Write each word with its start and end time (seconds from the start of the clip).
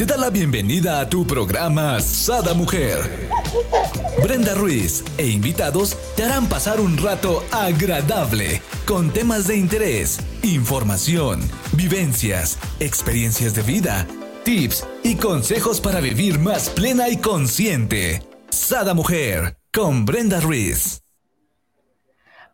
te 0.00 0.06
da 0.06 0.16
la 0.16 0.30
bienvenida 0.30 0.98
a 1.00 1.10
tu 1.10 1.26
programa 1.26 2.00
Sada 2.00 2.54
Mujer. 2.54 3.28
Brenda 4.22 4.54
Ruiz 4.54 5.04
e 5.18 5.26
invitados 5.26 5.94
te 6.16 6.24
harán 6.24 6.48
pasar 6.48 6.80
un 6.80 6.96
rato 6.96 7.44
agradable 7.52 8.62
con 8.86 9.10
temas 9.10 9.46
de 9.46 9.58
interés, 9.58 10.18
información, 10.42 11.42
vivencias, 11.72 12.58
experiencias 12.78 13.54
de 13.54 13.60
vida, 13.60 14.06
tips 14.42 14.86
y 15.04 15.16
consejos 15.16 15.82
para 15.82 16.00
vivir 16.00 16.38
más 16.38 16.70
plena 16.70 17.10
y 17.10 17.18
consciente. 17.18 18.22
Sada 18.48 18.94
Mujer 18.94 19.58
con 19.70 20.06
Brenda 20.06 20.40
Ruiz. 20.40 20.99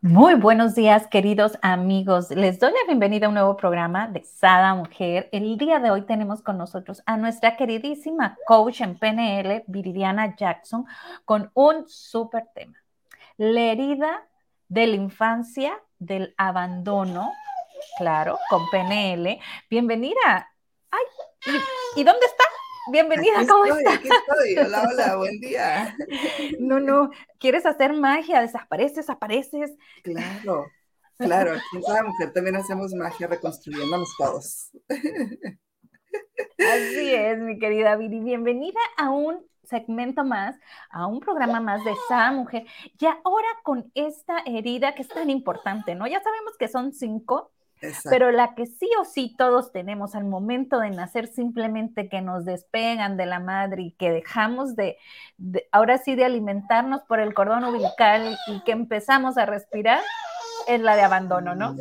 Muy 0.07 0.35
buenos 0.35 0.77
días, 0.77 1.09
queridos 1.09 1.59
amigos. 1.63 2.31
Les 2.31 2.61
doy 2.61 2.71
la 2.71 2.87
bienvenida 2.87 3.27
a 3.27 3.29
un 3.29 3.35
nuevo 3.35 3.57
programa 3.57 4.07
de 4.07 4.23
Sada 4.23 4.73
Mujer. 4.73 5.29
El 5.33 5.59
día 5.59 5.81
de 5.81 5.91
hoy 5.91 6.03
tenemos 6.03 6.43
con 6.43 6.57
nosotros 6.57 7.03
a 7.07 7.17
nuestra 7.17 7.57
queridísima 7.57 8.39
coach 8.47 8.83
en 8.83 8.97
PNL, 8.97 9.65
Viridiana 9.67 10.37
Jackson, 10.37 10.87
con 11.25 11.51
un 11.55 11.89
súper 11.89 12.47
tema. 12.55 12.79
La 13.37 13.63
herida 13.63 14.25
de 14.69 14.87
la 14.87 14.95
infancia, 14.95 15.77
del 15.99 16.35
abandono, 16.39 17.33
claro, 17.99 18.39
con 18.49 18.63
PNL. 18.71 19.41
Bienvenida. 19.69 20.53
Ay, 20.89 21.03
¿y, 21.97 22.01
¿y 22.01 22.05
dónde 22.05 22.27
está? 22.27 22.45
Bienvenida, 22.89 23.41
aquí 23.41 23.47
¿cómo 23.49 23.65
estoy, 23.65 23.83
estás? 23.83 23.95
Aquí 23.97 24.09
estoy, 24.09 24.65
hola, 24.65 24.89
hola, 24.89 25.17
buen 25.17 25.41
día. 25.41 25.97
No, 26.61 26.79
no, 26.79 27.11
¿quieres 27.39 27.67
hacer 27.67 27.93
magia? 27.93 28.41
Desapareces, 28.41 29.11
apareces. 29.11 29.73
Claro, 30.05 30.67
claro, 31.19 31.53
aquí 31.53 31.77
en 31.77 31.83
Sada 31.83 32.05
Mujer 32.05 32.33
también 32.33 32.57
hacemos 32.57 32.95
magia 32.95 33.27
reconstruyéndonos 33.27 34.09
todos. 34.17 34.71
Así 36.59 37.15
es, 37.15 37.39
mi 37.39 37.59
querida 37.59 37.97
Viri. 37.97 38.21
Bienvenida 38.21 38.81
a 38.97 39.11
un 39.11 39.45
segmento 39.65 40.25
más, 40.25 40.57
a 40.91 41.07
un 41.07 41.19
programa 41.21 41.61
más 41.61 41.85
de 41.85 41.93
Sada 42.09 42.31
Mujer. 42.31 42.67
Y 42.99 43.07
ahora 43.07 43.49
con 43.65 43.91
esta 43.95 44.39
herida 44.47 44.95
que 44.95 45.03
es 45.03 45.09
tan 45.09 45.29
importante, 45.29 45.95
¿no? 45.95 46.07
Ya 46.07 46.23
sabemos 46.23 46.57
que 46.57 46.69
son 46.69 46.93
cinco, 46.93 47.53
Exacto. 47.81 48.09
pero 48.11 48.31
la 48.33 48.55
que 48.55 48.67
sí 48.67 48.89
o 48.99 49.05
sí 49.05 49.35
todos 49.37 49.71
tenemos 49.71 50.15
al 50.15 50.25
momento 50.25 50.79
de 50.79 50.91
nacer, 50.91 51.27
simplemente 51.27 52.09
que 52.09 52.23
nos 52.23 52.45
despegan 52.45 53.17
de 53.17 53.27
la 53.27 53.39
madre 53.39 53.83
y 53.83 53.93
que 53.93 54.11
dejamos 54.11 54.77
de, 54.77 54.97
de 55.37 55.69
ahora 55.73 55.99
sí, 55.99 56.15
de 56.15 56.25
alimentarnos 56.25 57.03
por 57.03 57.21
el 57.21 57.35
cordón 57.35 57.65
umbilical 57.65 58.37
y 58.49 58.63
que 58.65 58.73
empezamos 58.73 59.37
a 59.37 59.45
respirar, 59.45 60.01
es 60.67 60.81
la 60.81 60.97
de 60.97 61.03
abandono, 61.03 61.55
¿no? 61.55 61.77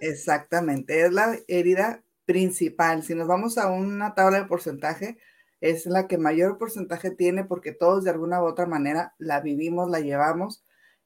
Exactamente, 0.00 1.04
es 1.04 1.12
la 1.12 1.36
herida 1.48 2.02
principal. 2.24 3.02
Si 3.02 3.14
nos 3.14 3.26
vamos 3.26 3.58
a 3.58 3.68
una 3.70 4.14
tabla 4.14 4.40
de 4.40 4.46
porcentaje, 4.46 5.18
es 5.60 5.86
la 5.86 6.06
que 6.06 6.18
mayor 6.18 6.58
porcentaje 6.58 7.10
tiene 7.10 7.44
porque 7.44 7.72
todos 7.72 8.04
de 8.04 8.10
alguna 8.10 8.42
u 8.42 8.46
otra 8.46 8.66
manera 8.66 9.14
la 9.18 9.40
vivimos, 9.40 9.90
la 9.90 10.00
llevamos 10.00 10.64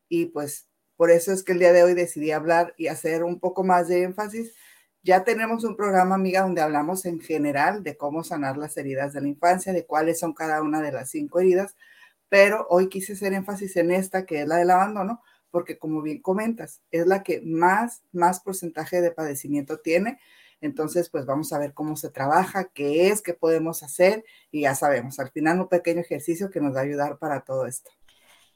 y 0.09 0.27
pues 0.27 0.69
por 1.05 1.11
eso 1.11 1.33
es 1.33 1.43
que 1.43 1.53
el 1.53 1.59
día 1.59 1.75
de 1.75 1.83
hoy 1.83 1.93
decidí 1.93 2.31
hablar 2.31 2.73
y 2.79 2.87
hacer 2.87 3.25
un 3.25 3.39
poco 3.39 3.63
más 3.63 3.89
de 3.89 4.05
énfasis. 4.05 4.55
Ya 5.03 5.23
tenemos 5.23 5.63
un 5.63 5.77
programa, 5.77 6.15
amiga, 6.15 6.41
donde 6.41 6.63
hablamos 6.63 7.05
en 7.05 7.21
general 7.21 7.83
de 7.83 7.99
cómo 7.99 8.25
sanar 8.25 8.57
las 8.57 8.75
heridas 8.79 9.13
de 9.13 9.21
la 9.21 9.29
infancia, 9.29 9.75
de 9.75 9.85
cuáles 9.85 10.19
son 10.19 10.33
cada 10.33 10.63
una 10.63 10.81
de 10.81 10.93
las 10.93 11.11
cinco 11.11 11.41
heridas, 11.41 11.77
pero 12.31 12.67
hoy 12.71 12.89
quise 12.89 13.13
hacer 13.13 13.35
énfasis 13.35 13.77
en 13.77 13.91
esta, 13.91 14.25
que 14.25 14.41
es 14.41 14.49
la 14.49 14.57
del 14.57 14.71
abandono, 14.71 15.21
porque 15.51 15.79
como 15.79 16.01
bien 16.01 16.23
comentas, 16.23 16.81
es 16.91 17.07
la 17.07 17.23
que 17.23 17.43
más, 17.43 18.03
más 18.13 18.41
porcentaje 18.41 19.03
de 19.03 19.11
padecimiento 19.11 19.81
tiene. 19.81 20.19
Entonces, 20.63 21.11
pues 21.11 21.27
vamos 21.27 21.53
a 21.53 21.59
ver 21.59 21.75
cómo 21.75 21.97
se 21.97 22.09
trabaja, 22.09 22.71
qué 22.73 23.09
es, 23.11 23.21
qué 23.21 23.35
podemos 23.35 23.83
hacer 23.83 24.25
y 24.51 24.63
ya 24.63 24.75
sabemos, 24.75 25.19
al 25.19 25.31
final 25.33 25.61
un 25.61 25.69
pequeño 25.69 26.01
ejercicio 26.01 26.49
que 26.49 26.63
nos 26.63 26.75
va 26.75 26.81
a 26.81 26.85
ayudar 26.85 27.19
para 27.19 27.43
todo 27.43 27.67
esto. 27.67 27.91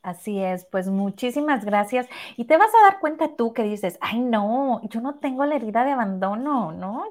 Así 0.03 0.41
es, 0.41 0.65
pues 0.67 0.89
muchísimas 0.89 1.65
gracias. 1.65 2.07
Y 2.37 2.45
te 2.45 2.57
vas 2.57 2.71
a 2.75 2.91
dar 2.91 3.01
cuenta 3.01 3.37
tú 3.37 3.53
que 3.53 3.65
dices, 3.65 3.99
ay 4.01 4.21
no, 4.21 4.81
yo 4.89 5.01
no 5.01 5.17
tengo 5.17 5.45
la 5.45 5.57
herida 5.57 5.85
de 5.85 5.93
abandono, 5.93 6.73
¿no? 6.73 7.05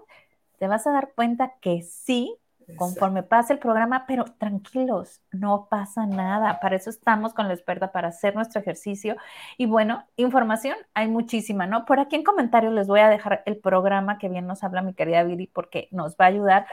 Te 0.57 0.67
vas 0.67 0.87
a 0.87 0.91
dar 0.91 1.11
cuenta 1.13 1.53
que 1.61 1.83
sí, 1.83 2.35
conforme 2.75 3.23
pase 3.23 3.53
el 3.53 3.59
programa, 3.59 4.05
pero 4.07 4.25
tranquilos, 4.25 5.21
no 5.31 5.67
pasa 5.69 6.05
nada. 6.05 6.59
Para 6.59 6.75
eso 6.75 6.89
estamos 6.89 7.33
con 7.33 7.47
la 7.47 7.53
experta, 7.53 7.91
para 7.91 8.09
hacer 8.09 8.35
nuestro 8.35 8.59
ejercicio. 8.59 9.15
Y 9.57 9.67
bueno, 9.67 10.03
información 10.17 10.75
hay 10.93 11.07
muchísima, 11.07 11.67
¿no? 11.67 11.85
Por 11.85 11.99
aquí 11.99 12.15
en 12.15 12.23
comentarios 12.23 12.73
les 12.73 12.87
voy 12.87 12.99
a 12.99 13.09
dejar 13.09 13.43
el 13.45 13.57
programa 13.57 14.17
que 14.17 14.29
bien 14.29 14.47
nos 14.47 14.63
habla 14.63 14.81
mi 14.81 14.93
querida 14.93 15.23
Viri, 15.23 15.47
porque 15.47 15.87
nos 15.91 16.13
va 16.13 16.25
a 16.25 16.27
ayudar 16.29 16.67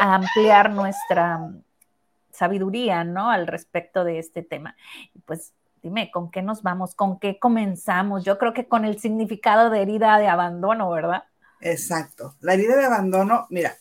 a 0.00 0.14
ampliar 0.14 0.70
nuestra 0.70 1.50
sabiduría, 2.30 3.04
¿no? 3.04 3.30
Al 3.30 3.46
respecto 3.46 4.04
de 4.04 4.18
este 4.18 4.42
tema. 4.42 4.76
Y 5.14 5.20
pues 5.20 5.52
¿con 6.12 6.30
qué 6.30 6.42
nos 6.42 6.62
vamos? 6.62 6.94
¿Con 6.94 7.18
qué 7.18 7.38
comenzamos? 7.38 8.24
Yo 8.24 8.38
creo 8.38 8.54
que 8.54 8.66
con 8.66 8.84
el 8.84 8.98
significado 8.98 9.70
de 9.70 9.82
herida 9.82 10.18
de 10.18 10.28
abandono, 10.28 10.90
¿verdad? 10.90 11.24
Exacto. 11.60 12.36
La 12.40 12.54
herida 12.54 12.76
de 12.76 12.84
abandono, 12.84 13.46
mira, 13.50 13.76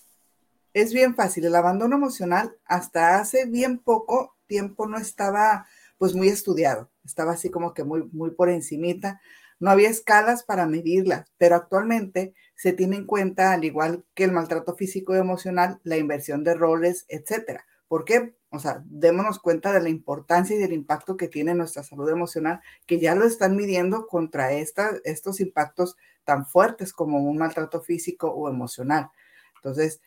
es 0.73 0.93
bien 0.93 1.15
fácil. 1.15 1.45
El 1.45 1.55
abandono 1.55 1.95
emocional 1.95 2.55
hasta 2.65 3.19
hace 3.19 3.45
bien 3.45 3.79
poco 3.79 4.35
tiempo 4.47 4.87
no 4.87 4.97
estaba 4.97 5.65
pues 5.97 6.15
muy 6.15 6.27
estudiado. 6.27 6.89
Estaba 7.05 7.33
así 7.33 7.49
como 7.49 7.73
que 7.73 7.83
muy, 7.83 8.03
muy 8.11 8.31
por 8.31 8.49
encimita. 8.49 9.21
No 9.59 9.69
había 9.69 9.89
escalas 9.89 10.43
para 10.43 10.65
medirla, 10.65 11.25
pero 11.37 11.55
actualmente 11.55 12.33
se 12.55 12.73
tiene 12.73 12.97
en 12.97 13.05
cuenta, 13.05 13.53
al 13.53 13.63
igual 13.63 14.03
que 14.13 14.25
el 14.25 14.31
maltrato 14.31 14.75
físico 14.75 15.15
y 15.15 15.19
emocional, 15.19 15.79
la 15.83 15.97
inversión 15.97 16.43
de 16.43 16.53
roles, 16.53 17.05
etcétera. 17.07 17.65
¿Por 17.87 18.05
qué? 18.05 18.35
O 18.53 18.59
sea, 18.59 18.83
démonos 18.85 19.39
cuenta 19.39 19.73
de 19.73 19.81
la 19.81 19.89
importancia 19.89 20.55
y 20.55 20.59
del 20.59 20.73
impacto 20.73 21.17
que 21.17 21.27
tiene 21.27 21.55
nuestra 21.55 21.81
salud 21.81 22.07
emocional, 22.07 22.61
que 22.85 22.99
ya 22.99 23.15
lo 23.15 23.25
están 23.25 23.55
midiendo 23.55 24.05
contra 24.05 24.53
estos 24.53 25.39
impactos 25.39 25.97
tan 26.23 26.45
fuertes 26.45 26.93
como 26.93 27.17
un 27.17 27.37
maltrato 27.37 27.81
físico 27.81 28.29
o 28.29 28.47
emocional. 28.47 29.09
Entonces, 29.55 30.01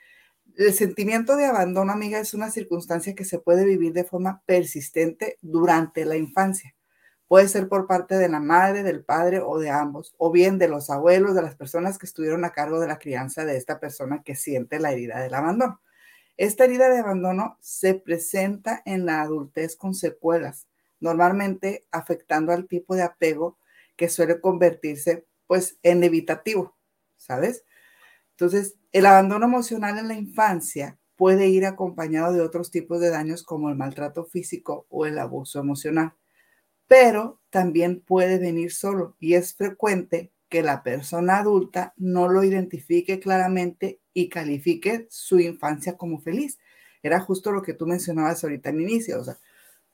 el 0.56 0.72
sentimiento 0.72 1.36
de 1.36 1.46
abandono, 1.46 1.92
amiga, 1.92 2.20
es 2.20 2.34
una 2.34 2.52
circunstancia 2.52 3.16
que 3.16 3.24
se 3.24 3.40
puede 3.40 3.64
vivir 3.64 3.92
de 3.92 4.04
forma 4.04 4.42
persistente 4.46 5.38
durante 5.42 6.04
la 6.04 6.16
infancia. 6.16 6.72
Puede 7.26 7.48
ser 7.48 7.68
por 7.68 7.88
parte 7.88 8.14
de 8.14 8.28
la 8.28 8.38
madre, 8.38 8.84
del 8.84 9.04
padre 9.04 9.40
o 9.40 9.58
de 9.58 9.70
ambos, 9.70 10.14
o 10.18 10.30
bien 10.30 10.58
de 10.58 10.68
los 10.68 10.88
abuelos, 10.88 11.34
de 11.34 11.42
las 11.42 11.56
personas 11.56 11.98
que 11.98 12.06
estuvieron 12.06 12.44
a 12.44 12.52
cargo 12.52 12.78
de 12.78 12.86
la 12.86 13.00
crianza 13.00 13.44
de 13.44 13.56
esta 13.56 13.80
persona 13.80 14.22
que 14.22 14.36
siente 14.36 14.78
la 14.78 14.92
herida 14.92 15.20
del 15.20 15.34
abandono. 15.34 15.80
Esta 16.36 16.64
herida 16.64 16.90
de 16.90 16.98
abandono 16.98 17.56
se 17.60 17.94
presenta 17.94 18.82
en 18.84 19.06
la 19.06 19.22
adultez 19.22 19.74
con 19.76 19.94
secuelas, 19.94 20.68
normalmente 21.00 21.86
afectando 21.90 22.52
al 22.52 22.66
tipo 22.66 22.94
de 22.94 23.02
apego 23.02 23.58
que 23.96 24.08
suele 24.08 24.40
convertirse 24.40 25.26
pues 25.46 25.78
en 25.82 26.04
evitativo, 26.04 26.76
¿sabes? 27.16 27.64
Entonces, 28.32 28.76
el 28.92 29.06
abandono 29.06 29.46
emocional 29.46 29.98
en 29.98 30.08
la 30.08 30.14
infancia 30.14 30.98
puede 31.16 31.48
ir 31.48 31.64
acompañado 31.64 32.34
de 32.34 32.42
otros 32.42 32.70
tipos 32.70 33.00
de 33.00 33.08
daños 33.08 33.42
como 33.42 33.70
el 33.70 33.76
maltrato 33.76 34.26
físico 34.26 34.86
o 34.90 35.06
el 35.06 35.18
abuso 35.18 35.58
emocional, 35.58 36.12
pero 36.86 37.40
también 37.48 38.00
puede 38.00 38.38
venir 38.38 38.72
solo 38.72 39.16
y 39.18 39.34
es 39.34 39.54
frecuente 39.54 40.32
que 40.48 40.62
la 40.62 40.82
persona 40.82 41.38
adulta 41.38 41.92
no 41.96 42.28
lo 42.28 42.44
identifique 42.44 43.20
claramente 43.20 44.00
y 44.12 44.28
califique 44.28 45.06
su 45.10 45.40
infancia 45.40 45.96
como 45.96 46.20
feliz. 46.20 46.58
Era 47.02 47.20
justo 47.20 47.52
lo 47.52 47.62
que 47.62 47.74
tú 47.74 47.86
mencionabas 47.86 48.42
ahorita 48.42 48.70
al 48.70 48.80
inicio, 48.80 49.20
o 49.20 49.24
sea, 49.24 49.38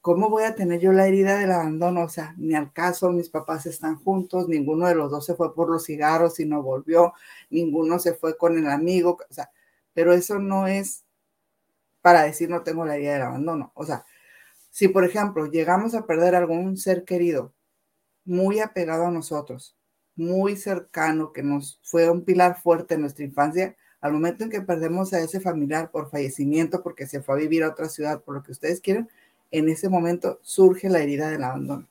¿cómo 0.00 0.28
voy 0.30 0.44
a 0.44 0.54
tener 0.54 0.80
yo 0.80 0.92
la 0.92 1.06
herida 1.06 1.38
del 1.38 1.52
abandono? 1.52 2.02
O 2.02 2.08
sea, 2.08 2.34
ni 2.38 2.54
al 2.54 2.72
caso, 2.72 3.10
mis 3.12 3.28
papás 3.30 3.66
están 3.66 3.96
juntos, 3.96 4.48
ninguno 4.48 4.86
de 4.88 4.94
los 4.94 5.10
dos 5.10 5.24
se 5.26 5.34
fue 5.34 5.54
por 5.54 5.70
los 5.70 5.84
cigarros 5.84 6.40
y 6.40 6.46
no 6.46 6.62
volvió, 6.62 7.14
ninguno 7.50 7.98
se 7.98 8.14
fue 8.14 8.36
con 8.36 8.58
el 8.58 8.68
amigo, 8.68 9.18
o 9.28 9.32
sea, 9.32 9.50
pero 9.94 10.12
eso 10.12 10.38
no 10.38 10.66
es 10.66 11.04
para 12.02 12.24
decir 12.24 12.50
no 12.50 12.62
tengo 12.62 12.84
la 12.84 12.96
herida 12.96 13.14
del 13.14 13.22
abandono. 13.22 13.72
O 13.74 13.86
sea, 13.86 14.04
si 14.70 14.88
por 14.88 15.04
ejemplo 15.04 15.46
llegamos 15.46 15.94
a 15.94 16.06
perder 16.06 16.34
algún 16.34 16.76
ser 16.76 17.04
querido 17.04 17.54
muy 18.24 18.60
apegado 18.60 19.06
a 19.06 19.10
nosotros, 19.10 19.76
muy 20.16 20.56
cercano, 20.56 21.32
que 21.32 21.42
nos 21.42 21.80
fue 21.82 22.10
un 22.10 22.24
pilar 22.24 22.60
fuerte 22.60 22.94
en 22.94 23.02
nuestra 23.02 23.24
infancia, 23.24 23.76
al 24.00 24.12
momento 24.12 24.44
en 24.44 24.50
que 24.50 24.60
perdemos 24.60 25.12
a 25.12 25.20
ese 25.20 25.40
familiar 25.40 25.90
por 25.90 26.10
fallecimiento, 26.10 26.82
porque 26.82 27.06
se 27.06 27.22
fue 27.22 27.36
a 27.36 27.38
vivir 27.38 27.62
a 27.62 27.68
otra 27.68 27.88
ciudad, 27.88 28.20
por 28.22 28.34
lo 28.34 28.42
que 28.42 28.52
ustedes 28.52 28.80
quieren, 28.80 29.08
en 29.50 29.68
ese 29.68 29.88
momento 29.88 30.38
surge 30.42 30.88
la 30.88 31.00
herida 31.00 31.30
del 31.30 31.44
abandono. 31.44 31.86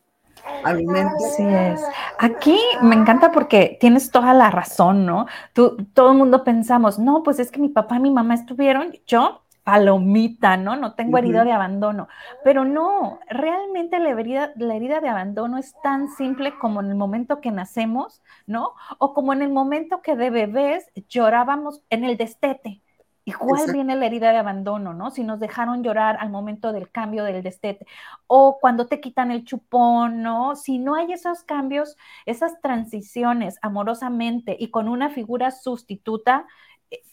Así 0.64 1.44
es. 1.44 1.82
Aquí 2.18 2.60
me 2.82 2.96
encanta 2.96 3.32
porque 3.32 3.78
tienes 3.80 4.12
toda 4.12 4.34
la 4.34 4.50
razón, 4.50 5.06
¿no? 5.06 5.28
Tú, 5.54 5.78
todo 5.94 6.12
el 6.12 6.18
mundo 6.18 6.44
pensamos, 6.44 7.00
no, 7.00 7.24
pues 7.24 7.40
es 7.40 7.52
que 7.52 7.60
mi 7.60 7.70
papá 7.70 7.98
y 7.98 8.00
mi 8.00 8.12
mamá 8.12 8.34
estuvieron, 8.34 8.94
yo 9.06 9.44
palomita, 9.64 10.58
¿no? 10.58 10.76
No 10.76 10.96
tengo 10.96 11.18
herida 11.18 11.44
de 11.44 11.52
abandono. 11.52 12.08
Pero 12.44 12.66
no, 12.66 13.20
realmente 13.28 14.00
la 14.00 14.10
herida, 14.10 14.52
la 14.56 14.76
herida 14.76 15.02
de 15.02 15.10
abandono 15.10 15.58
es 15.58 15.76
tan 15.84 16.10
simple 16.10 16.58
como 16.60 16.82
en 16.82 16.88
el 16.88 16.96
momento 16.96 17.42
que 17.42 17.52
nacemos, 17.52 18.22
¿no? 18.48 18.74
O 18.98 19.14
como 19.14 19.34
en 19.34 19.42
el 19.42 19.52
momento 19.52 20.02
que 20.02 20.16
de 20.16 20.30
bebés 20.30 20.90
llorábamos 21.10 21.82
en 21.90 22.04
el 22.04 22.18
destete. 22.18 22.82
Igual 23.24 23.72
viene 23.72 23.96
la 23.96 24.08
herida 24.08 24.32
de 24.32 24.40
abandono, 24.40 24.96
¿no? 24.96 25.12
Si 25.12 25.24
nos 25.24 25.40
dejaron 25.40 25.84
llorar 25.84 26.18
al 26.20 26.32
momento 26.32 26.74
del 26.74 26.90
cambio 26.90 27.24
del 27.24 27.44
destete 27.44 27.86
o 28.26 28.58
cuando 28.60 28.88
te 28.88 29.00
quitan 29.00 29.30
el 29.30 29.46
chupón, 29.46 30.24
¿no? 30.24 30.56
Si 30.56 30.80
no 30.80 30.96
hay 30.96 31.14
esos 31.14 31.44
cambios, 31.44 31.98
esas 32.26 32.60
transiciones 32.62 33.60
amorosamente 33.62 34.58
y 34.60 34.72
con 34.72 34.90
una 34.90 35.12
figura 35.12 35.52
sustituta, 35.52 36.48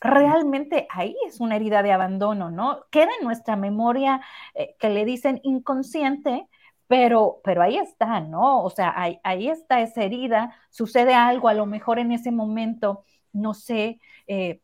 realmente 0.01 0.87
ahí 0.91 1.17
es 1.27 1.41
una 1.41 1.57
herida 1.57 1.83
de 1.83 1.93
abandono, 1.93 2.51
¿no? 2.51 2.85
Queda 2.91 3.11
en 3.19 3.25
nuestra 3.25 3.57
memoria 3.57 4.21
eh, 4.55 4.77
que 4.79 4.91
le 4.91 5.05
dicen 5.05 5.41
inconsciente, 5.43 6.49
pero, 6.87 7.41
pero 7.45 7.63
ahí 7.63 7.77
está, 7.77 8.21
¿no? 8.21 8.63
O 8.65 8.71
sea, 8.71 8.93
ahí, 8.97 9.21
ahí, 9.23 9.49
está 9.49 9.81
esa 9.81 10.03
herida, 10.03 10.57
sucede 10.71 11.15
algo 11.15 11.49
a 11.49 11.55
lo 11.55 11.67
mejor 11.67 11.99
en 11.99 12.13
ese 12.13 12.31
momento, 12.31 13.05
no 13.33 13.55
sé, 13.55 14.01
eh, 14.27 14.61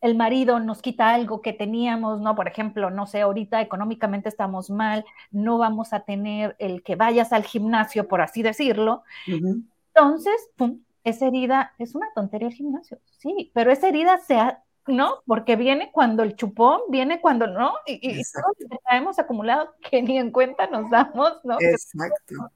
el 0.00 0.16
marido 0.16 0.60
nos 0.60 0.80
quita 0.80 1.14
algo 1.14 1.42
que 1.42 1.52
teníamos, 1.52 2.20
¿no? 2.20 2.34
Por 2.34 2.48
ejemplo, 2.48 2.90
no 2.90 3.06
sé, 3.06 3.20
ahorita 3.20 3.60
económicamente 3.60 4.28
estamos 4.28 4.70
mal, 4.70 5.04
no 5.30 5.58
vamos 5.58 5.92
a 5.92 6.00
tener 6.00 6.56
el 6.58 6.82
que 6.82 6.96
vayas 6.96 7.32
al 7.32 7.44
gimnasio, 7.44 8.08
por 8.08 8.22
así 8.22 8.42
decirlo. 8.42 9.02
Entonces, 9.26 10.50
pum, 10.56 10.80
esa 11.04 11.26
herida 11.26 11.72
es 11.78 11.94
una 11.94 12.08
tontería 12.14 12.48
el 12.48 12.54
gimnasio, 12.54 12.98
sí, 13.18 13.50
pero 13.54 13.72
esa 13.72 13.88
herida 13.88 14.18
se 14.18 14.34
ha, 14.34 14.62
¿no? 14.86 15.22
Porque 15.26 15.56
viene 15.56 15.90
cuando 15.92 16.22
el 16.22 16.36
chupón, 16.36 16.80
viene 16.88 17.20
cuando 17.20 17.46
no, 17.46 17.74
y, 17.86 17.94
y 18.02 18.22
todo 18.32 18.52
lo 18.58 18.68
que 18.68 18.78
traemos 18.84 19.18
acumulado 19.18 19.74
que 19.88 20.02
ni 20.02 20.18
en 20.18 20.30
cuenta 20.30 20.66
nos 20.66 20.90
damos, 20.90 21.44
¿no? 21.44 21.56
Exacto. 21.60 22.50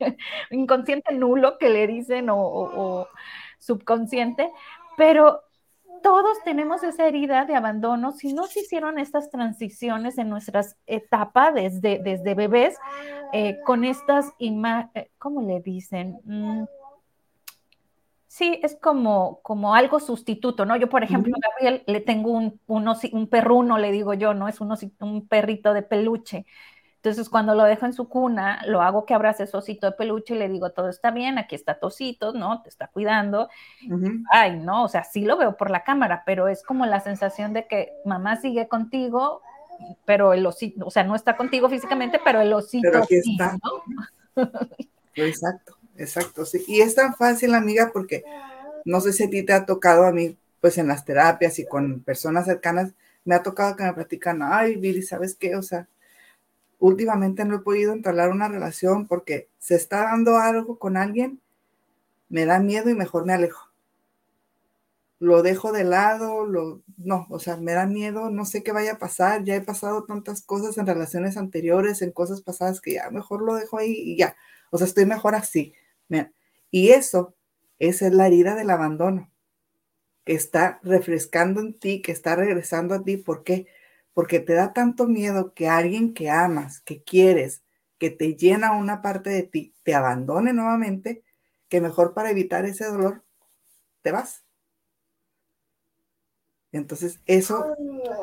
Inconsciente 0.50 1.14
nulo 1.14 1.58
que 1.58 1.70
le 1.70 1.86
dicen 1.86 2.30
o, 2.30 2.38
o 2.38 3.08
subconsciente, 3.58 4.50
pero 4.96 5.42
todos 6.02 6.36
tenemos 6.44 6.82
esa 6.82 7.06
herida 7.06 7.44
de 7.44 7.54
abandono. 7.54 8.12
Si 8.12 8.32
no 8.32 8.46
se 8.46 8.60
hicieron 8.60 8.98
estas 8.98 9.30
transiciones 9.30 10.18
en 10.18 10.28
nuestras 10.28 10.76
etapas 10.86 11.54
desde, 11.54 12.00
desde 12.00 12.34
bebés, 12.34 12.76
eh, 13.32 13.58
con 13.64 13.84
estas 13.84 14.32
imágenes, 14.38 14.90
eh, 14.94 15.10
¿cómo 15.18 15.40
le 15.42 15.60
dicen? 15.60 16.18
Mm, 16.24 16.64
sí, 18.32 18.58
es 18.62 18.78
como, 18.80 19.40
como 19.42 19.74
algo 19.74 20.00
sustituto, 20.00 20.64
¿no? 20.64 20.74
Yo, 20.76 20.88
por 20.88 21.04
ejemplo, 21.04 21.34
a 21.36 21.50
Gabriel 21.50 21.84
le 21.86 22.00
tengo 22.00 22.30
un, 22.30 22.58
un 22.66 23.26
perruno, 23.28 23.76
le 23.76 23.92
digo 23.92 24.14
yo, 24.14 24.32
¿no? 24.32 24.48
Es 24.48 24.58
un 24.62 25.28
perrito 25.28 25.74
de 25.74 25.82
peluche. 25.82 26.46
Entonces, 26.96 27.28
cuando 27.28 27.54
lo 27.54 27.64
dejo 27.64 27.84
en 27.84 27.92
su 27.92 28.08
cuna, 28.08 28.62
lo 28.64 28.80
hago 28.80 29.04
que 29.04 29.12
abrace 29.12 29.46
su 29.46 29.58
osito 29.58 29.86
de 29.86 29.92
peluche 29.92 30.34
y 30.34 30.38
le 30.38 30.48
digo, 30.48 30.70
todo 30.70 30.88
está 30.88 31.10
bien, 31.10 31.36
aquí 31.36 31.54
está 31.54 31.78
Tosito, 31.78 32.32
¿no? 32.32 32.62
Te 32.62 32.70
está 32.70 32.86
cuidando. 32.86 33.50
Ay, 34.32 34.56
no, 34.56 34.84
o 34.84 34.88
sea, 34.88 35.04
sí 35.04 35.26
lo 35.26 35.36
veo 35.36 35.58
por 35.58 35.70
la 35.70 35.84
cámara, 35.84 36.22
pero 36.24 36.48
es 36.48 36.62
como 36.62 36.86
la 36.86 37.00
sensación 37.00 37.52
de 37.52 37.66
que 37.66 37.92
mamá 38.06 38.36
sigue 38.36 38.66
contigo, 38.66 39.42
pero 40.06 40.32
el 40.32 40.46
osito, 40.46 40.86
o 40.86 40.90
sea, 40.90 41.04
no 41.04 41.14
está 41.14 41.36
contigo 41.36 41.68
físicamente, 41.68 42.18
pero 42.24 42.40
el 42.40 42.50
osito 42.54 42.88
pero 42.90 43.04
aquí 43.04 43.16
está. 43.16 43.58
¿no? 44.36 44.48
Exacto, 45.16 45.76
exacto. 46.02 46.44
Sí. 46.44 46.64
Y 46.66 46.80
es 46.80 46.94
tan 46.94 47.14
fácil, 47.14 47.54
amiga, 47.54 47.90
porque 47.92 48.24
no 48.84 49.00
sé 49.00 49.12
si 49.12 49.24
a 49.24 49.30
ti 49.30 49.42
te 49.42 49.52
ha 49.52 49.66
tocado 49.66 50.04
a 50.04 50.12
mí, 50.12 50.36
pues 50.60 50.78
en 50.78 50.88
las 50.88 51.04
terapias 51.04 51.58
y 51.58 51.66
con 51.66 52.00
personas 52.00 52.46
cercanas, 52.46 52.92
me 53.24 53.34
ha 53.34 53.42
tocado 53.42 53.76
que 53.76 53.84
me 53.84 53.92
platican, 53.92 54.42
ay, 54.42 54.76
Billy, 54.76 55.02
¿sabes 55.02 55.34
qué? 55.34 55.56
O 55.56 55.62
sea, 55.62 55.88
últimamente 56.78 57.44
no 57.44 57.56
he 57.56 57.60
podido 57.60 57.92
entablar 57.92 58.30
una 58.30 58.48
relación 58.48 59.06
porque 59.06 59.48
se 59.58 59.76
está 59.76 60.02
dando 60.04 60.36
algo 60.38 60.78
con 60.78 60.96
alguien, 60.96 61.40
me 62.28 62.44
da 62.44 62.58
miedo 62.58 62.90
y 62.90 62.94
mejor 62.94 63.24
me 63.24 63.32
alejo. 63.32 63.68
Lo 65.20 65.42
dejo 65.42 65.70
de 65.70 65.84
lado, 65.84 66.44
lo, 66.44 66.82
no, 66.96 67.26
o 67.30 67.38
sea, 67.38 67.56
me 67.56 67.72
da 67.72 67.86
miedo, 67.86 68.30
no 68.30 68.44
sé 68.44 68.64
qué 68.64 68.72
vaya 68.72 68.94
a 68.94 68.98
pasar, 68.98 69.44
ya 69.44 69.54
he 69.54 69.60
pasado 69.60 70.02
tantas 70.04 70.42
cosas 70.42 70.76
en 70.78 70.86
relaciones 70.86 71.36
anteriores, 71.36 72.02
en 72.02 72.10
cosas 72.10 72.40
pasadas 72.40 72.80
que 72.80 72.94
ya 72.94 73.08
mejor 73.10 73.42
lo 73.42 73.54
dejo 73.54 73.78
ahí 73.78 73.92
y 73.92 74.16
ya, 74.16 74.34
o 74.70 74.78
sea, 74.78 74.86
estoy 74.88 75.06
mejor 75.06 75.36
así. 75.36 75.74
Y 76.70 76.90
eso, 76.90 77.34
esa 77.78 78.06
es 78.06 78.12
la 78.12 78.26
herida 78.26 78.54
del 78.54 78.70
abandono, 78.70 79.30
que 80.24 80.34
está 80.34 80.80
refrescando 80.82 81.60
en 81.60 81.78
ti, 81.78 82.02
que 82.02 82.12
está 82.12 82.36
regresando 82.36 82.94
a 82.94 83.02
ti, 83.02 83.16
¿por 83.16 83.44
qué? 83.44 83.66
porque 84.14 84.40
te 84.40 84.54
da 84.54 84.72
tanto 84.72 85.06
miedo 85.06 85.54
que 85.54 85.68
alguien 85.68 86.14
que 86.14 86.30
amas, 86.30 86.80
que 86.80 87.02
quieres, 87.02 87.62
que 87.98 88.10
te 88.10 88.34
llena 88.34 88.72
una 88.72 89.00
parte 89.02 89.30
de 89.30 89.42
ti, 89.42 89.74
te 89.82 89.94
abandone 89.94 90.52
nuevamente, 90.52 91.24
que 91.68 91.80
mejor 91.80 92.14
para 92.14 92.30
evitar 92.30 92.64
ese 92.66 92.84
dolor, 92.86 93.24
te 94.02 94.12
vas. 94.12 94.44
Entonces, 96.72 97.20
eso 97.26 97.76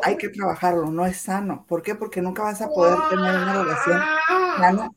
hay 0.03 0.18
que 0.18 0.30
trabajarlo, 0.30 0.88
no 0.88 1.06
es 1.06 1.18
sano. 1.18 1.65
¿Por 1.68 1.83
qué? 1.83 1.95
Porque 1.95 2.21
nunca 2.21 2.44
vas 2.44 2.62
a 2.62 2.69
poder 2.69 2.97
tener 3.09 3.35
una 3.35 3.63
relación 3.63 4.01
sana 4.57 4.89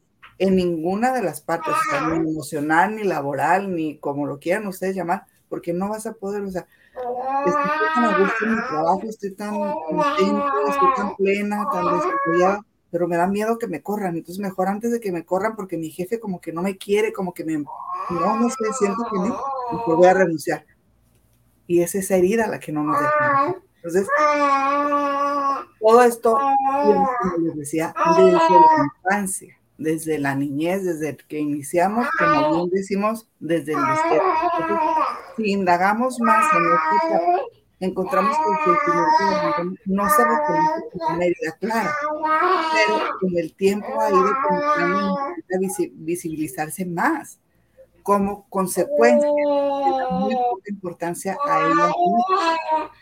en 0.42 0.56
ninguna 0.56 1.12
de 1.12 1.22
las 1.22 1.40
partes, 1.40 1.72
ni 2.10 2.16
emocional, 2.16 2.96
ni 2.96 3.04
laboral, 3.04 3.72
ni 3.72 3.98
como 3.98 4.26
lo 4.26 4.40
quieran 4.40 4.66
ustedes 4.66 4.96
llamar, 4.96 5.24
porque 5.48 5.72
no 5.72 5.88
vas 5.88 6.04
a 6.06 6.14
poder, 6.14 6.42
o 6.42 6.50
sea, 6.50 6.66
estoy 7.46 7.62
tan 7.94 8.04
a 8.04 8.18
gusto 8.18 8.44
en 8.44 8.56
mi 8.56 8.62
trabajo, 8.62 9.02
estoy 9.04 9.34
tan 9.34 9.56
contenta, 9.56 10.52
estoy 10.68 10.88
tan 10.96 11.14
plena, 11.14 11.64
tan 11.72 11.84
desarrollada, 11.84 12.66
pero 12.90 13.06
me 13.06 13.16
da 13.16 13.28
miedo 13.28 13.56
que 13.56 13.68
me 13.68 13.82
corran. 13.82 14.16
Entonces, 14.16 14.40
mejor 14.40 14.66
antes 14.66 14.90
de 14.90 14.98
que 14.98 15.12
me 15.12 15.24
corran, 15.24 15.54
porque 15.54 15.78
mi 15.78 15.90
jefe 15.90 16.18
como 16.18 16.40
que 16.40 16.52
no 16.52 16.60
me 16.60 16.76
quiere, 16.76 17.12
como 17.12 17.32
que 17.32 17.44
me, 17.44 17.58
no, 17.58 18.36
no 18.36 18.48
sé, 18.48 18.72
siento 18.76 19.06
que 19.12 19.18
no, 19.20 19.38
mejor 19.70 19.96
voy 19.96 20.06
a 20.08 20.14
renunciar. 20.14 20.66
Y 21.68 21.82
es 21.82 21.94
esa 21.94 22.16
herida 22.16 22.48
la 22.48 22.58
que 22.58 22.72
no 22.72 22.82
nos 22.82 22.98
deja. 22.98 23.54
Entonces, 23.76 24.08
todo 25.80 26.02
esto, 26.02 26.36
como 26.82 27.38
les 27.38 27.54
decía, 27.54 27.94
desde 28.16 28.32
la 28.32 28.90
infancia 29.04 29.61
desde 29.82 30.18
la 30.18 30.34
niñez, 30.34 30.84
desde 30.84 31.16
que 31.16 31.38
iniciamos, 31.38 32.06
como 32.18 32.56
bien 32.56 32.70
decimos, 32.70 33.28
desde 33.40 33.72
el. 33.72 33.78
Si 35.36 35.50
indagamos 35.50 36.20
más 36.20 36.44
en 36.54 36.62
esto, 36.64 37.48
encontramos 37.80 38.36
que 38.36 38.70
el 38.70 38.76
sentimiento 38.76 39.82
no 39.86 40.08
se 40.08 40.24
reconoce 40.24 40.82
como 40.92 41.16
una 41.16 41.24
herida 41.24 41.56
clara, 41.58 41.94
pero 42.74 43.18
con 43.20 43.38
el 43.38 43.54
tiempo 43.54 44.00
ha 44.00 44.10
ido 44.10 44.28
a 44.28 45.32
visibilizarse 45.92 46.84
más 46.84 47.38
como 48.02 48.46
consecuencia 48.48 49.28
de 49.28 50.14
muy 50.18 50.34
poca 50.34 50.70
importancia 50.70 51.36
a 51.46 51.60
ella 51.60 51.92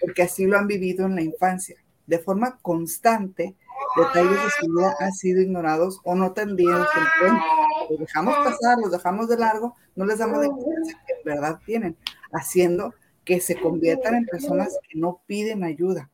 porque 0.01 0.23
así 0.23 0.47
lo 0.47 0.59
han 0.59 0.67
vivido 0.67 1.07
en 1.07 1.15
la 1.15 1.23
infancia. 1.23 1.77
De 2.07 2.19
forma 2.19 2.59
constante, 2.63 3.57
detalles 3.97 4.43
de 4.43 4.51
su 4.59 4.73
vida 4.73 4.95
han 4.99 5.13
sido 5.13 5.41
ignorados 5.41 6.01
o 6.05 6.15
no 6.15 6.33
tendrían 6.33 6.79
en 6.79 7.07
cuenta. 7.21 7.45
Los 7.89 7.99
dejamos 8.01 8.37
pasar, 8.37 8.79
los 8.81 8.91
dejamos 8.91 9.29
de 9.29 9.37
largo, 9.37 9.75
no 9.97 10.05
les 10.05 10.19
damos 10.19 10.41
de 10.41 10.47
importancia 10.47 11.01
que 11.07 11.13
en 11.13 11.25
verdad 11.25 11.61
tienen, 11.65 11.97
haciendo 12.33 12.95
que 13.25 13.41
se 13.41 13.61
conviertan 13.61 14.15
en 14.15 14.27
personas 14.27 14.77
que 14.89 14.99
no 14.99 15.21
piden 15.27 15.65
ayuda. 15.65 16.11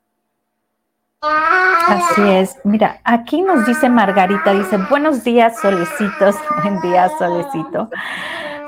Así 1.20 2.22
es. 2.28 2.56
Mira, 2.64 3.00
aquí 3.04 3.42
nos 3.42 3.66
dice 3.66 3.88
Margarita, 3.88 4.52
dice, 4.52 4.76
buenos 4.90 5.24
días, 5.24 5.58
solecitos. 5.60 6.36
Buen 6.62 6.80
día, 6.80 7.10
solecito. 7.18 7.90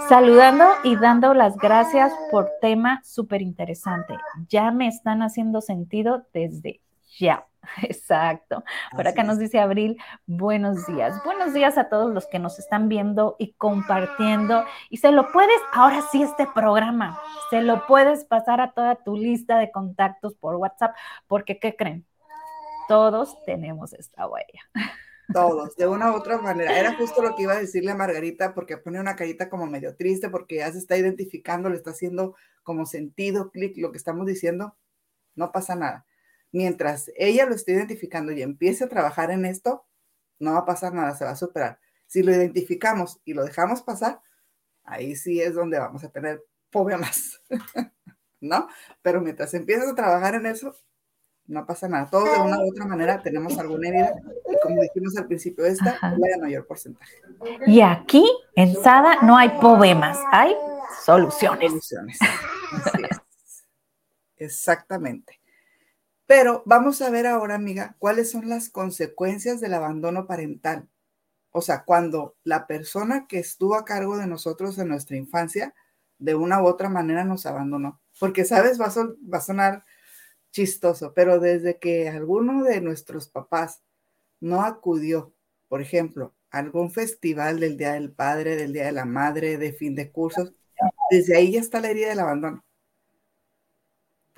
Saludando 0.09 0.65
y 0.85 0.97
dando 0.97 1.35
las 1.35 1.57
gracias 1.57 2.13
por 2.31 2.49
tema 2.61 3.03
súper 3.05 3.43
interesante. 3.43 4.15
Ya 4.49 4.71
me 4.71 4.89
están 4.89 5.23
haciendo 5.23 5.61
sentido 5.61 6.27
desde 6.33 6.81
ya. 7.19 7.47
Exacto. 7.83 8.65
Por 8.95 9.07
acá 9.07 9.23
nos 9.23 9.39
dice 9.39 9.59
Abril, 9.59 9.99
buenos 10.27 10.87
días. 10.87 11.23
Buenos 11.25 11.53
días 11.53 11.77
a 11.77 11.89
todos 11.89 12.13
los 12.13 12.27
que 12.27 12.39
nos 12.39 12.59
están 12.59 12.89
viendo 12.89 13.37
y 13.39 13.53
compartiendo. 13.55 14.65
Y 14.91 14.99
se 14.99 15.13
lo 15.13 15.31
puedes, 15.33 15.59
ahora 15.73 16.03
sí, 16.11 16.23
este 16.23 16.47
programa, 16.55 17.21
se 17.51 17.61
lo 17.63 17.87
puedes 17.87 18.25
pasar 18.25 18.61
a 18.61 18.73
toda 18.73 18.97
tu 18.97 19.17
lista 19.17 19.59
de 19.59 19.71
contactos 19.71 20.35
por 20.35 20.57
WhatsApp, 20.57 20.95
porque 21.27 21.59
¿qué 21.59 21.77
creen? 21.77 22.07
Todos 22.89 23.37
tenemos 23.45 23.93
esta 23.93 24.27
huella. 24.27 24.63
Todos, 25.35 25.77
de 25.77 25.87
una 25.87 26.11
u 26.13 26.15
otra 26.15 26.39
manera. 26.39 26.79
Era 26.79 26.97
justo 26.97 27.21
lo 27.21 27.37
que 27.37 27.43
iba 27.43 27.53
a 27.53 27.59
decirle 27.59 27.91
a 27.91 27.95
Margarita, 27.95 28.55
porque 28.55 28.79
pone 28.79 28.99
una 28.99 29.15
carita 29.15 29.51
como 29.51 29.67
medio 29.67 29.95
triste, 29.95 30.31
porque 30.31 30.57
ya 30.57 30.73
se 30.73 30.79
está 30.79 30.97
identificando, 30.97 31.69
le 31.69 31.77
está 31.77 31.91
haciendo 31.91 32.35
como 32.63 32.87
sentido, 32.87 33.51
clic, 33.51 33.77
lo 33.77 33.93
que 33.93 33.99
estamos 33.99 34.25
diciendo. 34.25 34.75
No 35.35 35.53
pasa 35.53 35.75
nada 35.75 36.07
mientras 36.53 37.11
ella 37.17 37.47
lo 37.47 37.55
esté 37.55 37.73
identificando 37.73 38.33
y 38.33 38.43
empiece 38.43 38.85
a 38.85 38.89
trabajar 38.89 39.31
en 39.31 39.45
esto, 39.45 39.87
no 40.39 40.53
va 40.53 40.61
a 40.61 40.67
pasar 40.67 40.95
nada, 40.95 41.15
se 41.15 41.25
va 41.25 41.33
a 41.33 41.37
superar. 41.37 41.79
Si 42.07 42.23
lo 42.23 42.33
identificamos 42.33 43.21
y 43.25 43.35
lo 43.35 43.45
dejamos 43.45 43.83
pasar, 43.83 44.21
ahí 44.85 45.17
sí 45.17 45.41
es 45.41 45.55
donde 45.55 45.79
vamos 45.79 46.05
a 46.05 46.11
tener 46.11 46.43
problemas, 46.71 47.43
¿no? 48.41 48.69
Pero 49.03 49.21
mientras 49.21 49.53
empiezas 49.55 49.89
a 49.89 49.95
trabajar 49.95 50.35
en 50.35 50.47
eso, 50.47 50.75
no 51.47 51.67
pasa 51.67 51.89
nada. 51.89 52.09
Todos 52.11 52.31
de 52.31 52.41
una 52.41 52.59
u 52.59 52.71
otra 52.71 52.87
manera 52.87 53.23
tenemos 53.23 53.59
alguna 53.59 53.89
herida 53.89 54.13
y 54.51 54.61
como 54.63 54.83
dijimos 54.83 55.17
al 55.17 55.27
principio, 55.27 55.65
esta 55.65 55.91
es 55.91 56.19
la 56.19 56.29
de 56.29 56.39
mayor 56.39 56.67
porcentaje. 56.67 57.15
Y 57.67 57.81
aquí 57.81 58.25
en 58.55 58.75
SADA 58.75 59.23
no 59.23 59.37
hay 59.37 59.49
problemas, 59.59 60.19
hay 60.31 60.55
soluciones. 61.05 61.71
Soluciones. 61.71 62.19
Así 62.73 63.03
es. 63.11 63.21
Exactamente. 64.37 65.38
Pero 66.29 66.63
vamos 66.67 67.01
a 67.01 67.09
ver 67.09 67.27
ahora, 67.27 67.55
amiga, 67.55 67.97
cuáles 67.99 68.31
son 68.31 68.51
las 68.51 68.69
consecuencias 68.69 69.63
del 69.63 69.73
abandono 69.73 70.27
parental. 70.27 70.87
O 71.53 71.63
sea, 71.63 71.85
cuando 71.85 72.37
la 72.45 72.67
persona 72.67 73.27
que 73.27 73.39
estuvo 73.39 73.77
a 73.77 73.87
cargo 73.87 74.19
de 74.19 74.27
nosotros 74.27 74.77
en 74.79 74.89
nuestra 74.89 75.17
infancia, 75.17 75.75
de 76.19 76.35
una 76.35 76.63
u 76.63 76.67
otra 76.67 76.91
manera 76.91 77.25
nos 77.25 77.47
abandonó. 77.47 78.03
Porque, 78.21 78.45
¿sabes? 78.45 78.79
Va 78.79 78.93
a, 79.39 79.41
sonar 79.41 79.85
chistoso, 80.53 81.15
pero 81.15 81.41
desde 81.41 81.79
que 81.79 82.11
alguno 82.11 82.63
de 82.63 82.83
nuestros 82.83 83.29
papás 83.29 83.83
no 84.39 84.61
acudió, 84.63 85.33
por 85.69 85.81
ejemplo, 85.81 86.35
a 86.51 86.59
algún 86.59 86.91
festival 86.91 87.59
del 87.59 87.79
Día 87.79 87.95
del 87.95 88.13
Padre, 88.13 88.57
del 88.57 88.75
Día 88.75 88.85
de 88.85 88.93
la 88.93 89.07
Madre, 89.07 89.57
de 89.57 89.73
fin 89.73 89.95
de 89.95 90.13
cursos, 90.13 90.53
desde 91.11 91.39
ahí 91.39 91.53
ya 91.53 91.61
está 91.61 91.81
la 91.81 91.89
herida 91.89 92.11
del 92.11 92.21
abandono 92.21 92.68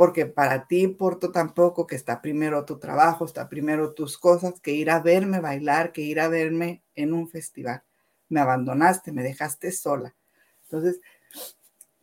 porque 0.00 0.25
para 0.25 0.66
ti 0.66 0.80
importa 0.80 1.30
tampoco 1.30 1.87
que 1.87 1.95
está 1.95 2.23
primero 2.23 2.64
tu 2.64 2.78
trabajo, 2.78 3.26
está 3.26 3.50
primero 3.50 3.92
tus 3.92 4.16
cosas, 4.16 4.59
que 4.59 4.73
ir 4.73 4.88
a 4.88 5.00
verme 5.00 5.40
bailar, 5.40 5.92
que 5.92 6.00
ir 6.00 6.21
a 6.21 6.28
verme 6.28 6.83
en 6.95 7.12
un 7.12 7.28
festival. 7.28 7.83
Me 8.30 8.40
abandonaste, 8.40 9.12
me 9.12 9.23
dejaste 9.23 9.71
sola. 9.73 10.16
Entonces, 10.62 11.02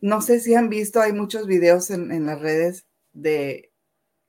no 0.00 0.22
sé 0.22 0.38
si 0.38 0.54
han 0.54 0.68
visto, 0.68 1.00
hay 1.00 1.12
muchos 1.12 1.48
videos 1.48 1.90
en, 1.90 2.24
las 2.24 2.40
redes 2.40 2.86
de 3.14 3.72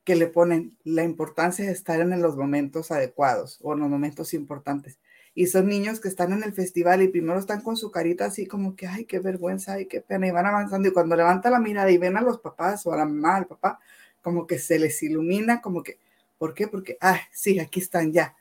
que 0.04 0.16
le 0.16 0.26
ponen 0.26 0.76
la 0.84 1.04
importancia 1.04 1.64
de 1.64 1.72
estar 1.72 2.00
en 2.00 2.20
los 2.24 2.38
momentos 2.38 2.90
adecuados 2.90 3.60
o 3.62 3.74
en 3.74 3.82
los 3.82 3.90
momentos 3.90 4.34
importantes 4.34 4.98
y 5.40 5.48
son 5.48 5.68
niños 5.68 6.02
que 6.02 6.10
están 6.10 6.34
en 6.34 6.44
el 6.44 6.52
festival 6.52 7.02
y 7.02 7.08
primero 7.08 7.40
están 7.40 7.62
con 7.62 7.78
su 7.78 7.92
carita 7.92 8.26
así 8.26 8.46
como 8.46 8.76
que, 8.76 8.88
ay, 8.88 9.06
qué 9.06 9.20
vergüenza, 9.20 9.76
ay, 9.76 9.86
qué 9.86 10.02
pena, 10.02 10.28
y 10.28 10.32
van 10.32 10.46
avanzando 10.46 10.90
y 10.90 10.92
cuando 10.92 11.16
levanta 11.16 11.50
la 11.50 11.62
mirada 11.62 11.90
y 11.90 11.98
ven 11.98 12.18
a 12.18 12.22
los 12.22 12.40
papás 12.40 12.86
o 12.86 12.92
a 12.92 12.98
la 12.98 13.06
mamá, 13.06 13.38
al 13.38 13.48
papá, 13.48 13.80
como 14.22 14.46
que 14.46 14.60
se 14.60 14.78
les 14.78 15.02
ilumina, 15.02 15.62
como 15.62 15.82
que, 15.82 15.98
¿por 16.38 16.54
qué? 16.54 16.68
Porque, 16.68 16.98
ay, 17.00 17.22
sí, 17.32 17.58
aquí 17.58 17.80
están 17.80 18.12
ya, 18.12 18.36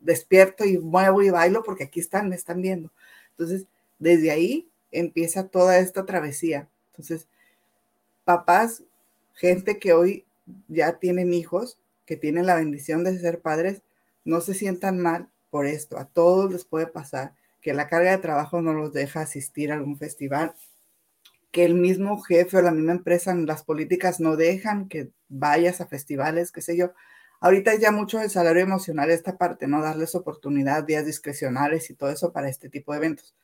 despierto 0.00 0.64
y 0.64 0.78
muevo 0.78 1.20
y 1.20 1.28
bailo 1.28 1.62
porque 1.62 1.84
aquí 1.84 2.00
están, 2.00 2.30
me 2.30 2.36
están 2.36 2.62
viendo. 2.62 2.90
Entonces, 3.32 3.66
desde 3.98 4.30
ahí 4.30 4.70
empieza 4.90 5.48
toda 5.48 5.78
esta 5.78 6.06
travesía. 6.06 6.66
Entonces, 6.92 7.28
papás, 8.24 8.84
gente 9.34 9.78
que 9.78 9.92
hoy 9.92 10.24
ya 10.68 10.94
tienen 10.94 11.34
hijos, 11.34 11.76
que 12.06 12.16
tienen 12.16 12.46
la 12.46 12.54
bendición 12.54 13.04
de 13.04 13.18
ser 13.18 13.40
padres, 13.40 13.82
no 14.24 14.40
se 14.40 14.54
sientan 14.54 14.98
mal 14.98 15.28
por 15.50 15.66
esto. 15.66 15.98
A 15.98 16.06
todos 16.06 16.52
les 16.52 16.64
puede 16.64 16.86
pasar 16.86 17.34
que 17.60 17.74
la 17.74 17.88
carga 17.88 18.12
de 18.12 18.18
trabajo 18.18 18.62
no 18.62 18.72
los 18.72 18.92
deja 18.92 19.20
asistir 19.20 19.72
a 19.72 19.74
algún 19.74 19.98
festival, 19.98 20.54
que 21.50 21.64
el 21.64 21.74
mismo 21.74 22.20
jefe 22.20 22.58
o 22.58 22.62
la 22.62 22.70
misma 22.70 22.92
empresa 22.92 23.34
las 23.34 23.64
políticas 23.64 24.20
no 24.20 24.36
dejan 24.36 24.88
que 24.88 25.10
vayas 25.28 25.80
a 25.80 25.86
festivales, 25.86 26.52
qué 26.52 26.60
sé 26.60 26.76
yo. 26.76 26.92
Ahorita 27.40 27.74
ya 27.76 27.92
mucho 27.92 28.20
el 28.20 28.30
salario 28.30 28.62
emocional, 28.62 29.10
esta 29.10 29.38
parte, 29.38 29.66
¿no? 29.66 29.80
Darles 29.80 30.14
oportunidad, 30.14 30.84
días 30.84 31.06
discrecionales 31.06 31.90
y 31.90 31.94
todo 31.94 32.10
eso 32.10 32.32
para 32.32 32.48
este 32.48 32.68
tipo 32.68 32.92
de 32.92 32.98
eventos. 32.98 33.34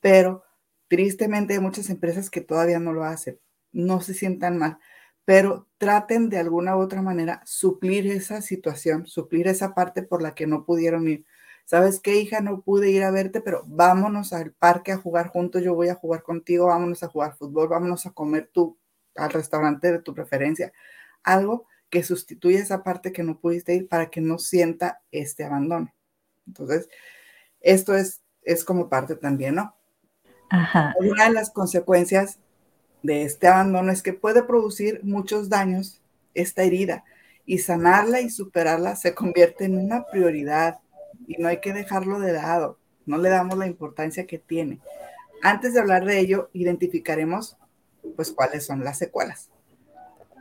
Pero 0.00 0.44
tristemente 0.88 1.54
hay 1.54 1.60
muchas 1.60 1.90
empresas 1.90 2.30
que 2.30 2.40
todavía 2.40 2.80
no 2.80 2.92
lo 2.92 3.04
hacen. 3.04 3.38
No 3.72 4.00
se 4.00 4.14
sientan 4.14 4.58
mal 4.58 4.78
pero 5.24 5.68
traten 5.78 6.28
de 6.28 6.38
alguna 6.38 6.76
u 6.76 6.80
otra 6.80 7.02
manera 7.02 7.42
suplir 7.44 8.06
esa 8.06 8.42
situación, 8.42 9.06
suplir 9.06 9.48
esa 9.48 9.74
parte 9.74 10.02
por 10.02 10.22
la 10.22 10.34
que 10.34 10.46
no 10.46 10.64
pudieron 10.64 11.08
ir. 11.08 11.24
¿Sabes 11.64 12.00
qué, 12.00 12.16
hija? 12.16 12.40
No 12.40 12.60
pude 12.60 12.90
ir 12.90 13.02
a 13.04 13.10
verte, 13.10 13.40
pero 13.40 13.64
vámonos 13.66 14.32
al 14.32 14.52
parque 14.52 14.92
a 14.92 14.98
jugar 14.98 15.28
juntos, 15.28 15.62
yo 15.62 15.74
voy 15.74 15.88
a 15.88 15.94
jugar 15.94 16.22
contigo, 16.22 16.66
vámonos 16.66 17.02
a 17.02 17.08
jugar 17.08 17.36
fútbol, 17.36 17.68
vámonos 17.68 18.04
a 18.06 18.10
comer 18.10 18.50
tú 18.52 18.78
al 19.16 19.30
restaurante 19.30 19.90
de 19.90 19.98
tu 20.00 20.14
preferencia. 20.14 20.72
Algo 21.22 21.66
que 21.88 22.02
sustituya 22.02 22.58
esa 22.58 22.82
parte 22.82 23.12
que 23.12 23.22
no 23.22 23.38
pudiste 23.38 23.74
ir 23.74 23.88
para 23.88 24.10
que 24.10 24.20
no 24.20 24.38
sienta 24.38 25.00
este 25.10 25.44
abandono. 25.44 25.94
Entonces, 26.46 26.88
esto 27.60 27.96
es, 27.96 28.22
es 28.42 28.64
como 28.64 28.88
parte 28.90 29.16
también, 29.16 29.54
¿no? 29.54 29.74
Ajá. 30.50 30.94
Una 30.98 31.24
de 31.24 31.32
las 31.32 31.50
consecuencias 31.50 32.40
de 33.02 33.22
este 33.22 33.48
abandono 33.48 33.90
es 33.90 34.02
que 34.02 34.12
puede 34.12 34.42
producir 34.42 35.00
muchos 35.02 35.48
daños 35.48 36.02
esta 36.34 36.62
herida 36.62 37.04
y 37.46 37.58
sanarla 37.58 38.20
y 38.20 38.30
superarla 38.30 38.96
se 38.96 39.14
convierte 39.14 39.64
en 39.64 39.78
una 39.78 40.06
prioridad 40.06 40.80
y 41.26 41.40
no 41.40 41.48
hay 41.48 41.60
que 41.60 41.72
dejarlo 41.72 42.20
de 42.20 42.32
lado, 42.32 42.78
no 43.06 43.18
le 43.18 43.28
damos 43.28 43.58
la 43.58 43.66
importancia 43.66 44.26
que 44.26 44.38
tiene. 44.38 44.80
Antes 45.42 45.74
de 45.74 45.80
hablar 45.80 46.04
de 46.04 46.20
ello, 46.20 46.50
identificaremos 46.52 47.56
pues 48.16 48.32
cuáles 48.32 48.64
son 48.64 48.84
las 48.84 48.98
secuelas. 48.98 49.50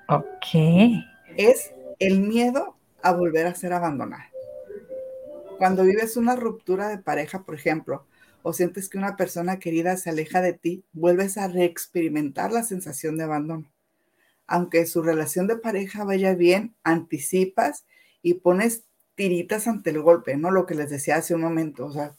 Ok. 0.08 1.04
Es 1.38 1.74
el 2.00 2.22
miedo 2.22 2.76
a 3.02 3.12
volver 3.14 3.48
a 3.48 3.56
ser 3.56 3.74
abandonada. 3.74 4.30
Cuando 5.58 5.84
vives 5.84 6.18
una 6.18 6.36
ruptura 6.36 6.90
de 6.90 6.98
pareja, 6.98 7.44
por 7.44 7.56
ejemplo, 7.56 8.06
o 8.42 8.54
sientes 8.54 8.90
que 8.90 8.98
una 8.98 9.16
persona 9.16 9.60
querida 9.60 9.96
se 9.98 10.10
aleja 10.10 10.42
de 10.42 10.54
ti, 10.54 10.84
vuelves 10.92 11.38
a 11.38 11.48
reexperimentar 11.48 12.52
la 12.52 12.64
sensación 12.64 13.18
de 13.18 13.24
abandono. 13.24 13.72
Aunque 14.46 14.86
su 14.86 15.02
relación 15.02 15.48
de 15.48 15.56
pareja 15.56 16.04
vaya 16.04 16.36
bien, 16.36 16.76
anticipas 16.84 17.86
y 18.22 18.36
pones 18.36 18.84
tiritas 19.16 19.68
ante 19.68 19.92
el 19.92 20.02
golpe, 20.02 20.38
¿no? 20.38 20.52
Lo 20.52 20.66
que 20.66 20.76
les 20.76 20.90
decía 20.90 21.18
hace 21.18 21.36
un 21.36 21.42
momento, 21.42 21.86
o 21.86 21.92
sea, 21.92 22.14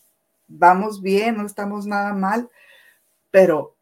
vamos 0.49 1.03
bien, 1.03 1.37
no 1.37 1.47
estamos 1.47 1.87
nada 1.87 2.13
mal, 2.13 2.49
pero 3.31 3.75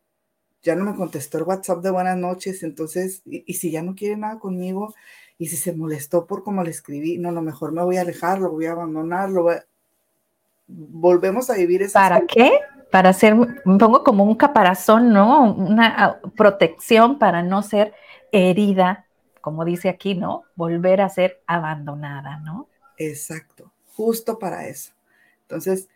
ya 0.62 0.76
no 0.76 0.84
me 0.84 0.94
contestó 0.94 1.38
el 1.38 1.44
WhatsApp 1.44 1.82
de 1.82 1.90
buenas 1.90 2.16
noches, 2.16 2.62
entonces, 2.62 3.22
y, 3.24 3.52
si 3.54 3.70
ya 3.70 3.82
no 3.82 3.94
quiere 3.94 4.16
nada 4.16 4.38
conmigo, 4.38 4.94
y 5.38 5.46
si 5.46 5.56
se 5.56 5.74
molestó 5.74 6.26
por 6.26 6.44
cómo 6.44 6.62
le 6.62 6.70
escribí, 6.70 7.18
no, 7.18 7.32
lo 7.32 7.42
mejor 7.42 7.72
me 7.72 7.82
voy 7.82 7.96
a 7.96 8.02
alejar, 8.02 8.38
lo 8.38 8.50
voy 8.50 8.66
a 8.66 8.72
abandonar, 8.72 9.28
lo 9.30 9.48
volvemos 10.68 11.50
a 11.50 11.54
vivir 11.54 11.82
esa... 11.82 12.00
¿Para 12.00 12.26
qué? 12.26 12.52
Para 12.92 13.08
hacer, 13.08 13.34
me 13.34 13.78
pongo 13.78 14.04
como 14.04 14.24
un 14.24 14.36
caparazón, 14.36 15.12
¿no? 15.12 15.52
Una 15.52 15.94
ah, 15.96 16.20
protección 16.36 17.18
para 17.18 17.42
no 17.42 17.62
ser 17.62 17.92
herida, 18.30 19.06
como 19.40 19.64
dice 19.64 19.88
aquí, 19.88 20.14
¿no? 20.14 20.44
Volver 20.54 21.00
a 21.00 21.08
ser 21.08 21.42
abandonada, 21.46 22.36
¿no? 22.38 22.68
Exacto, 22.96 23.72
justo 23.96 24.38
para 24.38 24.68
eso. 24.68 24.92
Entonces, 25.42 25.88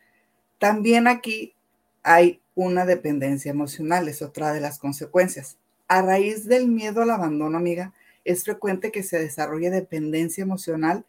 también 0.59 1.09
aquí 1.09 1.55
hay 2.03 2.41
una 2.55 2.87
dependencia 2.87 3.51
emocional, 3.51 4.09
es 4.09 4.23
otra 4.23 4.53
de 4.55 4.61
las 4.61 4.79
consecuencias. 4.79 5.59
A 5.89 6.03
raíz 6.03 6.47
del 6.47 6.69
miedo 6.69 7.03
al 7.03 7.11
abandono, 7.11 7.59
amiga, 7.59 7.95
es 8.25 8.45
frecuente 8.45 8.93
que 8.93 9.03
se 9.03 9.19
desarrolle 9.21 9.71
dependencia 9.71 10.43
emocional 10.43 11.07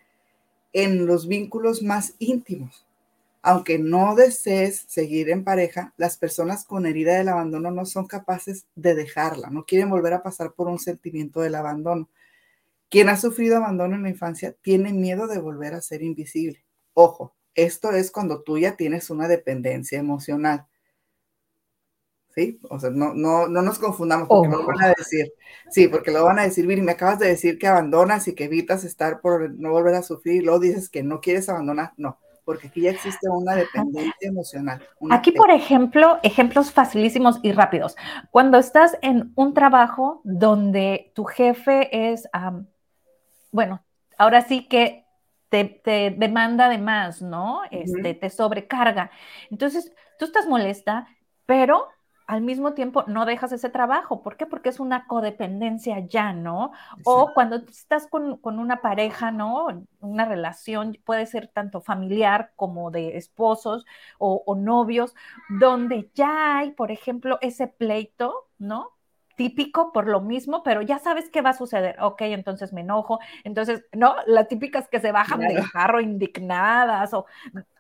en 0.74 1.06
los 1.08 1.28
vínculos 1.28 1.84
más 1.84 2.16
íntimos. 2.20 2.86
Aunque 3.44 3.80
no 3.80 4.16
desees 4.16 4.86
seguir 4.88 5.30
en 5.30 5.44
pareja, 5.46 5.94
las 5.98 6.18
personas 6.18 6.66
con 6.66 6.86
herida 6.86 7.16
del 7.18 7.30
abandono 7.30 7.72
no 7.72 7.86
son 7.86 8.08
capaces 8.08 8.66
de 8.76 8.96
dejarla, 8.96 9.50
no 9.52 9.66
quieren 9.66 9.90
volver 9.90 10.14
a 10.14 10.24
pasar 10.24 10.54
por 10.54 10.68
un 10.68 10.80
sentimiento 10.80 11.42
del 11.42 11.56
abandono. 11.56 12.10
Quien 12.90 13.10
ha 13.10 13.18
sufrido 13.18 13.58
abandono 13.58 13.96
en 13.96 14.04
la 14.04 14.10
infancia 14.10 14.56
tiene 14.62 14.94
miedo 14.94 15.28
de 15.28 15.40
volver 15.40 15.74
a 15.74 15.82
ser 15.82 16.02
invisible. 16.02 16.64
Ojo, 16.94 17.36
esto 17.54 17.92
es 17.92 18.12
cuando 18.12 18.44
tú 18.44 18.58
ya 18.58 18.78
tienes 18.78 19.10
una 19.10 19.28
dependencia 19.28 20.00
emocional. 20.00 20.68
¿Sí? 22.34 22.60
O 22.70 22.80
sea, 22.80 22.92
no, 22.92 23.16
no, 23.16 23.48
no 23.48 23.62
nos 23.64 23.80
confundamos 23.80 24.28
porque 24.28 24.48
lo 24.48 24.66
van 24.66 24.84
a 24.84 24.94
decir. 24.96 25.34
Sí, 25.72 25.88
porque 25.88 26.12
lo 26.12 26.24
van 26.24 26.38
a 26.38 26.44
decir, 26.44 26.68
Viri, 26.68 26.84
me 26.84 26.92
acabas 26.92 27.18
de 27.18 27.28
decir 27.28 27.58
que 27.58 27.68
abandonas 27.68 28.28
y 28.28 28.36
que 28.36 28.44
evitas 28.44 28.84
estar 28.84 29.22
por 29.22 29.50
no 29.60 29.72
volver 29.72 29.96
a 29.96 30.04
sufrir, 30.04 30.36
y 30.36 30.46
luego 30.46 30.60
dices 30.60 30.90
que 30.90 31.02
no 31.02 31.20
quieres 31.20 31.50
abandonar. 31.50 31.94
No, 31.98 32.20
porque 32.46 32.68
aquí 32.68 32.82
ya 32.82 32.92
existe 32.92 33.28
una 33.28 33.56
dependencia 33.56 34.30
emocional. 34.30 34.82
aquí, 35.10 35.32
por 35.32 35.52
ejemplo, 35.52 36.20
ejemplos 36.24 36.72
facilísimos 36.72 37.40
y 37.42 37.52
rápidos. 37.52 37.98
Cuando 38.30 38.60
estás 38.60 38.98
en 39.02 39.34
un 39.36 39.54
trabajo 39.54 40.22
donde 40.24 41.12
tu 41.14 41.26
jefe 41.26 42.12
es 42.12 42.30
bueno, 43.52 43.84
ahora 44.18 44.42
sí 44.42 44.68
que 44.68 45.06
te, 45.50 46.16
demanda 46.18 46.70
de 46.70 46.78
más, 46.78 47.22
¿no? 47.22 47.62
Este, 47.72 48.14
Te 48.14 48.30
sobrecarga. 48.30 49.12
Entonces, 49.50 49.94
tú 50.20 50.26
estás 50.26 50.48
molesta, 50.48 51.08
pero 51.46 51.88
al 52.28 52.42
mismo 52.42 52.74
tiempo 52.74 53.06
no 53.08 53.26
dejas 53.26 53.54
ese 53.54 53.70
trabajo. 53.70 54.22
¿Por 54.22 54.36
qué? 54.36 54.46
Porque 54.46 54.68
es 54.68 54.82
una 54.82 55.08
codependencia 55.08 56.00
ya, 56.00 56.34
¿no? 56.34 56.72
O 57.06 57.32
cuando 57.34 57.56
estás 57.56 58.08
con, 58.08 58.40
una 58.44 58.82
pareja, 58.82 59.32
¿no? 59.32 59.68
Una 60.02 60.26
relación 60.26 60.98
puede 61.06 61.26
ser 61.26 61.48
tanto 61.48 61.80
familiar 61.80 62.52
como 62.58 62.92
de 62.92 63.16
esposos 63.16 63.86
o, 64.20 64.44
o 64.46 64.56
novios, 64.56 65.16
donde 65.48 66.12
ya 66.14 66.58
hay, 66.58 66.72
por 66.72 66.92
ejemplo, 66.92 67.38
ese 67.42 67.68
pleito, 67.68 68.50
¿no? 68.58 68.97
Típico 69.38 69.94
por 69.94 70.08
lo 70.08 70.20
mismo, 70.20 70.64
pero 70.64 70.82
ya 70.82 71.00
sabes 71.00 71.30
qué 71.30 71.42
va 71.42 71.52
a 71.52 71.58
suceder. 71.58 71.96
Ok, 72.02 72.22
entonces 72.22 72.74
me 72.74 72.82
enojo. 72.82 73.20
Entonces, 73.46 73.86
¿no? 73.94 74.16
Las 74.26 74.50
típicas 74.50 74.90
que 74.90 75.00
se 75.00 75.14
bajan 75.14 75.40
del 75.40 75.64
carro 75.72 76.02
indignadas 76.02 77.14
o 77.14 77.26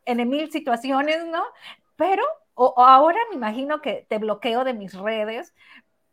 en 0.05 0.29
mil 0.29 0.49
situaciones, 0.51 1.25
¿no? 1.25 1.43
Pero, 1.97 2.23
o, 2.53 2.73
ahora 2.77 3.17
me 3.29 3.35
imagino 3.35 3.81
que 3.81 4.05
te 4.07 4.19
bloqueo 4.19 4.63
de 4.63 4.73
mis 4.73 4.93
redes, 4.93 5.53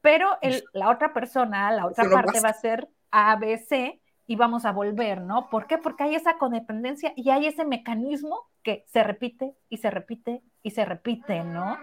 pero 0.00 0.38
el, 0.40 0.64
la 0.72 0.90
otra 0.90 1.12
persona, 1.12 1.70
la 1.70 1.86
otra 1.86 2.08
parte 2.10 2.40
va 2.40 2.48
a 2.48 2.54
ser 2.54 2.88
ABC 3.10 4.00
y 4.26 4.36
vamos 4.36 4.64
a 4.64 4.72
volver, 4.72 5.20
¿no? 5.20 5.50
¿Por 5.50 5.66
qué? 5.66 5.76
Porque 5.76 6.04
hay 6.04 6.14
esa 6.14 6.38
codependencia 6.38 7.12
y 7.16 7.28
hay 7.30 7.46
ese 7.46 7.66
mecanismo 7.66 8.48
que 8.62 8.86
se 8.88 9.02
repite 9.02 9.54
y 9.68 9.76
se 9.76 9.90
repite 9.90 10.42
y 10.62 10.70
se 10.70 10.86
repite, 10.86 11.44
¿no? 11.44 11.76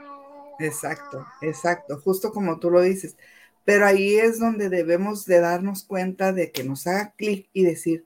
Exacto, 0.60 1.26
exacto, 1.42 2.00
justo 2.04 2.32
como 2.32 2.60
tú 2.60 2.72
lo 2.72 2.82
dices. 2.82 3.18
Pero 3.64 3.86
ahí 3.86 4.16
es 4.16 4.40
donde 4.40 4.70
debemos 4.70 5.26
de 5.26 5.40
darnos 5.40 5.84
cuenta 5.84 6.34
de 6.34 6.52
que 6.52 6.64
nos 6.64 6.88
haga 6.88 7.14
clic 7.16 7.50
y 7.54 7.64
decir, 7.64 8.06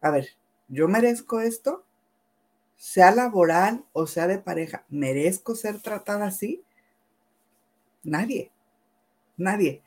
a 0.00 0.10
ver, 0.10 0.28
yo 0.68 0.88
merezco 0.88 1.40
esto, 1.40 1.84
sea 2.76 3.10
laboral 3.10 3.84
o 3.92 4.06
sea 4.06 4.26
de 4.26 4.38
pareja, 4.38 4.84
¿merezco 4.88 5.54
ser 5.54 5.80
tratada 5.80 6.26
así? 6.26 6.62
Nadie, 8.04 8.50
nadie. 9.36 9.82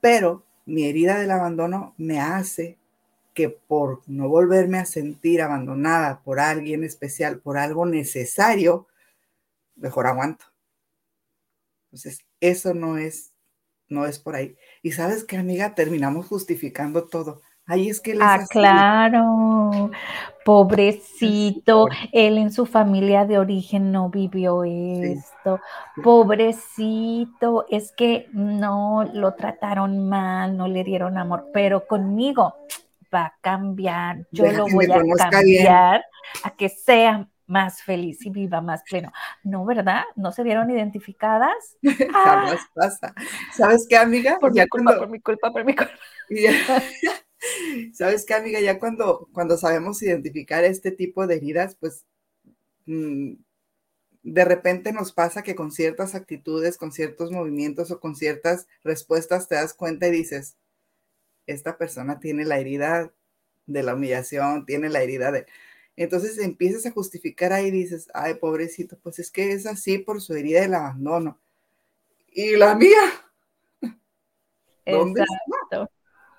Pero 0.00 0.44
mi 0.66 0.84
herida 0.84 1.18
del 1.18 1.30
abandono 1.30 1.94
me 1.96 2.20
hace 2.20 2.78
que 3.34 3.48
por 3.48 4.02
no 4.06 4.28
volverme 4.28 4.78
a 4.78 4.84
sentir 4.84 5.40
abandonada 5.40 6.22
por 6.22 6.38
alguien 6.38 6.84
especial, 6.84 7.40
por 7.40 7.56
algo 7.56 7.86
necesario, 7.86 8.86
mejor 9.76 10.06
aguanto. 10.06 10.46
Entonces, 11.86 12.24
eso 12.40 12.74
no 12.74 12.98
es, 12.98 13.31
no 13.92 14.06
es 14.06 14.18
por 14.18 14.34
ahí. 14.34 14.56
Y 14.82 14.92
sabes 14.92 15.24
que, 15.24 15.36
amiga, 15.36 15.74
terminamos 15.74 16.26
justificando 16.26 17.04
todo. 17.04 17.42
Ahí 17.66 17.88
es 17.88 18.00
que 18.00 18.16
Ah, 18.20 18.40
claro. 18.50 19.90
Pobrecito, 20.44 21.86
él 22.10 22.38
en 22.38 22.50
su 22.50 22.66
familia 22.66 23.24
de 23.24 23.38
origen 23.38 23.92
no 23.92 24.08
vivió 24.08 24.64
esto. 24.64 25.60
Pobrecito, 26.02 27.66
es 27.70 27.92
que 27.92 28.28
no 28.32 29.08
lo 29.12 29.34
trataron 29.34 30.08
mal, 30.08 30.56
no 30.56 30.66
le 30.66 30.82
dieron 30.82 31.16
amor, 31.16 31.46
pero 31.52 31.86
conmigo 31.86 32.56
va 33.14 33.26
a 33.26 33.34
cambiar. 33.40 34.26
Yo 34.32 34.50
lo 34.50 34.66
voy 34.66 34.86
a 34.90 35.30
cambiar 35.30 36.04
a 36.42 36.50
que 36.50 36.68
sea 36.68 37.28
más 37.52 37.82
feliz 37.82 38.24
y 38.24 38.30
viva 38.30 38.62
más 38.62 38.82
pleno. 38.88 39.12
No, 39.44 39.64
¿verdad? 39.66 40.04
¿No 40.16 40.32
se 40.32 40.42
vieron 40.42 40.70
identificadas? 40.70 41.76
Jamás 42.12 42.60
pasa. 42.74 43.14
¿Sabes 43.54 43.86
qué, 43.88 43.96
amiga? 43.96 44.38
Por 44.40 44.52
mi 44.52 44.66
culpa, 44.66 44.98
por 44.98 45.08
mi 45.08 45.20
culpa, 45.20 45.52
por 45.52 45.64
mi 45.64 45.76
culpa. 45.76 45.92
¿Sabes 47.92 48.24
qué, 48.24 48.34
amiga? 48.34 48.58
Ya 48.60 48.78
cuando, 48.78 49.28
cuando 49.32 49.58
sabemos 49.58 50.02
identificar 50.02 50.64
este 50.64 50.92
tipo 50.92 51.26
de 51.26 51.36
heridas, 51.36 51.76
pues 51.78 52.06
mm, 52.86 53.34
de 54.22 54.44
repente 54.44 54.92
nos 54.92 55.12
pasa 55.12 55.42
que 55.42 55.54
con 55.54 55.72
ciertas 55.72 56.14
actitudes, 56.14 56.78
con 56.78 56.90
ciertos 56.90 57.30
movimientos 57.30 57.90
o 57.90 58.00
con 58.00 58.16
ciertas 58.16 58.66
respuestas 58.82 59.48
te 59.48 59.56
das 59.56 59.74
cuenta 59.74 60.08
y 60.08 60.12
dices, 60.12 60.56
esta 61.46 61.76
persona 61.76 62.18
tiene 62.18 62.46
la 62.46 62.58
herida 62.58 63.12
de 63.66 63.82
la 63.82 63.94
humillación, 63.94 64.64
tiene 64.64 64.88
la 64.88 65.02
herida 65.02 65.32
de... 65.32 65.46
Entonces 65.96 66.38
empiezas 66.38 66.86
a 66.86 66.90
justificar 66.90 67.52
ahí 67.52 67.66
y 67.66 67.70
dices, 67.70 68.08
ay, 68.14 68.34
pobrecito, 68.34 68.98
pues 68.98 69.18
es 69.18 69.30
que 69.30 69.52
es 69.52 69.66
así 69.66 69.98
por 69.98 70.20
su 70.20 70.34
herida 70.34 70.62
del 70.62 70.74
abandono. 70.74 71.38
Y 72.30 72.56
la 72.56 72.74
mía. 72.74 73.02
¿Dónde 74.86 75.22
está? 75.22 75.90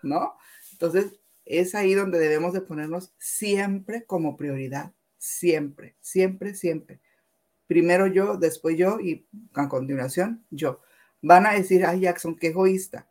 ¿No? 0.02 0.36
Entonces, 0.72 1.14
es 1.46 1.76
ahí 1.76 1.94
donde 1.94 2.20
debemos 2.20 2.54
de 2.54 2.62
ponernos 2.62 3.14
siempre 3.18 4.06
como 4.06 4.38
prioridad, 4.38 4.94
siempre, 5.18 5.96
siempre, 6.02 6.56
siempre. 6.56 7.00
Primero 7.68 8.08
yo, 8.08 8.38
después 8.38 8.78
yo 8.78 9.00
y 9.00 9.26
a 9.54 9.70
continuación 9.70 10.46
yo. 10.50 10.82
Van 11.22 11.46
a 11.46 11.54
decir, 11.54 11.86
ay 11.86 12.02
Jackson, 12.02 12.36
qué 12.36 12.48
egoísta. 12.48 13.08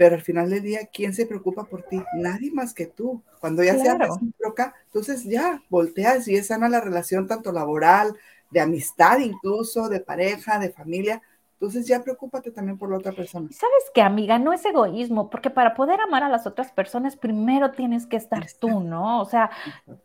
Pero 0.00 0.14
al 0.14 0.22
final 0.22 0.48
del 0.48 0.62
día, 0.62 0.88
¿quién 0.90 1.12
se 1.12 1.26
preocupa 1.26 1.64
por 1.64 1.82
ti? 1.82 2.02
Nadie 2.14 2.50
más 2.50 2.72
que 2.72 2.86
tú. 2.86 3.22
Cuando 3.38 3.62
ya 3.62 3.78
sea 3.78 3.98
recíproca, 3.98 4.74
entonces 4.86 5.24
ya 5.24 5.62
volteas 5.68 6.26
y 6.26 6.36
es 6.36 6.46
sana 6.46 6.70
la 6.70 6.80
relación 6.80 7.26
tanto 7.26 7.52
laboral, 7.52 8.16
de 8.50 8.60
amistad 8.60 9.18
incluso, 9.18 9.90
de 9.90 10.00
pareja, 10.00 10.58
de 10.58 10.70
familia, 10.70 11.20
entonces 11.60 11.86
ya 11.86 12.02
preocúpate 12.02 12.50
también 12.50 12.78
por 12.78 12.88
la 12.88 12.96
otra 12.96 13.12
persona. 13.12 13.46
¿Sabes 13.52 13.90
qué, 13.92 14.00
amiga? 14.00 14.38
No 14.38 14.54
es 14.54 14.64
egoísmo, 14.64 15.28
porque 15.28 15.50
para 15.50 15.74
poder 15.74 16.00
amar 16.00 16.22
a 16.22 16.30
las 16.30 16.46
otras 16.46 16.72
personas, 16.72 17.16
primero 17.16 17.72
tienes 17.72 18.06
que 18.06 18.16
estar 18.16 18.46
tú, 18.58 18.80
¿no? 18.80 19.20
O 19.20 19.26
sea, 19.26 19.50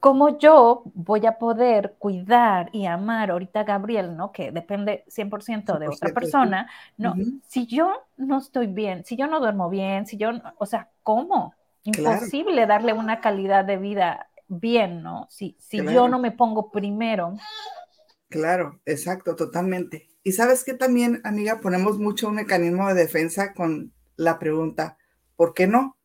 como 0.02 0.38
yo 0.38 0.84
voy 0.94 1.26
a 1.26 1.38
poder 1.38 1.96
cuidar 1.98 2.70
y 2.74 2.88
amar 2.88 3.32
ahorita 3.32 3.62
a 3.62 3.63
Gabriel, 3.63 4.18
¿no? 4.18 4.34
Que 4.34 4.52
depende 4.52 5.06
100% 5.08 5.80
de 5.80 5.88
otra 5.88 6.13
persona, 6.13 6.70
¿no? 6.98 7.15
Si 7.48 7.68
yo 7.68 8.04
no 8.18 8.39
estoy 8.39 8.68
bien, 8.68 9.06
si 9.06 9.15
yo 9.15 9.28
no 9.28 9.39
duermo 9.39 9.70
bien, 9.70 10.06
si 10.08 10.18
yo, 10.18 10.32
o 10.58 10.65
sea, 10.65 10.89
¿cómo? 11.04 11.54
Imposible 11.84 12.65
darle 12.65 12.91
una 12.91 13.22
calidad 13.22 13.63
de 13.63 13.78
vida 13.78 14.28
bien, 14.50 15.02
¿no? 15.02 15.28
Si, 15.30 15.56
si 15.58 15.78
yo 15.78 16.10
no 16.10 16.20
me 16.20 16.32
pongo 16.32 16.70
primero. 16.70 17.34
Claro, 18.28 18.82
exacto, 18.86 19.38
totalmente. 19.38 20.10
Y 20.26 20.32
sabes 20.32 20.64
que 20.64 20.74
también, 20.74 21.22
amiga, 21.24 21.62
ponemos 21.62 22.00
mucho 22.00 22.30
un 22.30 22.36
mecanismo 22.36 22.88
de 22.88 22.96
defensa 22.96 23.54
con 23.54 23.94
la 24.16 24.40
pregunta, 24.40 24.98
¿por 25.36 25.54
qué 25.54 25.68
no? 25.68 26.00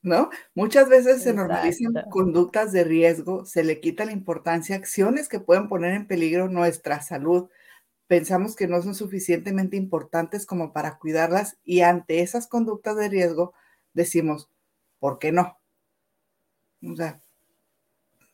¿No? 0.00 0.30
Muchas 0.54 0.88
veces 0.88 1.22
se 1.22 1.34
normalizan 1.34 1.92
conductas 2.10 2.72
de 2.72 2.82
riesgo, 2.82 3.44
se 3.44 3.62
le 3.62 3.78
quita 3.80 4.06
la 4.06 4.12
importancia 4.12 4.74
a 4.74 4.78
acciones 4.78 5.28
que 5.28 5.38
pueden 5.38 5.68
poner 5.68 5.92
en 5.92 6.06
peligro 6.06 6.48
nuestra 6.48 7.02
salud. 7.02 7.50
Pensamos 8.06 8.56
que 8.56 8.68
no 8.68 8.80
son 8.80 8.94
suficientemente 8.94 9.76
importantes 9.76 10.46
como 10.46 10.72
para 10.72 10.96
cuidarlas 10.98 11.58
y 11.62 11.82
ante 11.82 12.22
esas 12.22 12.46
conductas 12.46 12.96
de 12.96 13.10
riesgo 13.10 13.52
decimos, 13.92 14.48
¿por 14.98 15.18
qué 15.18 15.30
no? 15.30 15.58
O 16.82 16.96
sea, 16.96 17.20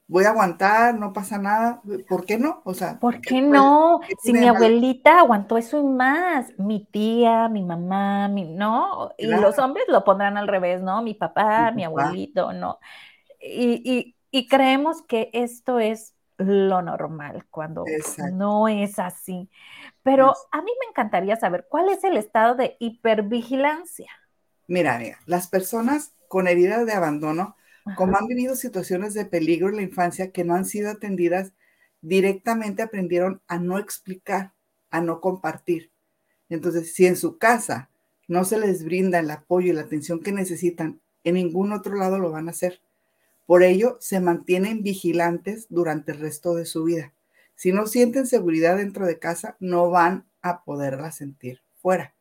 voy 0.06 0.24
a 0.24 0.30
aguantar, 0.30 0.94
no 0.94 1.12
pasa 1.12 1.38
nada, 1.38 1.80
¿por 2.08 2.26
qué 2.26 2.38
no? 2.38 2.60
O 2.64 2.74
sea, 2.74 2.98
¿por 2.98 3.20
qué 3.20 3.40
no? 3.40 4.00
si 4.22 4.32
mi 4.32 4.46
abuelita 4.46 5.20
aguantó 5.20 5.56
eso 5.56 5.80
y 5.80 5.84
más, 5.84 6.52
mi 6.58 6.84
tía, 6.84 7.48
mi 7.48 7.62
mamá, 7.62 8.28
mi, 8.28 8.44
¿no? 8.44 9.12
Y 9.16 9.26
los 9.26 9.58
hombres 9.58 9.84
lo 9.88 10.04
pondrán 10.04 10.36
al 10.36 10.48
revés, 10.48 10.82
¿no? 10.82 11.02
Mi 11.02 11.14
papá, 11.14 11.70
mi, 11.72 11.84
abuelito, 11.84 12.52
¿no? 12.52 12.78
Y, 13.40 14.14
creemos 14.48 15.02
que 15.02 15.30
esto 15.32 15.78
es 15.78 16.14
lo 16.36 16.82
normal 16.82 17.46
cuando 17.50 17.84
no 18.32 18.68
es 18.68 18.98
así. 18.98 19.50
Pero 20.02 20.34
a 20.50 20.62
mí 20.62 20.70
me 20.80 20.90
encantaría 20.90 21.36
saber 21.36 21.66
cuál 21.68 21.88
es 21.88 22.02
el 22.04 22.16
estado 22.16 22.54
de 22.54 22.76
hipervigilancia. 22.80 24.10
Mira, 24.66 24.98
mira, 24.98 25.18
las 25.26 25.48
personas 25.48 26.12
con 26.28 26.48
heridas 26.48 26.86
de 26.86 26.92
abandono 26.92 27.56
como 27.96 28.16
han 28.16 28.26
vivido 28.26 28.54
situaciones 28.56 29.14
de 29.14 29.24
peligro 29.24 29.68
en 29.68 29.76
la 29.76 29.82
infancia 29.82 30.30
que 30.30 30.44
no 30.44 30.54
han 30.54 30.64
sido 30.64 30.90
atendidas, 30.90 31.52
directamente 32.00 32.82
aprendieron 32.82 33.40
a 33.48 33.58
no 33.58 33.78
explicar, 33.78 34.52
a 34.90 35.00
no 35.00 35.20
compartir. 35.20 35.90
Entonces, 36.48 36.94
si 36.94 37.06
en 37.06 37.16
su 37.16 37.38
casa 37.38 37.90
no 38.28 38.44
se 38.44 38.58
les 38.58 38.84
brinda 38.84 39.18
el 39.18 39.30
apoyo 39.30 39.72
y 39.72 39.74
la 39.74 39.82
atención 39.82 40.20
que 40.20 40.32
necesitan, 40.32 41.00
en 41.24 41.34
ningún 41.34 41.72
otro 41.72 41.96
lado 41.96 42.18
lo 42.18 42.30
van 42.30 42.48
a 42.48 42.52
hacer. 42.52 42.80
Por 43.46 43.62
ello, 43.62 43.96
se 44.00 44.20
mantienen 44.20 44.82
vigilantes 44.82 45.66
durante 45.68 46.12
el 46.12 46.20
resto 46.20 46.54
de 46.54 46.66
su 46.66 46.84
vida. 46.84 47.12
Si 47.54 47.72
no 47.72 47.86
sienten 47.86 48.26
seguridad 48.26 48.76
dentro 48.76 49.06
de 49.06 49.18
casa, 49.18 49.56
no 49.60 49.90
van 49.90 50.24
a 50.40 50.64
poderla 50.64 51.12
sentir 51.12 51.60
fuera. 51.80 52.14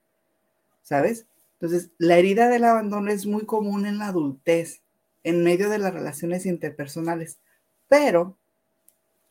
¿Sabes? 0.82 1.26
Entonces, 1.54 1.92
la 1.98 2.18
herida 2.18 2.50
del 2.50 2.64
abandono 2.64 3.12
es 3.12 3.26
muy 3.26 3.46
común 3.46 3.86
en 3.86 4.00
la 4.00 4.08
adultez 4.08 4.81
en 5.24 5.44
medio 5.44 5.70
de 5.70 5.78
las 5.78 5.94
relaciones 5.94 6.46
interpersonales, 6.46 7.40
pero 7.88 8.38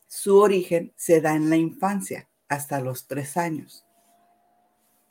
su 0.06 0.38
origen 0.38 0.92
se 0.96 1.20
da 1.20 1.34
en 1.34 1.50
la 1.50 1.56
infancia, 1.56 2.28
hasta 2.48 2.80
los 2.80 3.06
tres 3.06 3.36
años. 3.36 3.86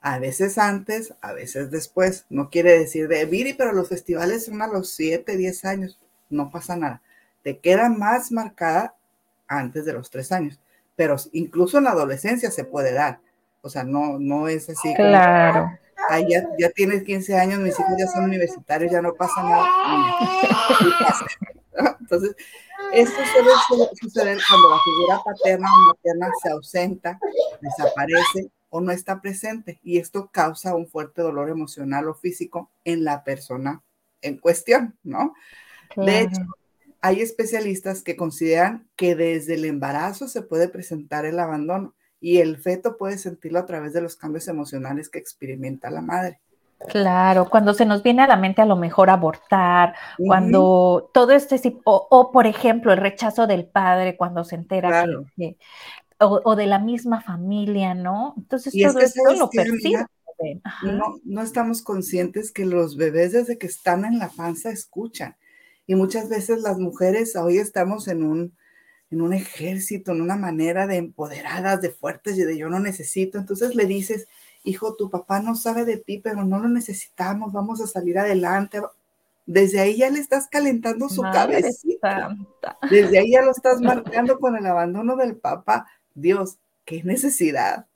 A 0.02 0.20
veces 0.20 0.58
antes, 0.58 1.13
a 1.22 1.34
veces 1.34 1.72
después. 1.72 2.26
No 2.30 2.50
quiere 2.50 2.78
decir 2.78 3.08
de 3.08 3.26
Viri, 3.26 3.54
pero 3.54 3.74
los 3.74 3.89
festivales 3.89 4.46
son 4.46 4.62
a 4.62 4.68
los 4.68 4.92
siete, 4.92 5.38
diez 5.38 5.65
años. 5.65 6.00
No 6.30 6.52
pasa 6.52 6.76
nada. 6.76 7.02
Te 7.44 7.60
queda 7.60 7.89
más 7.89 8.32
marcada 8.32 8.96
antes 9.48 9.86
de 9.86 9.94
los 9.94 10.10
tres 10.10 10.32
años. 10.32 10.60
Pero 10.96 11.15
incluso 11.32 11.78
en 11.78 11.86
la 11.86 11.92
adolescencia 11.92 12.52
se 12.52 12.65
puede 12.65 12.94
dar. 12.94 13.20
O 13.62 13.70
sea, 13.70 13.84
no, 13.84 14.20
no 14.20 14.48
es 14.48 14.70
así. 14.70 14.94
Claro 14.96 15.70
ya, 16.28 16.48
ya 16.58 16.69
tienes 16.72 17.04
15 17.04 17.38
años, 17.38 17.60
mis 17.60 17.80
hijos 17.80 17.93
ya 17.98 18.08
son 18.08 18.24
universitarios, 18.24 18.91
ya 18.91 19.02
no 19.02 19.13
pasa 19.13 19.43
nada. 19.43 19.67
Entonces, 22.00 22.36
esto 22.93 23.19
suele 23.67 23.89
suceder 24.02 24.39
cuando 24.50 24.69
la 24.69 24.80
figura 24.84 25.22
paterna 25.24 25.67
o 25.67 25.88
materna 25.88 26.28
se 26.41 26.50
ausenta, 26.50 27.19
desaparece 27.62 28.50
o 28.69 28.82
no 28.82 28.91
está 28.91 29.22
presente 29.22 29.80
y 29.84 30.00
esto 30.00 30.30
causa 30.32 30.76
un 30.76 30.88
fuerte 30.88 31.22
dolor 31.22 31.50
emocional 31.50 32.08
o 32.08 32.15
físico 32.15 32.72
en 32.84 33.04
la 33.04 33.24
persona 33.24 33.84
en 34.22 34.38
cuestión, 34.38 34.98
¿no? 35.04 35.34
De 35.95 36.22
hecho, 36.22 36.41
hay 37.02 37.22
especialistas 37.22 38.04
que 38.04 38.15
consideran 38.15 38.88
que 38.95 39.15
desde 39.15 39.56
el 39.56 39.65
embarazo 39.65 40.28
se 40.28 40.41
puede 40.41 40.67
presentar 40.67 41.26
el 41.26 41.39
abandono 41.39 41.95
y 42.21 42.38
el 42.39 42.58
feto 42.58 42.97
puede 42.97 43.17
sentirlo 43.17 43.60
a 43.60 43.65
través 43.65 43.93
de 43.93 44.01
los 44.01 44.15
cambios 44.15 44.47
emocionales 44.47 45.10
que 45.10 45.19
experimenta 45.19 45.89
la 45.89 46.01
madre. 46.01 46.39
Claro, 46.88 47.49
cuando 47.49 47.73
se 47.73 47.86
nos 47.86 48.03
viene 48.03 48.21
a 48.23 48.27
la 48.27 48.38
mente 48.38 48.62
a 48.62 48.65
lo 48.65 48.77
mejor 48.77 49.10
abortar, 49.10 49.95
cuando 50.17 51.12
todo 51.13 51.34
este, 51.34 51.60
o, 51.84 52.08
o, 52.10 52.32
por 52.32 52.47
ejemplo 52.47 52.93
el 52.93 52.99
rechazo 52.99 53.47
del 53.47 53.65
padre 53.65 54.15
cuando 54.15 54.45
se 54.45 54.55
entera 54.55 55.05
que, 55.36 55.58
o, 56.19 56.55
de 56.55 56.67
la 56.67 56.79
misma 56.79 57.21
familia, 57.21 57.93
¿no? 57.93 58.34
Entonces 58.38 58.73
todo 58.73 58.99
eso 58.99 59.21
lo 59.38 59.49
percibe. 59.49 60.05
No, 60.84 61.19
no 61.25 61.41
estamos 61.41 61.82
conscientes 61.82 62.53
que 62.53 62.65
los 62.65 62.95
bebés 62.95 63.34
desde 63.34 63.58
que 63.58 63.67
están 63.67 64.05
en 64.05 64.19
la 64.19 64.29
panza 64.29 64.69
escuchan. 64.69 65.36
Y 65.86 65.95
muchas 65.95 66.29
veces 66.29 66.62
las 66.62 66.77
mujeres 66.77 67.36
hoy 67.36 67.58
estamos 67.58 68.08
en 68.08 68.23
un, 68.23 68.53
en 69.12 69.22
un 69.22 69.34
ejército, 69.34 70.12
en 70.12 70.22
una 70.22 70.36
manera 70.36 70.88
de 70.88 70.98
empoderadas, 70.98 71.82
de 71.82 71.89
fuertes 71.89 72.38
y 72.38 72.43
de 72.43 72.58
yo 72.58 72.69
no 72.69 72.80
necesito. 72.80 73.38
Entonces 73.38 73.76
le 73.76 73.86
dices, 73.86 74.28
hijo, 74.63 74.95
tu 74.95 75.10
papá 75.10 75.39
no 75.39 75.56
sabe 75.56 75.86
de 75.86 75.98
ti, 75.98 76.19
pero 76.19 76.43
no 76.43 76.60
lo 76.60 76.69
necesitamos, 76.69 77.52
vamos 77.52 77.82
a 77.82 77.88
salir 77.88 78.19
adelante. 78.19 78.82
Desde 79.45 79.80
ahí 79.80 79.98
ya 79.98 80.10
le 80.10 80.19
estás 80.19 80.48
calentando 80.48 81.10
su 81.10 81.22
cabeza. 81.22 81.69
Desde 82.91 83.19
ahí 83.19 83.32
ya 83.32 83.41
lo 83.41 83.52
estás 83.52 83.82
marcando 83.82 84.39
con 84.39 84.56
el 84.56 84.65
abandono 84.65 85.15
del 85.15 85.38
papá. 85.38 85.88
Dios, 86.13 86.58
qué 86.86 87.04
necesidad. 87.04 87.88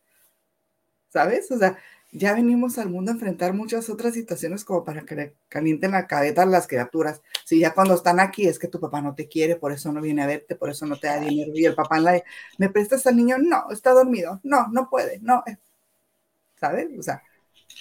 ¿Sabes? 1.10 1.52
O 1.52 1.60
sea, 1.60 1.78
ya 2.14 2.34
venimos 2.34 2.78
al 2.78 2.90
mundo 2.90 3.12
a 3.12 3.16
enfrentar 3.16 3.54
muchas 3.54 3.90
otras 3.90 4.14
situaciones 4.14 4.64
como 4.64 4.84
para 4.84 5.02
que 5.02 5.16
le 5.16 5.36
calienten 5.50 5.92
la 5.92 6.06
cabeza 6.06 6.44
a 6.44 6.46
las 6.46 6.68
criaturas. 6.68 7.22
Si 7.44 7.60
ya 7.60 7.74
cuando 7.74 7.96
están 7.96 8.20
aquí 8.20 8.48
es 8.48 8.60
que 8.60 8.68
tu 8.68 8.80
papá 8.80 9.02
no 9.02 9.16
te 9.16 9.28
quiere, 9.28 9.56
por 9.56 9.72
eso 9.72 9.92
no 9.92 10.00
viene 10.00 10.22
a 10.22 10.28
verte, 10.28 10.56
por 10.56 10.70
eso 10.70 10.86
no 10.86 10.98
te 10.98 11.08
da 11.08 11.20
dinero. 11.20 11.52
Y 11.56 11.66
el 11.66 11.74
papá 11.74 12.00
la 12.00 12.22
¿me 12.60 12.70
prestas 12.70 13.08
al 13.08 13.16
niño? 13.16 13.38
No, 13.40 13.72
está 13.72 13.92
dormido. 13.92 14.40
No, 14.44 14.68
no 14.68 14.90
puede. 14.90 15.20
No. 15.22 15.44
¿Sabes? 16.60 16.88
O 16.98 17.02
sea, 17.02 17.24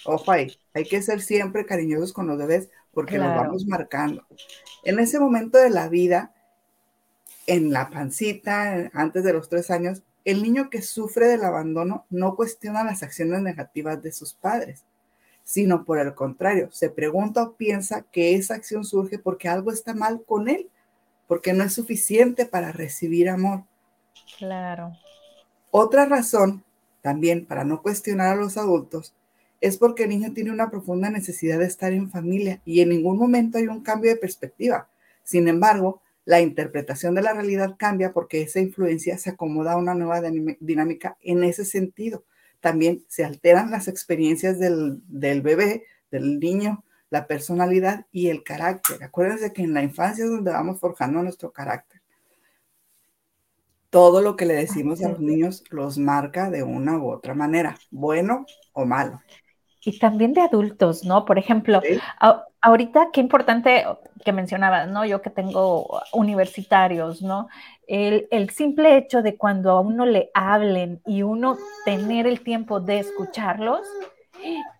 ojo 0.06 0.32
ahí. 0.32 0.56
Hay 0.72 0.84
que 0.84 1.02
ser 1.02 1.20
siempre 1.20 1.66
cariñosos 1.66 2.14
con 2.14 2.26
los 2.26 2.38
bebés 2.38 2.70
porque 2.92 3.18
los 3.18 3.28
vamos 3.28 3.66
marcando. 3.66 4.26
En 4.82 4.98
ese 4.98 5.20
momento 5.20 5.58
de 5.58 5.70
la 5.70 5.88
vida, 5.88 6.34
en 7.46 7.70
la 7.70 7.90
pancita, 7.90 8.90
antes 8.94 9.24
de 9.24 9.32
los 9.34 9.50
tres 9.50 9.70
años, 9.70 10.02
el 10.24 10.42
niño 10.42 10.70
que 10.70 10.82
sufre 10.82 11.26
del 11.26 11.44
abandono 11.44 12.06
no 12.10 12.36
cuestiona 12.36 12.84
las 12.84 13.02
acciones 13.02 13.42
negativas 13.42 14.02
de 14.02 14.12
sus 14.12 14.34
padres, 14.34 14.84
sino 15.44 15.84
por 15.84 15.98
el 15.98 16.14
contrario, 16.14 16.70
se 16.70 16.90
pregunta 16.90 17.42
o 17.42 17.52
piensa 17.54 18.02
que 18.12 18.34
esa 18.36 18.54
acción 18.54 18.84
surge 18.84 19.18
porque 19.18 19.48
algo 19.48 19.72
está 19.72 19.94
mal 19.94 20.22
con 20.24 20.48
él, 20.48 20.68
porque 21.26 21.52
no 21.52 21.64
es 21.64 21.72
suficiente 21.72 22.46
para 22.46 22.72
recibir 22.72 23.28
amor. 23.28 23.64
Claro. 24.38 24.92
Otra 25.70 26.06
razón, 26.06 26.62
también 27.00 27.46
para 27.46 27.64
no 27.64 27.82
cuestionar 27.82 28.34
a 28.34 28.40
los 28.40 28.56
adultos, 28.56 29.14
es 29.60 29.78
porque 29.78 30.04
el 30.04 30.10
niño 30.10 30.32
tiene 30.32 30.50
una 30.50 30.70
profunda 30.70 31.08
necesidad 31.08 31.58
de 31.58 31.66
estar 31.66 31.92
en 31.92 32.10
familia 32.10 32.60
y 32.64 32.80
en 32.80 32.90
ningún 32.90 33.16
momento 33.16 33.58
hay 33.58 33.68
un 33.68 33.80
cambio 33.80 34.10
de 34.10 34.16
perspectiva. 34.16 34.88
Sin 35.22 35.48
embargo, 35.48 36.02
la 36.24 36.40
interpretación 36.40 37.14
de 37.14 37.22
la 37.22 37.32
realidad 37.32 37.76
cambia 37.78 38.12
porque 38.12 38.42
esa 38.42 38.60
influencia 38.60 39.18
se 39.18 39.30
acomoda 39.30 39.72
a 39.72 39.76
una 39.76 39.94
nueva 39.94 40.20
dinámica 40.60 41.16
en 41.20 41.44
ese 41.44 41.64
sentido. 41.64 42.24
También 42.60 43.04
se 43.08 43.24
alteran 43.24 43.70
las 43.70 43.88
experiencias 43.88 44.58
del, 44.58 45.02
bebé, 45.08 45.84
del 46.10 46.38
niño, 46.38 46.84
la 47.10 47.26
personalidad 47.26 48.06
y 48.12 48.28
el 48.28 48.44
carácter. 48.44 49.02
Acuérdense 49.02 49.52
que 49.52 49.62
en 49.62 49.74
la 49.74 49.82
infancia 49.82 50.24
es 50.24 50.30
donde 50.30 50.52
vamos 50.52 50.78
forjando 50.78 51.22
nuestro 51.22 51.52
carácter. 51.52 52.00
Todo 53.90 54.22
lo 54.22 54.36
que 54.36 54.46
le 54.46 54.54
decimos 54.54 55.02
a 55.02 55.08
los 55.08 55.20
niños 55.20 55.64
los 55.70 55.98
marca 55.98 56.50
de 56.50 56.62
una 56.62 56.96
u 56.98 57.10
otra 57.10 57.34
manera, 57.34 57.76
bueno 57.90 58.46
o 58.72 58.86
malo 58.86 59.20
y 59.84 59.98
también 59.98 60.32
de 60.32 60.40
adultos, 60.40 61.04
¿no? 61.04 61.24
Por 61.24 61.38
ejemplo, 61.38 61.80
ahorita 62.60 63.10
qué 63.12 63.20
importante 63.20 63.84
que 64.24 64.32
mencionabas, 64.32 64.88
¿no? 64.88 65.04
Yo 65.04 65.20
que 65.22 65.30
tengo 65.30 66.00
universitarios, 66.12 67.22
¿no? 67.22 67.48
El, 67.86 68.50
simple 68.50 68.96
hecho 68.96 69.22
de 69.22 69.36
cuando 69.36 69.70
a 69.70 69.80
uno 69.80 70.06
le 70.06 70.30
hablen 70.34 71.02
y 71.04 71.22
uno 71.22 71.58
tener 71.84 72.26
el 72.26 72.40
tiempo 72.42 72.80
de 72.80 73.00
escucharlos, 73.00 73.80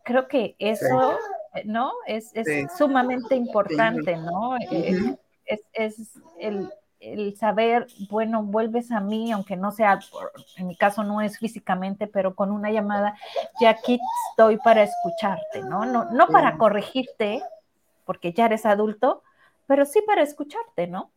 creo 0.05 0.29
que 0.29 0.55
eso, 0.59 1.19
¿no? 1.65 1.93
Es, 2.07 2.33
sumamente 2.79 3.35
importante, 3.35 4.17
¿no? 4.17 4.57
Es, 4.71 5.61
es 5.75 6.21
el, 6.39 6.71
el 7.03 7.37
saber, 7.37 7.87
bueno, 8.09 8.43
vuelves 8.43 8.93
a 8.93 9.01
mí, 9.01 9.33
aunque 9.33 9.57
no 9.57 9.73
sea, 9.73 9.99
en 10.57 10.67
mi 10.69 10.77
caso 10.77 11.03
no 11.03 11.21
es 11.21 11.39
físicamente, 11.39 12.07
pero 12.07 12.35
con 12.35 12.51
una 12.51 12.71
llamada, 12.71 13.17
ya 13.61 13.71
aquí 13.71 13.99
estoy 14.31 14.57
para 14.59 14.85
escucharte, 14.85 15.63
¿no? 15.63 15.85
No, 15.85 16.11
no 16.11 16.29
para 16.29 16.57
corregirte, 16.57 17.43
porque 18.05 18.33
ya 18.33 18.47
eres 18.47 18.67
adulto, 18.67 19.23
pero 19.67 19.85
sí 19.85 20.01
para 20.07 20.23
escucharte, 20.23 20.87
¿no? 20.87 21.11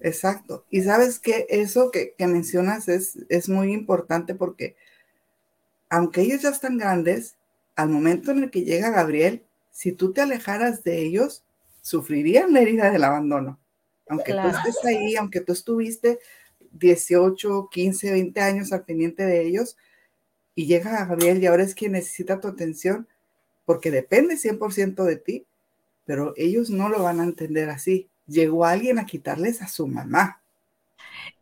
Exacto. 0.00 0.64
Y 0.70 0.82
sabes 0.82 1.18
que 1.18 1.46
eso 1.48 1.90
que, 1.90 2.14
que 2.16 2.26
mencionas 2.26 2.88
es, 2.88 3.18
es 3.28 3.48
muy 3.48 3.72
importante 3.72 4.34
porque 4.34 4.76
aunque 5.88 6.22
ellos 6.22 6.42
ya 6.42 6.50
están 6.50 6.78
grandes, 6.78 7.36
al 7.76 7.88
momento 7.88 8.30
en 8.30 8.44
el 8.44 8.50
que 8.50 8.62
llega 8.62 8.90
Gabriel, 8.90 9.44
si 9.70 9.92
tú 9.92 10.12
te 10.12 10.20
alejaras 10.20 10.84
de 10.84 10.98
ellos, 11.02 11.44
sufrirían 11.82 12.52
la 12.52 12.60
herida 12.60 12.90
del 12.90 13.04
abandono. 13.04 13.58
Aunque 14.10 14.32
tú 14.32 14.48
estés 14.48 14.84
ahí, 14.84 15.14
aunque 15.14 15.40
tú 15.40 15.52
estuviste 15.52 16.18
18, 16.72 17.68
15, 17.70 18.10
20 18.10 18.40
años 18.40 18.72
al 18.72 18.84
pendiente 18.84 19.24
de 19.24 19.46
ellos, 19.46 19.76
y 20.56 20.66
llega 20.66 21.06
Gabriel 21.06 21.40
y 21.40 21.46
ahora 21.46 21.62
es 21.62 21.76
quien 21.76 21.92
necesita 21.92 22.40
tu 22.40 22.48
atención, 22.48 23.06
porque 23.64 23.92
depende 23.92 24.34
100% 24.36 25.04
de 25.04 25.16
ti, 25.16 25.46
pero 26.04 26.34
ellos 26.36 26.70
no 26.70 26.88
lo 26.88 27.04
van 27.04 27.20
a 27.20 27.24
entender 27.24 27.70
así. 27.70 28.08
Llegó 28.26 28.64
alguien 28.64 28.98
a 28.98 29.06
quitarles 29.06 29.62
a 29.62 29.68
su 29.68 29.86
mamá. 29.86 30.39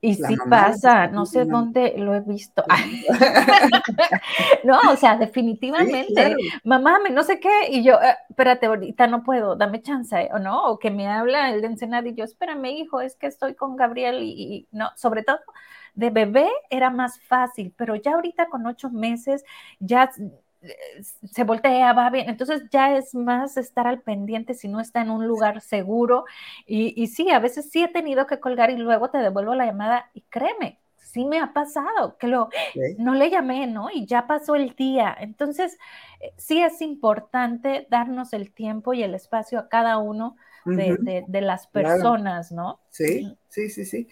Y 0.01 0.15
sí 0.15 0.37
pasa, 0.49 1.09
no 1.09 1.27
sé 1.27 1.45
dónde 1.45 1.95
lo 1.97 2.15
he 2.15 2.21
visto. 2.21 2.65
no, 4.65 4.79
o 4.93 4.97
sea, 4.97 5.17
definitivamente, 5.17 6.37
mamá, 6.63 7.01
me 7.01 7.11
no 7.11 7.25
sé 7.25 7.41
qué, 7.41 7.69
y 7.71 7.83
yo, 7.83 7.95
eh, 7.95 8.17
espérate, 8.29 8.67
ahorita 8.67 9.09
no 9.09 9.25
puedo, 9.25 9.57
dame 9.57 9.83
chance, 9.83 10.29
o 10.33 10.39
no, 10.39 10.67
o 10.67 10.79
que 10.79 10.91
me 10.91 11.09
habla 11.09 11.51
el 11.51 11.61
de 11.61 11.67
Ensenada 11.67 12.07
y 12.09 12.15
yo, 12.15 12.25
espérame, 12.25 12.67
hijo, 12.67 13.01
es 13.01 13.17
que 13.17 13.27
estoy 13.27 13.55
con 13.55 13.75
Gabriel 13.77 14.21
y, 14.23 14.69
no, 14.71 14.91
sobre 14.97 15.25
todo 15.25 15.41
de 15.95 16.11
bebé 16.11 16.49
era 16.71 16.91
más 16.91 17.21
fácil, 17.23 17.75
pero 17.77 17.97
ya 17.97 18.15
ahorita 18.15 18.49
con 18.49 18.65
ocho 18.67 18.91
meses, 18.91 19.45
ya 19.81 20.13
se 21.31 21.45
voltea, 21.45 21.93
va 21.93 22.11
bien. 22.11 22.29
Entonces 22.29 22.63
ya 22.71 22.97
es 22.97 23.15
más 23.15 23.57
estar 23.57 23.87
al 23.87 24.01
pendiente 24.01 24.55
si 24.55 24.69
no 24.69 24.81
está 24.81 25.03
en 25.03 25.11
un 25.11 25.27
lugar 25.27 25.61
seguro. 25.61 26.25
Y, 26.67 27.01
y, 27.01 27.07
sí, 27.09 27.31
a 27.31 27.39
veces 27.39 27.71
sí 27.71 27.83
he 27.83 27.89
tenido 27.89 28.27
que 28.27 28.41
colgar 28.41 28.71
y 28.71 28.77
luego 28.77 29.11
te 29.11 29.19
devuelvo 29.19 29.55
la 29.55 29.67
llamada 29.67 30.11
y 30.15 30.23
créeme, 30.23 30.81
sí 30.97 31.25
me 31.25 31.41
ha 31.41 31.53
pasado 31.53 32.17
que 32.19 32.27
lo, 32.27 32.49
no 32.99 33.15
le 33.15 33.31
llamé, 33.31 33.67
¿no? 33.67 33.89
Y 33.93 34.07
ya 34.07 34.27
pasó 34.27 34.57
el 34.57 34.75
día. 34.75 35.17
Entonces, 35.19 35.79
eh, 36.21 36.33
sí 36.37 36.61
es 36.61 36.81
importante 36.83 37.87
darnos 37.91 38.33
el 38.33 38.53
tiempo 38.53 38.95
y 38.95 39.03
el 39.03 39.15
espacio 39.15 39.59
a 39.59 39.69
cada 39.69 39.99
uno 39.99 40.37
de, 40.65 41.25
de, 41.27 41.41
las 41.41 41.67
personas, 41.67 42.53
¿no? 42.53 42.79
Sí, 42.91 43.39
sí, 43.49 43.71
sí, 43.71 43.87
sí. 43.87 44.07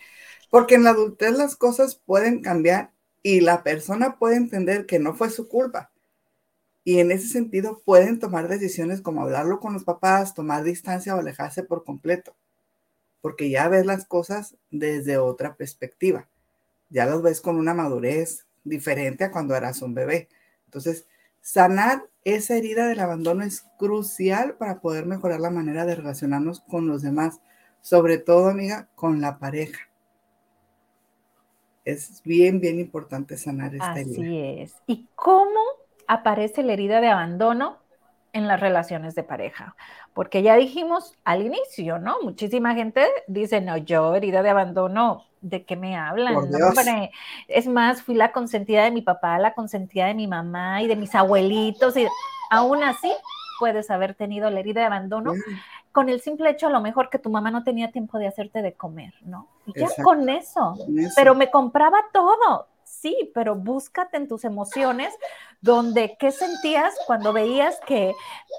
Porque 0.48 0.76
en 0.76 0.85
la 0.85 0.90
adultez 0.90 1.37
las 1.37 1.54
cosas 1.54 1.96
pueden 1.96 2.40
cambiar 2.40 2.92
y 3.22 3.40
la 3.40 3.62
persona 3.62 4.16
puede 4.18 4.37
entender 4.37 4.87
que 4.87 4.98
no 4.98 5.12
fue 5.12 5.28
su 5.28 5.48
culpa 5.48 5.90
y 6.87 7.01
en 7.01 7.11
ese 7.11 7.27
sentido 7.27 7.83
pueden 7.85 8.20
tomar 8.20 8.46
decisiones 8.46 9.01
como 9.01 9.22
hablarlo 9.22 9.59
con 9.59 9.72
los 9.72 9.83
papás, 9.83 10.35
tomar 10.35 10.62
distancia 10.62 11.16
o 11.16 11.18
alejarse 11.18 11.64
por 11.64 11.83
completo, 11.83 12.37
porque 13.20 13.51
ya 13.51 13.66
ves 13.66 13.87
las 13.87 14.07
cosas 14.07 14.57
desde 14.70 15.18
otra 15.18 15.57
perspectiva. 15.57 16.29
Ya 16.88 17.05
las 17.07 17.22
ves 17.22 17.40
con 17.40 17.57
una 17.57 17.75
madurez 17.75 18.46
diferente 18.62 19.25
a 19.25 19.33
cuando 19.33 19.57
eras 19.57 19.83
un 19.83 19.94
bebé. 19.94 20.29
Entonces, 20.66 21.09
sanar 21.40 22.09
esa 22.22 22.57
herida 22.57 22.87
del 22.87 23.01
abandono 23.01 23.42
es 23.42 23.66
crucial 23.81 24.55
para 24.55 24.81
poder 24.81 25.07
mejorar 25.07 25.40
la 25.40 25.51
manera 25.51 25.87
de 25.87 25.96
relacionarnos 25.96 26.61
con 26.61 26.87
los 26.87 27.03
demás, 27.03 27.40
sobre 27.81 28.18
todo, 28.18 28.49
amiga, 28.49 28.88
con 28.94 29.20
la 29.20 29.40
pareja. 29.40 29.81
Es 31.85 32.22
bien, 32.22 32.61
bien 32.61 32.79
importante 32.79 33.37
sanar 33.37 33.75
esta 33.75 33.99
herida. 33.99 34.22
Así 34.22 34.38
es. 34.38 34.75
¿Y 34.87 35.09
cómo 35.16 35.61
aparece 36.09 36.62
la 36.62 36.73
herida 36.73 37.01
de 37.01 37.09
abandono 37.09 37.79
en 38.33 38.49
las 38.49 38.61
relaciones 38.61 39.14
de 39.14 39.23
pareja. 39.23 39.75
Porque 40.12 40.42
ya 40.42 40.57
dijimos 40.57 41.14
al 41.25 41.42
inicio, 41.42 41.99
¿no? 41.99 42.16
Muchísima 42.23 42.75
gente 42.75 43.07
dice, 43.27 43.61
no, 43.61 43.77
yo 43.77 44.14
herida 44.14 44.42
de 44.42 44.51
abandono, 44.51 45.25
¿de 45.40 45.64
qué 45.64 45.77
me 45.77 45.97
hablan? 45.97 46.35
No, 46.35 46.40
es 47.49 47.66
más, 47.66 48.03
fui 48.03 48.14
la 48.14 48.33
consentida 48.33 48.85
de 48.85 48.90
mi 48.90 49.03
papá, 49.03 49.38
la 49.38 49.55
consentida 49.55 50.07
de 50.07 50.14
mi 50.14 50.27
mamá 50.27 50.83
y 50.83 50.87
de 50.87 50.97
mis 50.97 51.14
abuelitos, 51.14 51.97
y 51.97 52.07
aún 52.51 52.83
así 52.83 53.12
puedes 53.59 53.90
haber 53.90 54.14
tenido 54.14 54.51
la 54.51 54.61
herida 54.61 54.81
de 54.81 54.87
abandono 54.87 55.33
con 55.92 56.11
el 56.11 56.21
simple 56.21 56.51
hecho 56.51 56.66
a 56.66 56.71
lo 56.71 56.83
mejor 56.83 57.09
que 57.09 57.19
tu 57.19 57.31
mamá 57.31 57.51
no 57.51 57.64
tenía 57.64 57.90
tiempo 57.90 58.19
de 58.19 58.27
hacerte 58.27 58.61
de 58.61 58.75
comer, 58.75 59.14
¿no? 59.23 59.49
Y 59.64 59.81
ya 59.81 59.88
con 60.03 60.29
eso, 60.29 60.77
pero 61.14 61.35
me 61.35 61.51
compraba 61.51 61.99
todo, 62.12 62.66
sí, 63.00 63.30
pero 63.35 63.54
búscate 63.54 64.16
en 64.16 64.28
tus 64.28 64.44
emociones 64.44 65.14
donde 65.61 66.16
qué 66.18 66.32
sentías 66.32 66.94
cuando 67.06 67.32
veías 67.32 67.78
que 67.87 68.14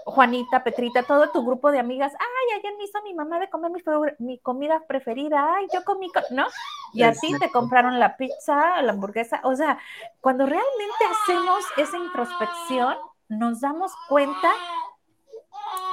Juanita, 0.06 0.64
Petrita, 0.64 1.04
todo 1.04 1.30
tu 1.30 1.46
grupo 1.46 1.72
de 1.72 1.80
amigas, 1.80 2.14
ay, 2.14 2.60
ayer 2.60 2.74
me 2.78 2.84
hizo 2.84 3.02
mi 3.04 3.14
mamá 3.14 3.40
de 3.40 3.50
comer 3.50 3.72
mi, 4.20 4.40
comida 4.40 4.82
preferida, 4.88 5.56
ay, 5.56 5.68
yo 5.74 5.84
comí, 5.84 6.10
¿no? 6.32 6.46
Y 6.94 7.04
así 7.04 7.38
te 7.40 7.52
compraron 7.52 8.00
la 8.00 8.18
pizza, 8.18 8.82
la 8.82 8.92
hamburguesa, 8.92 9.42
o 9.44 9.56
sea, 9.56 9.78
cuando 10.22 10.46
realmente 10.46 11.06
hacemos 11.12 11.64
esa 11.78 11.98
introspección, 11.98 12.96
nos 13.30 13.62
damos 13.62 13.92
cuenta 14.08 14.52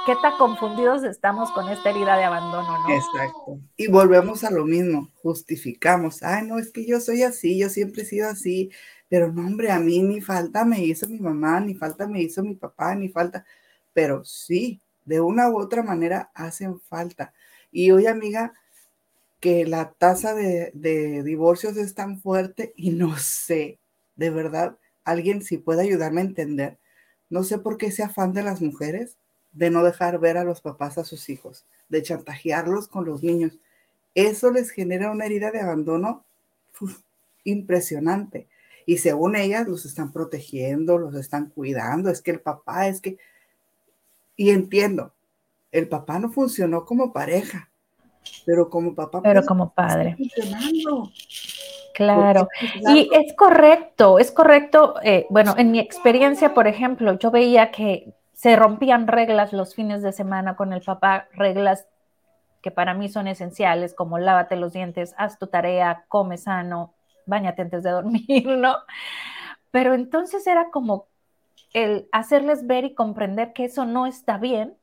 qué 0.05 0.15
tan 0.21 0.37
confundidos 0.37 1.03
estamos 1.03 1.51
con 1.51 1.67
esta 1.69 1.89
herida 1.89 2.17
de 2.17 2.23
abandono, 2.23 2.83
¿no? 2.83 2.89
Exacto. 2.93 3.59
Y 3.75 3.87
volvemos 3.87 4.43
a 4.43 4.51
lo 4.51 4.65
mismo, 4.65 5.11
justificamos, 5.15 6.21
ay, 6.21 6.45
no, 6.47 6.59
es 6.59 6.71
que 6.71 6.85
yo 6.85 6.99
soy 6.99 7.23
así, 7.23 7.57
yo 7.57 7.69
siempre 7.69 8.03
he 8.03 8.05
sido 8.05 8.29
así, 8.29 8.69
pero 9.09 9.31
no, 9.31 9.41
hombre, 9.41 9.71
a 9.71 9.79
mí 9.79 10.01
ni 10.03 10.21
falta 10.21 10.63
me 10.63 10.83
hizo 10.83 11.07
mi 11.07 11.19
mamá, 11.19 11.59
ni 11.59 11.73
falta 11.73 12.07
me 12.07 12.21
hizo 12.21 12.43
mi 12.43 12.55
papá, 12.55 12.95
ni 12.95 13.09
falta, 13.09 13.45
pero 13.93 14.23
sí, 14.23 14.79
de 15.05 15.21
una 15.21 15.49
u 15.49 15.57
otra 15.57 15.81
manera 15.83 16.31
hacen 16.33 16.79
falta. 16.79 17.33
Y 17.71 17.91
hoy, 17.91 18.07
amiga, 18.07 18.53
que 19.39 19.65
la 19.65 19.91
tasa 19.91 20.33
de, 20.33 20.71
de 20.73 21.23
divorcios 21.23 21.77
es 21.77 21.93
tan 21.95 22.19
fuerte 22.19 22.73
y 22.75 22.91
no 22.91 23.17
sé, 23.17 23.79
de 24.15 24.29
verdad, 24.29 24.77
alguien 25.03 25.41
si 25.41 25.57
puede 25.57 25.81
ayudarme 25.81 26.21
a 26.21 26.25
entender, 26.25 26.77
no 27.29 27.43
sé 27.43 27.57
por 27.57 27.77
qué 27.77 27.87
ese 27.87 28.03
afán 28.03 28.33
de 28.33 28.43
las 28.43 28.61
mujeres 28.61 29.17
de 29.55 29.69
no 29.69 29.83
dejar 29.83 30.19
ver 30.19 30.37
a 30.37 30.43
los 30.43 30.61
papás 30.61 30.97
a 30.97 31.05
sus 31.05 31.29
hijos, 31.29 31.65
de 31.89 32.03
chantajearlos 32.03 32.87
con 32.87 33.05
los 33.05 33.23
niños. 33.23 33.57
Eso 34.13 34.51
les 34.51 34.69
genera 34.69 35.11
una 35.11 35.25
herida 35.25 35.49
de 35.49 35.61
abandono 35.61 36.23
impresionante. 37.43 38.47
Y 38.85 38.99
según 38.99 39.35
ellas, 39.35 39.67
los 39.67 39.85
están 39.85 40.11
protegiendo, 40.11 40.97
los 40.97 41.15
están 41.15 41.49
cuidando. 41.49 42.09
Es 42.09 42.21
que 42.21 42.31
el 42.31 42.39
papá, 42.39 42.87
es 42.87 43.01
que... 43.01 43.17
Y 44.35 44.51
entiendo, 44.51 45.13
el 45.71 45.87
papá 45.87 46.19
no 46.19 46.29
funcionó 46.29 46.85
como 46.85 47.13
pareja, 47.13 47.69
pero 48.45 48.69
como 48.69 48.93
papá. 48.93 49.21
Pero 49.21 49.45
como 49.45 49.73
padre. 49.73 50.17
Claro, 51.93 52.49
y 52.93 53.09
es 53.13 53.33
correcto, 53.37 54.19
es 54.19 54.29
correcto. 54.29 54.95
Eh, 55.01 55.25
bueno, 55.29 55.55
en 55.57 55.71
mi 55.71 55.79
experiencia, 55.79 56.53
por 56.53 56.67
ejemplo, 56.67 57.17
yo 57.17 57.31
veía 57.31 57.71
que 57.71 58.13
se 58.35 58.55
rompían 58.57 59.07
reglas 59.07 59.53
los 59.53 59.73
fines 59.73 60.03
de 60.03 60.11
semana 60.11 60.55
con 60.55 60.73
el 60.73 60.81
papá, 60.81 61.27
reglas 61.33 61.87
que 62.61 62.69
para 62.69 62.93
mí 62.93 63.07
son 63.07 63.27
esenciales, 63.27 63.93
como 63.93 64.19
lávate 64.19 64.57
los 64.57 64.73
dientes, 64.73 65.15
haz 65.17 65.39
tu 65.39 65.47
tarea, 65.47 66.03
come 66.09 66.37
sano, 66.37 66.93
bañate 67.25 67.61
antes 67.61 67.81
de 67.83 67.91
dormir, 67.91 68.45
¿no? 68.45 68.75
Pero 69.71 69.93
entonces 69.93 70.45
era 70.47 70.69
como 70.69 71.07
el 71.73 72.09
hacerles 72.11 72.67
ver 72.67 72.83
y 72.83 72.93
comprender 72.93 73.53
que 73.53 73.65
eso 73.65 73.85
no 73.85 74.05
está 74.05 74.37
bien. 74.37 74.77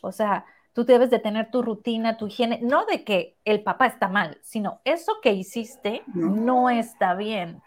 O 0.00 0.12
sea, 0.12 0.46
tú 0.72 0.84
debes 0.84 1.10
de 1.10 1.18
tener 1.18 1.50
tu 1.50 1.62
rutina, 1.62 2.16
tu 2.16 2.28
higiene, 2.28 2.60
no 2.62 2.86
de 2.86 3.04
que 3.04 3.36
el 3.44 3.62
papá 3.62 3.86
está 3.86 4.08
mal, 4.08 4.38
sino 4.42 4.80
eso 4.84 5.14
que 5.22 5.32
hiciste 5.32 6.02
no 6.06 6.70
está 6.70 7.14
bien 7.14 7.62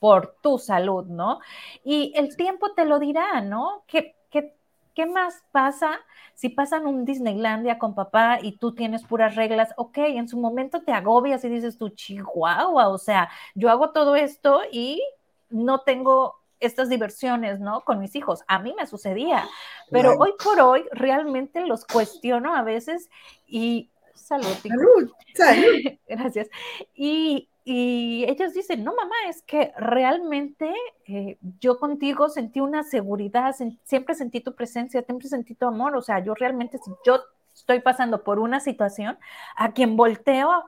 por 0.00 0.36
tu 0.40 0.58
salud, 0.58 1.06
¿no? 1.06 1.38
Y 1.84 2.12
el 2.16 2.36
tiempo 2.36 2.72
te 2.72 2.84
lo 2.84 2.98
dirá, 2.98 3.40
¿no? 3.42 3.84
Que 3.86 4.16
¿Qué 4.30 5.06
más 5.06 5.42
pasa 5.52 6.00
si 6.34 6.48
pasan 6.48 6.86
un 6.86 7.04
Disneylandia 7.04 7.78
con 7.78 7.94
papá 7.94 8.38
y 8.42 8.52
tú 8.58 8.74
tienes 8.74 9.04
puras 9.04 9.36
reglas? 9.36 9.72
Ok, 9.76 9.98
en 9.98 10.28
su 10.28 10.36
momento 10.36 10.82
te 10.82 10.92
agobias 10.92 11.44
y 11.44 11.48
dices 11.48 11.78
tú, 11.78 11.90
chihuahua, 11.90 12.88
o 12.88 12.98
sea, 12.98 13.30
yo 13.54 13.70
hago 13.70 13.90
todo 13.90 14.16
esto 14.16 14.62
y 14.70 15.02
no 15.48 15.80
tengo 15.82 16.40
estas 16.58 16.88
diversiones, 16.88 17.60
¿no? 17.60 17.82
Con 17.82 18.00
mis 18.00 18.14
hijos. 18.16 18.42
A 18.48 18.58
mí 18.58 18.74
me 18.76 18.86
sucedía, 18.86 19.48
pero 19.90 20.18
hoy 20.18 20.34
por 20.42 20.60
hoy 20.60 20.84
realmente 20.92 21.64
los 21.66 21.84
cuestiono 21.84 22.54
a 22.54 22.62
veces 22.62 23.08
y 23.46 23.90
salud. 24.14 24.54
Salud, 24.62 25.12
salud. 25.34 25.74
Gracias. 26.08 26.48
Y, 26.94 27.48
y 27.64 28.24
ellos 28.28 28.54
dicen, 28.54 28.84
no, 28.84 28.94
mamá, 28.94 29.14
es 29.28 29.42
que 29.42 29.72
realmente 29.76 30.72
eh, 31.06 31.38
yo 31.60 31.78
contigo 31.78 32.28
sentí 32.28 32.60
una 32.60 32.82
seguridad, 32.82 33.54
siempre 33.84 34.14
sentí 34.14 34.40
tu 34.40 34.54
presencia, 34.54 35.02
siempre 35.02 35.28
sentí 35.28 35.54
tu 35.54 35.66
amor, 35.66 35.96
o 35.96 36.02
sea, 36.02 36.20
yo 36.20 36.34
realmente, 36.34 36.78
si 36.78 36.90
yo 37.04 37.20
estoy 37.54 37.80
pasando 37.80 38.24
por 38.24 38.38
una 38.38 38.60
situación, 38.60 39.18
a 39.56 39.72
quien 39.72 39.96
volteo 39.96 40.64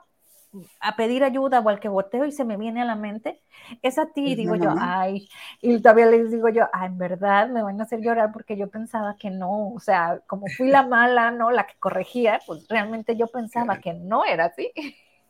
a 0.81 0.97
pedir 0.97 1.25
ayuda 1.25 1.61
o 1.61 1.69
al 1.69 1.81
que 1.81 1.89
volteo 1.89 2.27
y 2.27 2.33
se 2.33 2.45
me 2.45 2.57
viene 2.59 2.83
a 2.83 2.85
la 2.85 2.95
mente, 2.95 3.41
es 3.81 3.99
a 3.99 4.07
ti, 4.13 4.35
digo 4.35 4.55
yo, 4.57 4.75
ay, 4.79 5.29
y 5.63 5.81
todavía 5.81 6.07
les 6.07 6.31
digo 6.31 6.49
yo, 6.51 6.67
ay, 6.73 6.89
en 6.89 6.99
verdad 6.99 7.49
me 7.49 7.63
van 7.63 7.81
a 7.81 7.85
hacer 7.85 8.01
llorar 8.01 8.33
porque 8.33 8.57
yo 8.57 8.69
pensaba 8.69 9.17
que 9.19 9.31
no, 9.31 9.73
o 9.73 9.81
sea, 9.81 10.21
como 10.27 10.47
fui 10.49 10.69
la 10.69 10.87
mala, 10.87 11.31
¿no? 11.31 11.51
La 11.51 11.67
que 11.67 11.75
corregía, 11.79 12.41
pues 12.47 12.69
realmente 12.69 13.17
yo 13.17 13.29
pensaba 13.29 13.79
que 13.79 13.95
no 13.95 14.25
era 14.25 14.47
así. 14.47 14.71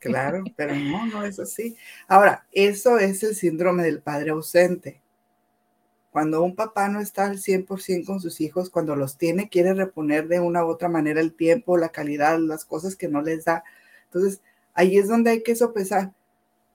Claro, 0.02 0.42
pero 0.56 0.74
no, 0.74 1.06
no 1.06 1.24
es 1.24 1.38
así. 1.38 1.76
Ahora, 2.08 2.44
eso 2.50 2.98
es 2.98 3.22
el 3.22 3.36
síndrome 3.36 3.84
del 3.84 4.00
padre 4.00 4.30
ausente. 4.30 5.00
Cuando 6.10 6.42
un 6.42 6.56
papá 6.56 6.88
no 6.88 7.00
está 7.00 7.26
al 7.26 7.38
100% 7.38 8.04
con 8.04 8.20
sus 8.20 8.40
hijos, 8.40 8.68
cuando 8.68 8.96
los 8.96 9.16
tiene, 9.16 9.48
quiere 9.48 9.74
reponer 9.74 10.26
de 10.26 10.40
una 10.40 10.64
u 10.64 10.68
otra 10.68 10.88
manera 10.88 11.20
el 11.20 11.32
tiempo, 11.32 11.76
la 11.76 11.90
calidad, 11.90 12.38
las 12.38 12.64
cosas 12.64 12.96
que 12.96 13.08
no 13.08 13.22
les 13.22 13.44
da. 13.44 13.62
Entonces, 14.06 14.42
ahí 14.74 14.98
es 14.98 15.06
donde 15.08 15.30
hay 15.30 15.42
que 15.44 15.54
sopesar. 15.54 16.12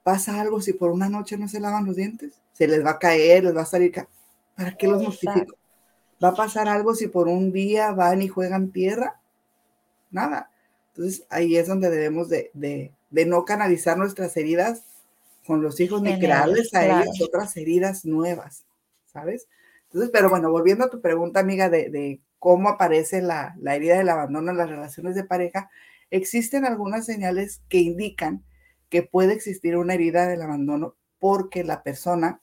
¿Pasa 0.03 0.39
algo 0.39 0.61
si 0.61 0.71
por 0.71 0.91
una 0.91 1.09
noche 1.09 1.37
no 1.37 1.49
se 1.49 1.59
lavan 1.59 1.85
los 1.85 1.97
dientes? 1.97 2.39
¿Se 2.53 2.65
les 2.65 2.83
va 2.83 2.91
a 2.91 2.99
caer, 2.99 3.43
les 3.43 3.55
va 3.55 3.63
a 3.63 3.65
salir? 3.65 3.93
¿Para 4.55 4.75
qué 4.75 4.87
los 4.87 5.03
mortifico? 5.03 5.55
¿Va 6.23 6.29
a 6.29 6.35
pasar 6.35 6.69
algo 6.69 6.95
si 6.95 7.07
por 7.07 7.27
un 7.27 7.51
día 7.51 7.91
van 7.91 8.21
y 8.21 8.29
juegan 8.29 8.71
tierra? 8.71 9.19
Nada. 10.11 10.49
Entonces, 10.93 11.25
ahí 11.29 11.57
es 11.57 11.67
donde 11.67 11.89
debemos 11.89 12.29
de, 12.29 12.49
de 12.53 12.91
no 13.09 13.45
canalizar 13.45 13.97
nuestras 13.97 14.35
heridas 14.37 14.83
con 15.45 15.61
los 15.61 15.79
hijos 15.79 16.01
ni 16.01 16.19
crearles 16.19 16.73
a 16.73 16.85
ellos 16.85 17.21
otras 17.21 17.55
heridas 17.55 18.05
nuevas, 18.05 18.65
¿sabes? 19.05 19.47
Entonces, 19.85 20.09
pero 20.11 20.29
bueno, 20.29 20.51
volviendo 20.51 20.85
a 20.85 20.89
tu 20.89 20.99
pregunta, 20.99 21.39
amiga, 21.39 21.69
de, 21.69 22.19
cómo 22.39 22.69
aparece 22.69 23.21
la, 23.21 23.55
la, 23.59 23.75
herida 23.75 23.97
del 23.97 24.09
abandono 24.09 24.51
en 24.51 24.57
las 24.57 24.69
relaciones 24.69 25.15
de 25.15 25.23
pareja, 25.23 25.69
existen 26.11 26.65
algunas 26.65 27.05
señales 27.05 27.61
que 27.69 27.79
indican 27.79 28.43
que 28.89 29.03
puede 29.03 29.33
existir 29.33 29.77
una 29.77 29.93
herida 29.93 30.27
del 30.27 30.41
abandono 30.41 30.95
porque 31.19 31.63
la 31.63 31.83
persona 31.83 32.41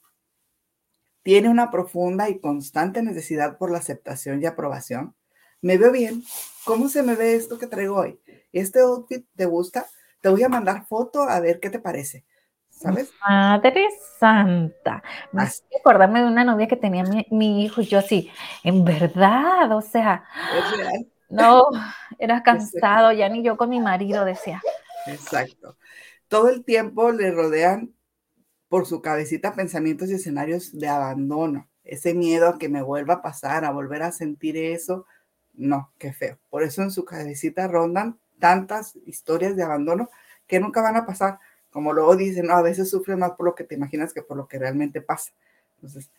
tiene 1.23 1.49
una 1.49 1.71
profunda 1.71 2.29
y 2.29 2.39
constante 2.39 3.01
necesidad 3.01 3.57
por 3.57 3.71
la 3.71 3.79
aceptación 3.79 4.41
y 4.41 4.45
aprobación. 4.45 5.15
¿Me 5.61 5.77
veo 5.77 5.91
bien? 5.91 6.23
¿Cómo 6.65 6.89
se 6.89 7.01
me 7.01 7.15
ve 7.15 7.35
esto 7.35 7.57
que 7.57 7.65
traigo 7.67 7.95
hoy? 7.95 8.19
¿Este 8.51 8.79
outfit 8.81 9.25
te 9.35 9.45
gusta? 9.45 9.87
Te 10.25 10.31
voy 10.31 10.41
a 10.41 10.49
mandar 10.49 10.87
foto 10.87 11.21
a 11.21 11.39
ver 11.39 11.59
qué 11.59 11.69
te 11.69 11.77
parece. 11.77 12.25
¿Sabes? 12.67 13.13
Madre 13.21 13.85
Santa. 14.19 15.03
Me 15.31 15.43
acordarme 15.79 16.21
de 16.21 16.25
una 16.25 16.43
novia 16.43 16.65
que 16.67 16.77
tenía 16.77 17.03
mi, 17.29 17.63
hijo 17.63 17.81
y 17.81 17.85
yo 17.85 17.99
así, 17.99 18.31
en 18.63 18.83
verdad, 18.83 19.71
o 19.71 19.83
sea, 19.83 20.25
no, 21.29 21.65
era 22.17 22.41
cansado, 22.43 23.11
ya 23.11 23.29
ni 23.29 23.43
yo 23.43 23.55
con 23.55 23.69
mi 23.69 23.79
marido 23.79 24.25
decía. 24.25 24.63
Exacto. 25.05 25.77
Todo 26.27 26.49
el 26.49 26.65
tiempo 26.65 27.11
le 27.11 27.29
rodean 27.29 27.93
por 28.67 28.87
su 28.87 29.03
cabecita 29.03 29.53
pensamientos 29.53 30.09
y 30.09 30.15
escenarios 30.15 30.75
de 30.75 30.87
abandono, 30.87 31.69
ese 31.83 32.15
miedo 32.15 32.49
a 32.49 32.57
que 32.57 32.67
me 32.67 32.81
vuelva 32.81 33.13
a 33.13 33.21
pasar, 33.21 33.63
a 33.63 33.69
volver 33.69 34.01
a 34.01 34.11
sentir 34.11 34.57
eso. 34.57 35.05
No, 35.53 35.93
qué 35.99 36.13
feo. 36.13 36.39
Por 36.49 36.63
eso 36.63 36.81
en 36.81 36.89
su 36.89 37.05
cabecita 37.05 37.67
rondan 37.67 38.19
tantas 38.39 38.95
historias 39.05 39.55
de 39.55 39.63
abandono 39.63 40.09
que 40.47 40.59
nunca 40.59 40.81
van 40.81 40.95
a 40.95 41.05
pasar. 41.05 41.39
Como 41.71 41.93
luego 41.93 42.15
dicen, 42.15 42.47
no, 42.47 42.53
a 42.53 42.61
veces 42.61 42.89
sufres 42.89 43.17
más 43.17 43.31
por 43.31 43.45
lo 43.45 43.55
que 43.55 43.63
te 43.63 43.75
imaginas 43.75 44.13
que 44.13 44.21
por 44.21 44.37
lo 44.37 44.47
que 44.47 44.59
realmente 44.59 45.01
pasa. 45.01 45.33
Entonces, 45.75 46.09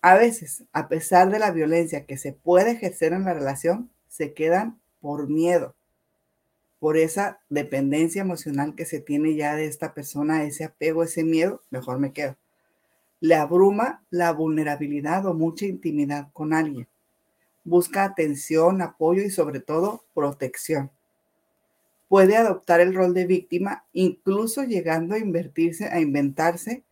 a 0.00 0.14
veces, 0.16 0.64
a 0.72 0.88
pesar 0.88 1.30
de 1.30 1.38
la 1.38 1.50
violencia 1.50 2.06
que 2.06 2.16
se 2.16 2.32
puede 2.32 2.72
ejercer 2.72 3.12
en 3.12 3.24
la 3.24 3.34
relación, 3.34 3.90
se 4.08 4.32
quedan 4.32 4.80
por 5.00 5.28
miedo, 5.28 5.74
por 6.80 6.96
esa 6.96 7.40
dependencia 7.48 8.22
emocional 8.22 8.74
que 8.74 8.84
se 8.84 9.00
tiene 9.00 9.34
ya 9.34 9.56
de 9.56 9.66
esta 9.66 9.94
persona, 9.94 10.44
ese 10.44 10.64
apego, 10.64 11.02
ese 11.02 11.24
miedo, 11.24 11.62
mejor 11.70 11.98
me 11.98 12.12
quedo. 12.12 12.36
Le 13.20 13.34
abruma 13.34 14.04
la 14.10 14.32
vulnerabilidad 14.32 15.26
o 15.26 15.34
mucha 15.34 15.66
intimidad 15.66 16.30
con 16.32 16.52
alguien. 16.52 16.86
Busca 17.64 18.04
atención, 18.04 18.80
apoyo 18.80 19.22
y 19.22 19.30
sobre 19.30 19.60
todo 19.60 20.04
protección 20.14 20.90
puede 22.08 22.36
adoptar 22.36 22.80
el 22.80 22.94
rol 22.94 23.14
de 23.14 23.26
víctima, 23.26 23.84
incluso 23.92 24.64
llegando 24.64 25.14
a 25.14 25.18
invertirse, 25.18 25.86
a 25.86 26.00
inventarse 26.00 26.82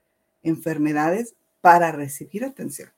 enfermedades 0.42 1.34
para 1.60 1.90
recibir 1.90 2.44
atención. 2.44 2.90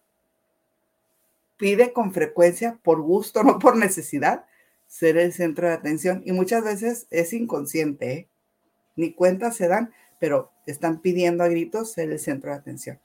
Pide 1.56 1.92
con 1.92 2.12
frecuencia, 2.12 2.78
por 2.82 3.00
gusto, 3.00 3.42
no 3.44 3.58
por 3.58 3.76
necesidad, 3.76 4.44
ser 4.86 5.18
el 5.18 5.32
centro 5.32 5.68
de 5.68 5.74
atención 5.74 6.22
y 6.24 6.32
muchas 6.32 6.64
veces 6.64 7.06
es 7.10 7.32
inconsciente, 7.32 8.12
¿eh? 8.12 8.28
ni 8.96 9.12
cuenta 9.12 9.52
se 9.52 9.68
dan, 9.68 9.92
pero 10.18 10.50
están 10.66 11.00
pidiendo 11.00 11.44
a 11.44 11.48
gritos 11.48 11.92
ser 11.92 12.10
el 12.10 12.18
centro 12.18 12.50
de 12.50 12.56
atención. 12.56 12.98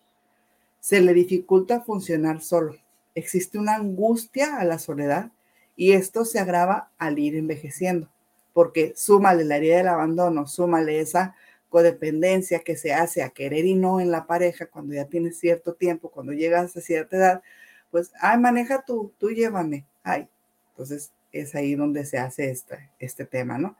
Se 0.79 1.01
le 1.01 1.13
dificulta 1.13 1.81
funcionar 1.81 2.41
solo. 2.41 2.77
Existe 3.15 3.57
una 3.57 3.75
angustia 3.75 4.57
a 4.57 4.65
la 4.65 4.79
soledad 4.79 5.31
y 5.75 5.91
esto 5.91 6.25
se 6.25 6.39
agrava 6.39 6.91
al 6.97 7.19
ir 7.19 7.35
envejeciendo, 7.35 8.09
porque 8.53 8.93
súmale 8.95 9.43
la 9.43 9.57
herida 9.57 9.77
del 9.77 9.87
abandono, 9.87 10.47
súmale 10.47 10.99
esa 10.99 11.35
codependencia 11.69 12.59
que 12.59 12.77
se 12.77 12.93
hace 12.93 13.23
a 13.23 13.31
querer 13.31 13.65
y 13.65 13.73
no 13.73 13.99
en 13.99 14.11
la 14.11 14.27
pareja 14.27 14.67
cuando 14.67 14.93
ya 14.93 15.05
tienes 15.05 15.39
cierto 15.39 15.73
tiempo, 15.73 16.11
cuando 16.11 16.31
llegas 16.31 16.77
a 16.77 16.81
cierta 16.81 17.17
edad, 17.17 17.43
pues, 17.89 18.11
ay, 18.21 18.37
maneja 18.39 18.83
tú, 18.85 19.13
tú 19.17 19.31
llévame, 19.31 19.87
ay. 20.03 20.29
Entonces 20.69 21.11
es 21.31 21.55
ahí 21.55 21.75
donde 21.75 22.05
se 22.05 22.19
hace 22.19 22.51
este, 22.51 22.91
este 22.99 23.25
tema, 23.25 23.57
¿no? 23.57 23.75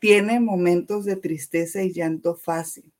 Tiene 0.00 0.40
momentos 0.40 1.04
de 1.04 1.16
tristeza 1.16 1.82
y 1.82 1.92
llanto 1.92 2.34
fácil. 2.34 2.92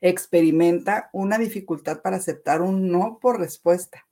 Experimenta 0.00 1.10
una 1.12 1.38
dificultad 1.38 2.02
para 2.02 2.16
aceptar 2.16 2.62
un 2.62 2.90
no 2.92 3.18
por 3.18 3.40
respuesta. 3.40 4.06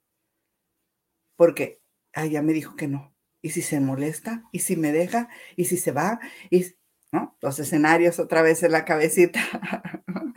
Porque, 1.35 1.79
ay, 2.13 2.31
ya 2.31 2.41
me 2.41 2.53
dijo 2.53 2.75
que 2.75 2.87
no. 2.87 3.13
¿Y 3.47 3.49
si 3.49 3.61
se 3.61 3.79
molesta? 3.79 4.43
¿Y 4.51 4.59
si 4.59 4.75
me 4.75 4.91
deja? 4.91 5.29
¿Y 5.55 5.63
si 5.63 5.77
se 5.77 5.93
va? 5.93 6.19
¿Y, 6.49 6.65
¿no? 7.13 7.37
Los 7.39 7.57
escenarios 7.59 8.19
otra 8.19 8.41
vez 8.41 8.61
en 8.61 8.73
la 8.73 8.83
cabecita. 8.83 9.39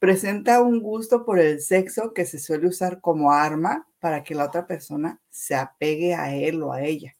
Presenta 0.00 0.60
un 0.60 0.82
gusto 0.82 1.24
por 1.24 1.38
el 1.38 1.60
sexo 1.60 2.12
que 2.12 2.26
se 2.26 2.40
suele 2.40 2.66
usar 2.66 3.00
como 3.00 3.30
arma 3.30 3.86
para 4.00 4.24
que 4.24 4.34
la 4.34 4.46
otra 4.46 4.66
persona 4.66 5.20
se 5.30 5.54
apegue 5.54 6.16
a 6.16 6.34
él 6.34 6.60
o 6.64 6.72
a 6.72 6.82
ella. 6.82 7.16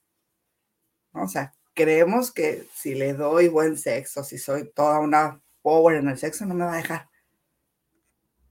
O 1.12 1.28
sea, 1.28 1.54
creemos 1.74 2.32
que 2.32 2.66
si 2.74 2.96
le 2.96 3.14
doy 3.14 3.46
buen 3.46 3.78
sexo, 3.78 4.24
si 4.24 4.36
soy 4.36 4.68
toda 4.74 4.98
una 4.98 5.40
power 5.62 5.98
en 5.98 6.08
el 6.08 6.18
sexo, 6.18 6.44
no 6.44 6.54
me 6.54 6.64
va 6.64 6.72
a 6.72 6.78
dejar. 6.78 7.08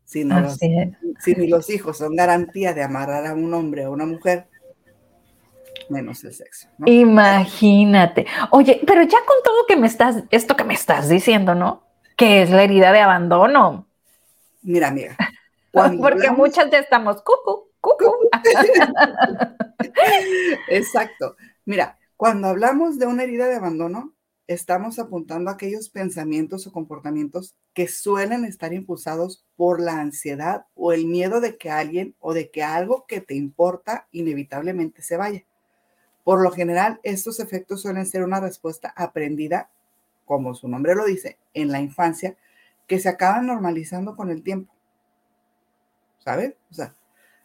Si, 0.05 0.23
no 0.23 0.39
los, 0.39 0.57
si 0.57 1.35
ni 1.35 1.47
los 1.47 1.69
hijos 1.69 1.97
son 1.97 2.15
garantía 2.15 2.73
de 2.73 2.83
amarrar 2.83 3.27
a 3.27 3.33
un 3.33 3.53
hombre 3.53 3.85
o 3.85 3.89
a 3.89 3.91
una 3.91 4.05
mujer, 4.05 4.47
menos 5.89 6.23
el 6.23 6.34
sexo. 6.34 6.67
Imagínate. 6.86 8.25
Oye, 8.52 8.82
pero 8.86 9.04
ya 9.04 9.17
con 9.25 9.38
todo 9.43 9.65
que 9.67 9.75
me 9.75 9.88
estás, 9.88 10.23
esto 10.30 10.56
que 10.56 10.63
me 10.63 10.73
estás 10.73 11.10
diciendo, 11.10 11.56
¿no? 11.56 11.84
Que 12.15 12.41
es 12.41 12.49
la 12.49 12.63
herida 12.63 12.91
de 12.91 13.02
abandono. 13.02 13.88
Mira, 14.62 14.89
amiga. 14.89 15.15
Porque 15.71 16.32
muchas 16.32 16.71
de 16.71 16.80
estamos 16.80 17.21
cucu, 17.21 17.69
cucu. 17.80 18.13
Exacto. 20.69 21.36
Mira, 21.65 21.97
cuando 22.17 22.47
hablamos 22.47 22.99
de 22.99 23.06
una 23.06 23.23
herida 23.23 23.47
de 23.47 23.56
abandono, 23.56 24.13
estamos 24.47 24.97
apuntando 24.97 25.49
a 25.49 25.54
aquellos 25.54 25.89
pensamientos 25.89 26.65
o 26.65 26.71
comportamientos 26.71 27.56
que 27.73 27.88
suelen 27.88 28.45
estar 28.45 28.73
impulsados 28.73 29.45
por 29.56 29.80
la 29.80 30.02
ansiedad 30.02 30.65
o 30.73 30.91
el 30.91 31.06
miedo 31.06 31.39
de 31.39 31.58
que 31.58 31.69
alguien 31.69 32.15
o 32.19 32.34
de 32.34 32.49
que 32.49 32.63
algo 32.63 33.06
que 33.08 33.21
te 33.21 33.36
importa 33.36 34.08
inevitablemente 34.12 35.04
se 35.04 35.17
vaya. 35.17 35.45
Por 36.23 36.41
lo 36.41 36.51
general, 36.51 36.99
estos 37.03 37.39
efectos 37.39 37.82
suelen 37.82 38.05
ser 38.05 38.23
una 38.23 38.39
respuesta 38.39 38.93
aprendida, 38.95 39.69
como 40.25 40.53
su 40.53 40.67
nombre 40.67 40.95
lo 40.95 41.05
dice, 41.05 41.38
en 41.53 41.71
la 41.71 41.82
infancia, 41.82 42.36
que 42.88 42.99
se 42.99 43.10
acaban 43.10 43.47
normalizando 43.47 44.15
con 44.15 44.29
el 44.29 44.43
tiempo. 44.43 44.73
¿Sabes? 46.19 46.53
O 46.71 46.73
sea, 46.73 46.93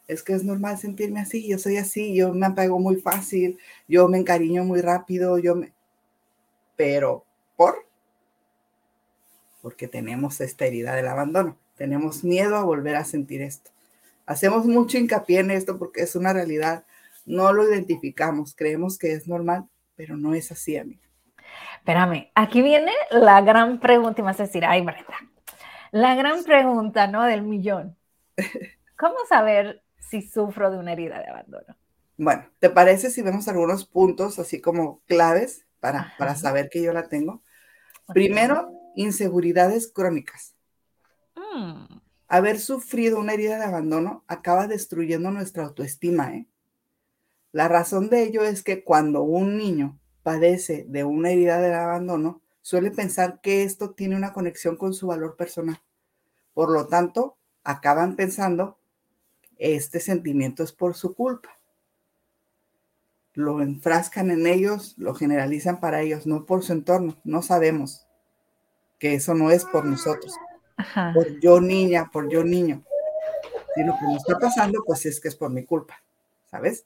es 0.07 0.21
que 0.21 0.33
es 0.33 0.43
normal 0.43 0.77
sentirme 0.77 1.19
así, 1.19 1.47
yo 1.47 1.57
soy 1.57 1.77
así, 1.77 2.15
yo 2.15 2.33
me 2.33 2.45
apego 2.45 2.79
muy 2.79 2.97
fácil, 2.97 3.57
yo 3.87 4.07
me 4.07 4.19
encariño 4.19 4.63
muy 4.63 4.81
rápido, 4.81 5.39
yo 5.39 5.55
me 5.55 5.73
pero 6.75 7.25
¿por? 7.55 7.87
Porque 9.61 9.87
tenemos 9.87 10.41
esta 10.41 10.65
herida 10.65 10.93
del 10.93 11.07
abandono, 11.07 11.57
tenemos 11.75 12.23
miedo 12.23 12.55
a 12.57 12.63
volver 12.63 12.95
a 12.95 13.05
sentir 13.05 13.41
esto. 13.41 13.71
Hacemos 14.25 14.65
mucho 14.65 14.97
hincapié 14.97 15.39
en 15.39 15.51
esto 15.51 15.77
porque 15.77 16.01
es 16.01 16.15
una 16.15 16.33
realidad, 16.33 16.85
no 17.25 17.51
lo 17.53 17.67
identificamos, 17.67 18.55
creemos 18.55 18.97
que 18.97 19.13
es 19.13 19.27
normal, 19.27 19.65
pero 19.95 20.17
no 20.17 20.33
es 20.33 20.51
así, 20.51 20.77
amiga. 20.77 21.07
Espérame, 21.77 22.31
aquí 22.35 22.61
viene 22.61 22.91
la 23.11 23.41
gran 23.41 23.79
pregunta 23.79 24.21
y 24.21 24.23
me 24.23 24.31
vas 24.31 24.39
a 24.39 24.43
decir, 24.43 24.65
ay, 24.65 24.81
Brenda, 24.81 25.17
la 25.91 26.15
gran 26.15 26.43
pregunta, 26.43 27.07
¿no? 27.07 27.23
Del 27.23 27.43
millón. 27.43 27.97
¿Cómo 28.97 29.15
saber 29.29 29.83
si 29.99 30.21
sufro 30.21 30.71
de 30.71 30.77
una 30.77 30.93
herida 30.93 31.19
de 31.19 31.29
abandono? 31.29 31.75
Bueno, 32.17 32.45
¿te 32.59 32.69
parece 32.69 33.09
si 33.09 33.21
vemos 33.21 33.47
algunos 33.47 33.85
puntos 33.85 34.39
así 34.39 34.61
como 34.61 35.01
claves 35.05 35.65
para, 36.17 36.35
saber 36.35 36.69
que 36.69 36.81
yo 36.81 36.93
la 36.93 37.07
tengo. 37.07 37.43
Primero, 38.07 38.71
inseguridades 38.95 39.91
crónicas. 39.91 40.55
Mm. 41.35 41.99
Haber 42.27 42.59
sufrido 42.59 43.19
una 43.19 43.33
herida 43.33 43.57
de 43.57 43.65
abandono 43.65 44.23
acaba 44.27 44.67
destruyendo 44.67 45.31
nuestra 45.31 45.63
autoestima. 45.63 46.33
¿eh? 46.33 46.47
La 47.55 47.69
razón 47.69 48.09
de 48.09 48.23
ello 48.23 48.43
es 48.43 48.63
que 48.63 48.83
cuando 48.83 49.23
un 49.23 49.57
niño 49.57 49.97
padece 50.23 50.85
de 50.89 51.05
una 51.05 51.31
herida 51.31 51.61
de 51.61 51.73
abandono, 51.73 52.41
suele 52.61 52.91
pensar 52.91 53.39
que 53.39 53.63
esto 53.63 53.91
tiene 53.91 54.17
una 54.17 54.33
conexión 54.33 54.75
con 54.75 54.93
su 54.93 55.07
valor 55.07 55.37
personal. 55.37 55.81
Por 56.53 56.69
lo 56.69 56.87
tanto, 56.87 57.37
acaban 57.63 58.17
pensando, 58.17 58.77
este 59.57 60.01
sentimiento 60.01 60.63
es 60.63 60.73
por 60.73 60.95
su 60.95 61.15
culpa 61.15 61.55
lo 63.35 63.61
enfrascan 63.61 64.31
en 64.31 64.47
ellos, 64.47 64.95
lo 64.97 65.13
generalizan 65.13 65.79
para 65.79 66.01
ellos, 66.01 66.25
no 66.25 66.45
por 66.45 66.63
su 66.63 66.73
entorno. 66.73 67.17
No 67.23 67.41
sabemos 67.41 68.07
que 68.97 69.13
eso 69.13 69.33
no 69.33 69.51
es 69.51 69.65
por 69.65 69.85
nosotros, 69.85 70.33
por 71.13 71.39
yo 71.39 71.61
niña, 71.61 72.09
por 72.11 72.29
yo 72.29 72.43
niño. 72.43 72.83
Y 73.75 73.83
lo 73.83 73.93
que 73.97 74.05
me 74.07 74.15
está 74.15 74.39
pasando, 74.39 74.83
pues 74.85 75.05
es 75.05 75.19
que 75.19 75.27
es 75.27 75.35
por 75.35 75.51
mi 75.51 75.65
culpa, 75.65 76.01
¿sabes? 76.49 76.85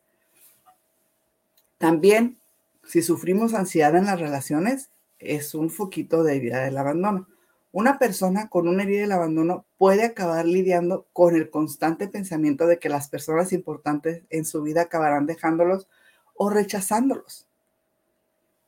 También, 1.79 2.37
si 2.83 3.01
sufrimos 3.01 3.53
ansiedad 3.53 3.95
en 3.95 4.05
las 4.05 4.19
relaciones, 4.19 4.89
es 5.17 5.55
un 5.55 5.69
foquito 5.69 6.23
de 6.23 6.35
herida 6.35 6.63
del 6.63 6.77
abandono. 6.77 7.27
Una 7.71 7.97
persona 7.97 8.49
con 8.49 8.67
una 8.67 8.83
herida 8.83 9.01
del 9.01 9.13
abandono 9.13 9.65
puede 9.77 10.03
acabar 10.03 10.45
lidiando 10.45 11.07
con 11.13 11.35
el 11.35 11.49
constante 11.49 12.07
pensamiento 12.07 12.67
de 12.67 12.79
que 12.79 12.89
las 12.89 13.07
personas 13.07 13.53
importantes 13.53 14.23
en 14.29 14.43
su 14.43 14.61
vida 14.61 14.81
acabarán 14.81 15.25
dejándolos 15.25 15.87
o 16.35 16.49
rechazándolos. 16.49 17.47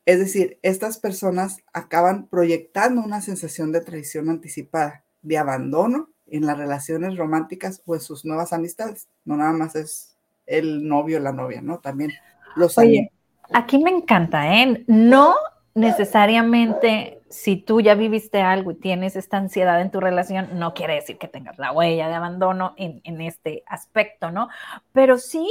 Es 0.05 0.19
decir, 0.19 0.57
estas 0.61 0.97
personas 0.97 1.57
acaban 1.73 2.27
proyectando 2.27 3.01
una 3.01 3.21
sensación 3.21 3.71
de 3.71 3.81
traición 3.81 4.29
anticipada, 4.29 5.03
de 5.21 5.37
abandono 5.37 6.09
en 6.27 6.45
las 6.45 6.57
relaciones 6.57 7.17
románticas 7.17 7.81
o 7.85 7.95
en 7.95 8.01
sus 8.01 8.23
nuevas 8.23 8.53
amistades. 8.53 9.09
No 9.25 9.35
nada 9.35 9.51
más 9.51 9.75
es 9.75 10.15
el 10.45 10.87
novio 10.87 11.17
o 11.17 11.21
la 11.21 11.33
novia, 11.33 11.61
¿no? 11.61 11.79
También 11.79 12.11
los 12.55 12.77
Oye, 12.77 13.11
aquí 13.53 13.79
me 13.79 13.91
encanta, 13.91 14.55
¿eh? 14.55 14.83
No 14.87 15.35
necesariamente 15.73 17.21
si 17.29 17.55
tú 17.55 17.79
ya 17.79 17.95
viviste 17.95 18.41
algo 18.41 18.71
y 18.71 18.75
tienes 18.75 19.15
esta 19.15 19.37
ansiedad 19.37 19.79
en 19.79 19.89
tu 19.89 20.01
relación, 20.01 20.59
no 20.59 20.73
quiere 20.73 20.95
decir 20.95 21.17
que 21.17 21.29
tengas 21.29 21.57
la 21.57 21.71
huella 21.71 22.09
de 22.09 22.13
abandono 22.13 22.73
en, 22.77 22.99
en 23.05 23.21
este 23.21 23.63
aspecto, 23.67 24.31
¿no? 24.31 24.49
Pero 24.91 25.17
sí 25.17 25.49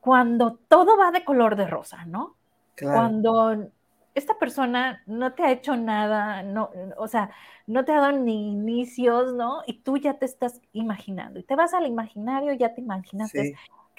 cuando 0.00 0.58
todo 0.68 0.96
va 0.96 1.10
de 1.10 1.24
color 1.24 1.56
de 1.56 1.66
rosa, 1.66 2.06
¿no? 2.06 2.36
Cuando 2.80 3.70
esta 4.14 4.38
persona 4.38 5.02
no 5.06 5.34
te 5.34 5.42
ha 5.42 5.52
hecho 5.52 5.76
nada, 5.76 6.42
no, 6.42 6.70
o 6.96 7.08
sea, 7.08 7.30
no 7.66 7.84
te 7.84 7.92
ha 7.92 8.00
dado 8.00 8.12
ni 8.12 8.52
inicios, 8.52 9.34
¿no? 9.34 9.62
Y 9.66 9.82
tú 9.82 9.96
ya 9.96 10.14
te 10.14 10.26
estás 10.26 10.60
imaginando. 10.72 11.40
Y 11.40 11.42
te 11.42 11.56
vas 11.56 11.74
al 11.74 11.86
imaginario, 11.86 12.52
ya 12.54 12.72
te 12.72 12.80
imaginas 12.80 13.32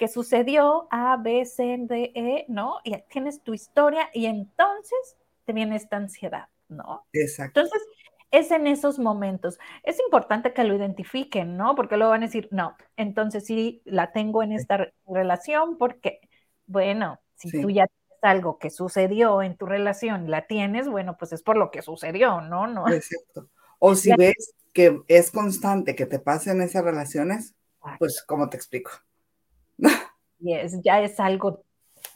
que 0.00 0.08
sucedió 0.08 0.88
A, 0.90 1.18
B, 1.18 1.44
C, 1.44 1.76
D, 1.78 2.10
E, 2.14 2.46
¿no? 2.48 2.78
Y 2.84 2.96
tienes 3.10 3.42
tu 3.42 3.52
historia 3.52 4.08
y 4.14 4.24
entonces 4.24 5.18
te 5.44 5.52
viene 5.52 5.76
esta 5.76 5.98
ansiedad, 5.98 6.48
¿no? 6.70 7.04
Exacto. 7.12 7.60
Entonces, 7.60 7.86
es 8.30 8.50
en 8.50 8.66
esos 8.66 8.98
momentos. 8.98 9.58
Es 9.82 10.00
importante 10.00 10.54
que 10.54 10.64
lo 10.64 10.74
identifiquen, 10.74 11.58
¿no? 11.58 11.74
Porque 11.74 11.98
luego 11.98 12.12
van 12.12 12.22
a 12.22 12.26
decir, 12.28 12.48
no, 12.50 12.78
entonces 12.96 13.44
sí 13.44 13.82
la 13.84 14.10
tengo 14.10 14.42
en 14.42 14.52
esta 14.52 14.90
relación 15.06 15.76
porque, 15.76 16.20
bueno, 16.64 17.20
si 17.34 17.50
tú 17.60 17.68
ya 17.68 17.86
tienes 17.86 18.18
algo 18.22 18.58
que 18.58 18.70
sucedió 18.70 19.42
en 19.42 19.58
tu 19.58 19.66
relación 19.66 20.24
y 20.24 20.28
la 20.28 20.46
tienes, 20.46 20.88
bueno, 20.88 21.18
pues 21.18 21.34
es 21.34 21.42
por 21.42 21.58
lo 21.58 21.70
que 21.70 21.82
sucedió, 21.82 22.40
¿no? 22.40 22.66
no. 22.66 22.88
Exacto. 22.88 23.50
O 23.78 23.94
si 23.94 24.14
ves 24.16 24.54
que 24.72 25.02
es 25.08 25.30
constante 25.30 25.94
que 25.94 26.06
te 26.06 26.20
pasen 26.20 26.62
esas 26.62 26.84
relaciones, 26.84 27.54
pues, 27.98 28.24
¿cómo 28.26 28.48
te 28.48 28.56
explico? 28.56 28.92
Y 30.42 30.54
es, 30.54 30.80
ya 30.82 31.02
es 31.02 31.20
algo 31.20 31.62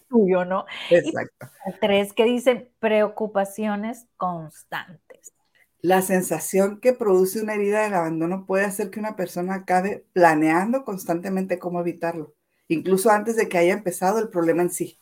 tuyo, 0.09 0.47
¿no? 0.47 0.65
Exacto. 0.91 1.47
tres 1.79 2.15
que 2.15 2.25
dicen 2.25 2.71
preocupaciones 2.79 4.07
constantes. 4.17 5.35
La 5.83 6.01
sensación 6.01 6.81
que 6.81 6.95
produce 6.95 7.43
una 7.43 7.53
herida 7.53 7.83
del 7.83 7.93
abandono 7.93 8.47
puede 8.47 8.65
hacer 8.65 8.89
que 8.89 8.99
una 8.99 9.15
persona 9.17 9.57
acabe 9.57 10.07
planeando 10.15 10.85
constantemente 10.85 11.59
cómo 11.59 11.81
evitarlo, 11.81 12.35
incluso 12.69 13.11
antes 13.11 13.37
de 13.37 13.51
que 13.51 13.59
haya 13.59 13.75
empezado 13.75 14.19
el 14.21 14.31
problema 14.31 14.63
en 14.63 14.71
sí. 14.71 14.99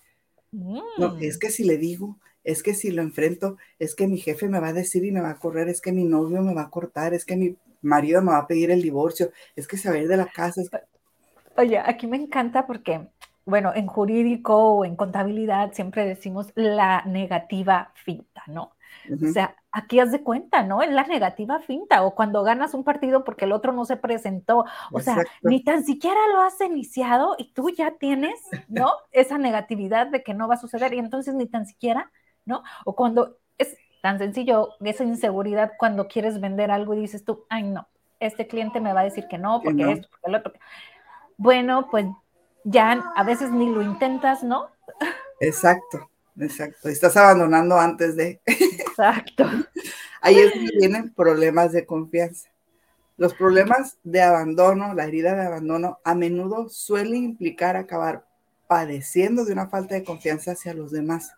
No, 0.51 1.17
es 1.21 1.37
mm. 1.37 1.39
que 1.39 1.51
si 1.51 1.63
le 1.63 1.79
digo, 1.79 2.19
es 2.45 2.63
que 2.63 2.75
si 2.75 2.91
lo 2.91 3.03
enfrento, 3.03 3.57
es 3.79 3.95
que 3.95 4.09
mi 4.09 4.19
jefe 4.19 4.49
me 4.49 4.61
va 4.61 4.69
a 4.69 4.73
decir 4.73 5.05
y 5.05 5.13
me 5.13 5.21
va 5.21 5.31
a 5.31 5.39
correr, 5.39 5.69
es 5.69 5.81
que 5.81 5.93
mi 5.93 6.05
novio 6.05 6.43
me 6.43 6.55
va 6.55 6.63
a 6.63 6.71
cortar, 6.71 7.15
es 7.15 7.25
que 7.25 7.37
mi 7.37 7.57
marido 7.81 8.21
me 8.21 8.33
va 8.33 8.39
a 8.39 8.47
pedir 8.47 8.71
el 8.71 8.83
divorcio, 8.83 9.31
es 9.55 9.69
que 9.69 9.77
se 9.77 9.89
va 9.89 9.95
a 9.95 9.99
ir 9.99 10.09
de 10.09 10.17
la 10.17 10.27
casa. 10.27 10.63
Oye, 11.57 11.79
aquí 11.79 12.07
me 12.07 12.17
encanta 12.17 12.67
porque, 12.67 13.09
bueno, 13.45 13.73
en 13.75 13.87
jurídico 13.87 14.57
o 14.57 14.85
en 14.85 14.97
contabilidad 14.97 15.73
siempre 15.73 16.07
decimos 16.07 16.53
la 16.55 17.03
negativa 17.05 17.93
finta, 17.95 18.43
¿no? 18.47 18.73
O 19.11 19.33
sea, 19.33 19.57
aquí 19.73 19.99
haz 19.99 20.13
de 20.13 20.23
cuenta, 20.23 20.63
¿no? 20.63 20.83
Es 20.83 20.91
la 20.91 21.05
negativa 21.05 21.59
finta, 21.61 22.05
o 22.05 22.15
cuando 22.15 22.43
ganas 22.43 22.73
un 22.73 22.85
partido 22.85 23.25
porque 23.25 23.47
el 23.47 23.53
otro 23.53 23.73
no 23.73 23.85
se 23.85 23.97
presentó, 23.97 24.65
o 24.93 25.01
sea, 25.01 25.17
ni 25.43 25.65
tan 25.65 25.85
siquiera 25.85 26.21
lo 26.33 26.41
has 26.41 26.61
iniciado 26.61 27.35
y 27.37 27.53
tú 27.53 27.71
ya 27.71 27.93
tienes, 27.99 28.39
¿no? 28.69 28.93
Esa 29.11 29.39
negatividad 29.39 30.07
de 30.07 30.23
que 30.23 30.35
no 30.35 30.47
va 30.47 30.55
a 30.55 30.59
suceder 30.59 30.95
y 30.95 30.99
entonces 30.99 31.35
ni 31.35 31.47
tan 31.47 31.67
siquiera, 31.67 32.13
¿no? 32.45 32.63
O 32.85 32.95
cuando 32.95 33.39
es 33.59 33.77
tan 34.03 34.19
sencillo, 34.19 34.71
esa 34.85 35.05
inseguridad 35.05 35.73
cuando 35.79 36.07
quieres 36.07 36.41
vender 36.41 36.71
algo 36.71 36.95
y 36.95 37.01
dices 37.01 37.25
tú, 37.25 37.45
ay, 37.49 37.65
no, 37.65 37.89
este 38.21 38.47
cliente 38.47 38.81
me 38.81 38.93
va 38.93 39.01
a 39.01 39.05
decir 39.05 39.27
que 39.27 39.39
no, 39.39 39.63
porque 39.63 39.91
esto, 39.91 40.09
porque 40.11 40.29
el 40.29 40.35
otro. 40.37 40.53
Bueno, 41.43 41.89
pues 41.91 42.07
ya 42.63 42.93
a 43.17 43.25
veces 43.25 43.51
ni 43.51 43.69
lo 43.69 43.83
intentas, 43.83 44.45
¿no? 44.45 44.69
Exacto. 45.41 46.09
Exacto, 46.39 46.89
estás 46.89 47.17
abandonando 47.17 47.79
antes 47.79 48.17
de. 48.17 48.41
Exacto. 48.47 49.45
Ahí 50.23 50.39
es 50.39 50.55
donde 50.55 50.73
vienen 50.79 51.13
problemas 51.13 51.73
de 51.73 51.85
confianza. 51.85 52.49
Los 53.17 53.35
problemas 53.35 53.99
de 54.03 54.23
abandono, 54.23 54.95
la 54.95 55.05
herida 55.05 55.35
de 55.35 55.47
abandono, 55.47 55.99
a 56.05 56.15
menudo 56.15 56.69
suele 56.69 57.17
implicar 57.17 57.77
acabar 57.77 58.25
padeciendo 58.67 59.45
de 59.45 59.53
una 59.53 59.69
falta 59.69 59.95
de 59.95 60.05
confianza 60.05 60.53
hacia 60.53 60.75
los 60.75 60.93
demás. 60.93 61.35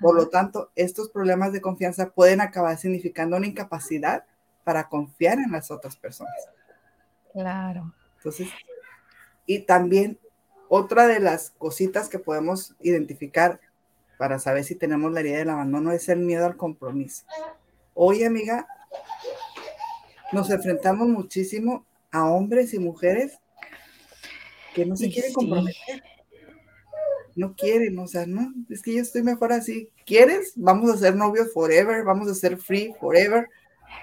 Por 0.00 0.14
lo 0.14 0.28
tanto, 0.28 0.70
estos 0.74 1.10
problemas 1.10 1.52
de 1.52 1.60
confianza 1.60 2.10
pueden 2.10 2.40
acabar 2.40 2.78
significando 2.78 3.36
una 3.36 3.46
incapacidad 3.46 4.24
para 4.64 4.88
confiar 4.88 5.38
en 5.38 5.50
las 5.50 5.70
otras 5.70 5.96
personas. 5.96 6.34
Claro. 7.32 7.92
Entonces, 8.16 8.48
y 9.48 9.60
también 9.60 10.18
otra 10.68 11.08
de 11.08 11.20
las 11.20 11.54
cositas 11.56 12.10
que 12.10 12.18
podemos 12.18 12.76
identificar 12.82 13.60
para 14.18 14.38
saber 14.38 14.62
si 14.62 14.74
tenemos 14.74 15.10
la 15.10 15.20
herida 15.20 15.38
del 15.38 15.48
abandono 15.48 15.90
es 15.90 16.08
el 16.10 16.18
miedo 16.18 16.44
al 16.44 16.58
compromiso. 16.58 17.24
Hoy, 17.94 18.24
amiga, 18.24 18.68
nos 20.32 20.50
enfrentamos 20.50 21.08
muchísimo 21.08 21.86
a 22.10 22.28
hombres 22.28 22.74
y 22.74 22.78
mujeres 22.78 23.38
que 24.74 24.84
no 24.84 24.96
se 24.96 25.10
quieren 25.10 25.32
comprometer. 25.32 26.02
No 27.34 27.54
quieren, 27.54 27.98
o 27.98 28.06
sea, 28.06 28.26
no, 28.26 28.52
es 28.68 28.82
que 28.82 28.94
yo 28.94 29.00
estoy 29.00 29.22
mejor 29.22 29.52
así. 29.52 29.88
¿Quieres? 30.04 30.52
Vamos 30.56 30.90
a 30.90 30.98
ser 30.98 31.16
novios 31.16 31.52
forever, 31.54 32.04
vamos 32.04 32.28
a 32.28 32.34
ser 32.34 32.58
free 32.58 32.94
forever, 33.00 33.48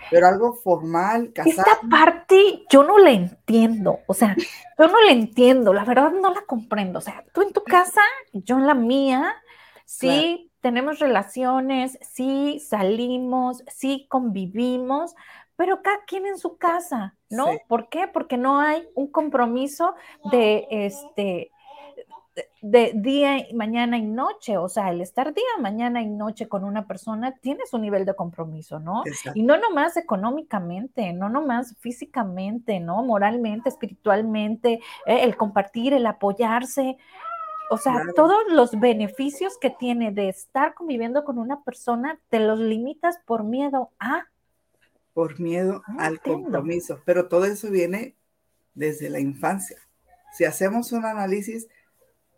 pero 0.10 0.28
algo 0.28 0.54
formal, 0.54 1.32
casado. 1.34 1.62
Esta 1.62 1.80
parte 1.90 2.66
yo 2.70 2.84
no 2.84 2.98
la 2.98 3.12
entiendo, 3.12 4.00
o 4.08 4.14
sea, 4.14 4.36
yo 4.78 4.88
no 4.88 5.02
la 5.02 5.12
entiendo, 5.12 5.74
la 5.74 5.86
verdad 5.86 6.12
no 6.12 6.34
la 6.34 6.42
comprendo. 6.42 7.00
O 7.00 7.02
sea, 7.02 7.24
tú 7.34 7.42
en 7.42 7.54
tu 7.54 7.64
casa, 7.64 8.02
yo 8.34 8.58
en 8.58 8.68
la 8.68 8.76
mía, 8.76 9.36
Sí, 9.86 10.52
tenemos 10.62 11.00
relaciones, 11.00 11.98
sí 12.02 12.60
salimos, 12.60 13.64
sí 13.68 14.08
convivimos, 14.10 15.16
pero 15.56 15.82
cada 15.84 16.04
quien 16.06 16.26
en 16.26 16.38
su 16.38 16.58
casa, 16.58 17.16
¿no? 17.30 17.48
¿Por 17.68 17.88
qué? 17.90 18.08
Porque 18.08 18.38
no 18.38 18.60
hay 18.60 18.88
un 18.96 19.10
compromiso 19.10 19.94
de 20.32 20.68
este 20.70 21.52
de 22.68 22.94
día, 22.96 23.46
mañana 23.54 23.96
y 24.00 24.02
noche, 24.02 24.58
o 24.58 24.68
sea, 24.68 24.90
el 24.90 25.00
estar 25.00 25.36
día, 25.36 25.44
mañana 25.62 26.02
y 26.02 26.08
noche 26.08 26.48
con 26.48 26.64
una 26.64 26.88
persona 26.88 27.36
tiene 27.36 27.64
su 27.70 27.78
nivel 27.78 28.06
de 28.06 28.16
compromiso, 28.16 28.80
¿no? 28.80 29.04
Y 29.36 29.44
no 29.44 29.56
nomás 29.60 29.98
económicamente, 29.98 31.14
no 31.14 31.30
nomás 31.30 31.76
físicamente, 31.80 32.80
¿no? 32.80 33.04
Moralmente, 33.04 33.70
espiritualmente, 33.70 34.80
eh, 35.06 35.20
el 35.22 35.38
compartir, 35.38 35.94
el 35.94 36.08
apoyarse, 36.08 36.98
o 37.70 37.78
sea, 37.78 38.02
todos 38.16 38.40
los 38.50 38.72
beneficios 38.80 39.60
que 39.60 39.70
tiene 39.70 40.12
de 40.12 40.30
estar 40.30 40.74
conviviendo 40.74 41.24
con 41.24 41.38
una 41.38 41.62
persona, 41.62 42.20
te 42.30 42.40
los 42.40 42.58
limitas 42.58 43.20
por 43.28 43.44
miedo 43.44 43.92
a... 44.00 44.26
Por 45.14 45.40
miedo 45.40 45.84
al 46.00 46.20
compromiso. 46.20 47.00
Pero 47.06 47.28
todo 47.28 47.46
eso 47.46 47.70
viene 47.70 48.16
desde 48.74 49.12
la 49.12 49.20
infancia. 49.20 49.78
Si 50.34 50.46
hacemos 50.46 50.92
un 50.94 51.06
análisis, 51.06 51.68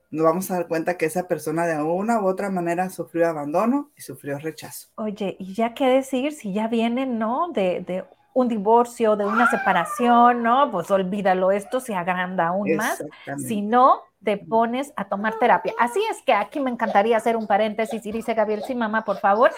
nos 0.10 0.26
vamos 0.26 0.50
a 0.52 0.56
dar 0.56 0.68
cuenta 0.68 0.98
que 0.98 1.06
esa 1.06 1.28
persona 1.28 1.66
de 1.66 1.82
una 1.82 2.22
u 2.22 2.28
otra 2.28 2.50
manera 2.50 2.90
sufrió 2.90 3.28
abandono 3.28 3.92
y 3.96 4.02
sufrió 4.02 4.38
rechazo. 4.40 4.90
Oye, 4.96 5.36
y 5.40 5.54
ya 5.54 5.74
qué 5.74 5.88
decir 5.88 6.34
si 6.34 6.54
ya 6.54 6.68
viene, 6.68 7.06
¿no? 7.06 7.50
De, 7.52 7.82
de 7.82 8.06
un 8.34 8.48
divorcio, 8.48 9.16
de 9.16 9.26
una 9.26 9.50
separación, 9.50 10.44
¿no? 10.44 10.70
Pues 10.72 10.92
olvídalo, 10.92 11.52
esto 11.52 11.80
se 11.80 11.96
agranda 11.96 12.50
aún 12.50 12.76
más. 12.76 13.04
Si 13.38 13.62
no, 13.62 14.02
te 14.24 14.38
pones 14.38 14.94
a 14.96 15.06
tomar 15.06 15.40
terapia. 15.40 15.74
Así 15.80 16.00
es 16.12 16.22
que 16.24 16.34
aquí 16.34 16.60
me 16.60 16.70
encantaría 16.70 17.18
hacer 17.18 17.36
un 17.36 17.48
paréntesis 17.48 18.06
y 18.06 18.12
dice 18.12 18.34
Gabriel, 18.34 18.64
sí, 18.66 18.76
mamá, 18.76 19.06
por 19.06 19.18
favor, 19.18 19.52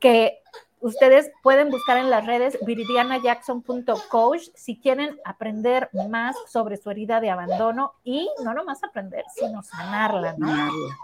que 0.00 0.38
ustedes 0.80 1.30
pueden 1.42 1.70
buscar 1.70 1.98
en 1.98 2.10
las 2.10 2.26
redes 2.26 2.58
viridianajackson.coach 2.64 4.48
si 4.54 4.78
quieren 4.78 5.18
aprender 5.24 5.88
más 6.08 6.36
sobre 6.46 6.76
su 6.76 6.90
herida 6.90 7.20
de 7.20 7.30
abandono 7.30 7.94
y 8.04 8.28
no 8.44 8.54
nomás 8.54 8.84
aprender, 8.84 9.24
sino 9.34 9.62
sanarla, 9.62 10.34
¿no? 10.38 10.48
Sanarla. 10.48 10.96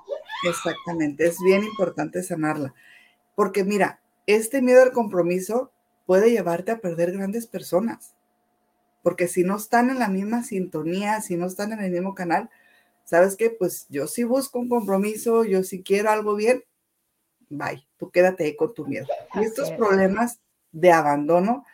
Exactamente, 0.45 1.27
es 1.27 1.39
bien 1.41 1.65
importante 1.65 2.23
sanarla. 2.23 2.75
Porque 3.35 3.65
mira, 3.65 4.01
este 4.27 4.63
miedo 4.63 4.83
al 4.83 4.93
compromiso 4.93 5.71
puede 6.07 6.31
llevarte 6.31 6.73
a 6.73 6.81
perder 6.81 7.13
grandes 7.13 7.47
personas. 7.47 8.15
Porque 9.03 9.29
si 9.29 9.45
no 9.45 9.57
están 9.57 9.91
en 9.91 9.99
la 9.99 10.09
misma 10.09 10.43
sintonía, 10.43 11.21
si 11.21 11.37
no 11.37 11.47
están 11.47 11.73
en 11.73 11.81
el 11.81 11.91
mismo 11.91 12.15
canal, 12.15 12.51
¿sabes 13.05 13.37
qué? 13.37 13.51
Pues 13.51 13.87
yo 13.89 14.07
sí 14.07 14.25
busco 14.25 14.59
un 14.59 14.69
compromiso, 14.69 15.45
yo 15.45 15.63
sí 15.63 15.83
quiero 15.83 16.11
algo 16.11 16.35
bien, 16.35 16.65
bye, 17.51 17.87
tú 17.99 18.11
quédate 18.11 18.45
ahí 18.45 18.57
con 18.57 18.73
tu 18.73 18.87
miedo. 18.87 19.07
Y 19.35 19.45
estos 19.45 19.71
problemas 19.73 20.41
de 20.73 20.93
abandono 20.93 21.65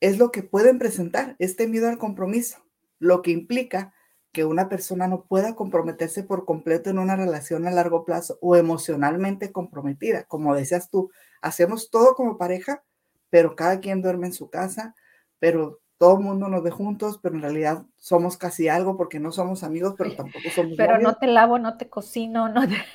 es 0.00 0.18
lo 0.18 0.32
que 0.32 0.42
pueden 0.42 0.78
presentar, 0.78 1.36
este 1.38 1.68
miedo 1.68 1.88
al 1.88 1.98
compromiso, 1.98 2.58
lo 2.98 3.22
que 3.22 3.30
implica 3.30 3.92
que 4.32 4.44
una 4.44 4.68
persona 4.68 5.08
no 5.08 5.24
pueda 5.24 5.54
comprometerse 5.54 6.22
por 6.22 6.44
completo 6.44 6.90
en 6.90 6.98
una 6.98 7.16
relación 7.16 7.66
a 7.66 7.70
largo 7.70 8.04
plazo 8.04 8.38
o 8.40 8.56
emocionalmente 8.56 9.52
comprometida. 9.52 10.24
Como 10.24 10.54
decías 10.54 10.90
tú, 10.90 11.10
hacemos 11.40 11.90
todo 11.90 12.14
como 12.14 12.38
pareja, 12.38 12.84
pero 13.30 13.56
cada 13.56 13.80
quien 13.80 14.02
duerme 14.02 14.28
en 14.28 14.32
su 14.32 14.50
casa, 14.50 14.94
pero 15.38 15.80
todo 15.98 16.16
el 16.16 16.24
mundo 16.24 16.48
nos 16.48 16.62
ve 16.62 16.70
juntos, 16.70 17.18
pero 17.20 17.34
en 17.34 17.42
realidad 17.42 17.84
somos 17.96 18.36
casi 18.36 18.68
algo 18.68 18.96
porque 18.96 19.18
no 19.18 19.32
somos 19.32 19.64
amigos, 19.64 19.94
pero 19.98 20.14
tampoco 20.14 20.48
somos 20.54 20.74
Pero 20.76 20.98
no 20.98 21.16
te 21.16 21.26
lavo, 21.26 21.58
no 21.58 21.76
te 21.76 21.88
cocino, 21.88 22.48
no 22.48 22.66
te... 22.66 22.76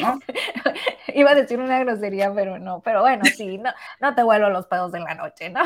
No. 0.00 0.20
Iba 1.14 1.32
a 1.32 1.34
decir 1.34 1.58
una 1.58 1.80
grosería, 1.80 2.32
pero 2.32 2.58
no, 2.60 2.80
pero 2.82 3.00
bueno, 3.00 3.24
sí, 3.24 3.58
no, 3.58 3.70
no 4.00 4.14
te 4.14 4.22
vuelvo 4.22 4.48
los 4.48 4.66
pedos 4.66 4.92
de 4.92 5.00
la 5.00 5.14
noche, 5.16 5.50
¿no? 5.50 5.60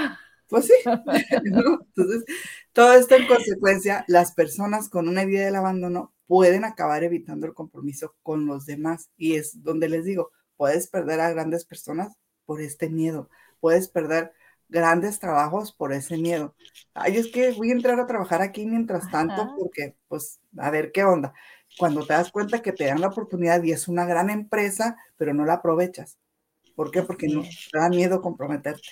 Pues 0.49 0.67
sí. 0.67 0.73
Entonces, 1.31 2.25
todo 2.73 2.95
esto 2.95 3.17
en 3.17 3.27
consecuencia, 3.27 4.05
las 4.09 4.33
personas 4.33 4.89
con 4.89 5.09
una 5.09 5.25
idea 5.25 5.45
del 5.45 5.57
abandono 5.57 6.15
pueden 6.27 6.65
acabar 6.65 7.05
evitando 7.05 7.47
el 7.47 7.53
compromiso 7.53 8.15
con 8.23 8.47
los 8.47 8.65
demás. 8.65 9.11
Y 9.19 9.35
es 9.35 9.63
donde 9.63 9.91
les 9.91 10.07
digo, 10.07 10.31
puedes 10.57 10.89
perder 10.89 11.21
a 11.21 11.31
grandes 11.31 11.67
personas 11.67 12.17
por 12.47 12.61
este 12.61 12.89
miedo, 12.89 13.29
puedes 13.61 13.89
perder 13.89 14.33
grandes 14.69 15.19
trabajos 15.19 15.73
por 15.73 15.93
ese 15.93 16.17
miedo. 16.17 16.55
Ay, 16.95 17.17
es 17.17 17.31
que 17.31 17.53
voy 17.53 17.71
a 17.71 17.75
entrar 17.75 17.99
a 18.01 18.07
trabajar 18.07 18.43
aquí 18.43 18.67
mientras 18.67 19.11
tanto 19.11 19.55
porque, 19.59 19.97
pues, 20.09 20.41
a 20.59 20.71
ver 20.71 20.93
qué 20.93 21.05
onda. 21.05 21.33
Cuando 21.79 22.07
te 22.07 22.13
das 22.13 22.31
cuenta 22.31 22.63
que 22.63 22.73
te 22.73 22.87
dan 22.87 23.01
la 23.01 23.09
oportunidad 23.09 23.63
y 23.63 23.73
es 23.73 23.89
una 23.89 24.05
gran 24.05 24.31
empresa, 24.31 24.97
pero 25.17 25.35
no 25.35 25.45
la 25.45 25.55
aprovechas. 25.55 26.19
¿Por 26.77 26.91
qué? 26.91 27.03
Porque 27.03 27.29
no, 27.29 27.43
te 27.43 27.79
da 27.79 27.89
miedo 27.89 28.21
comprometerte, 28.21 28.89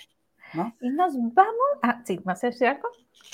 ¿no? 0.52 0.74
Y 0.80 0.90
nos 0.90 1.14
vamos, 1.14 1.54
ah, 1.82 2.02
sí, 2.04 2.20
¿más 2.24 2.42
es 2.44 2.60
algo? 2.62 2.88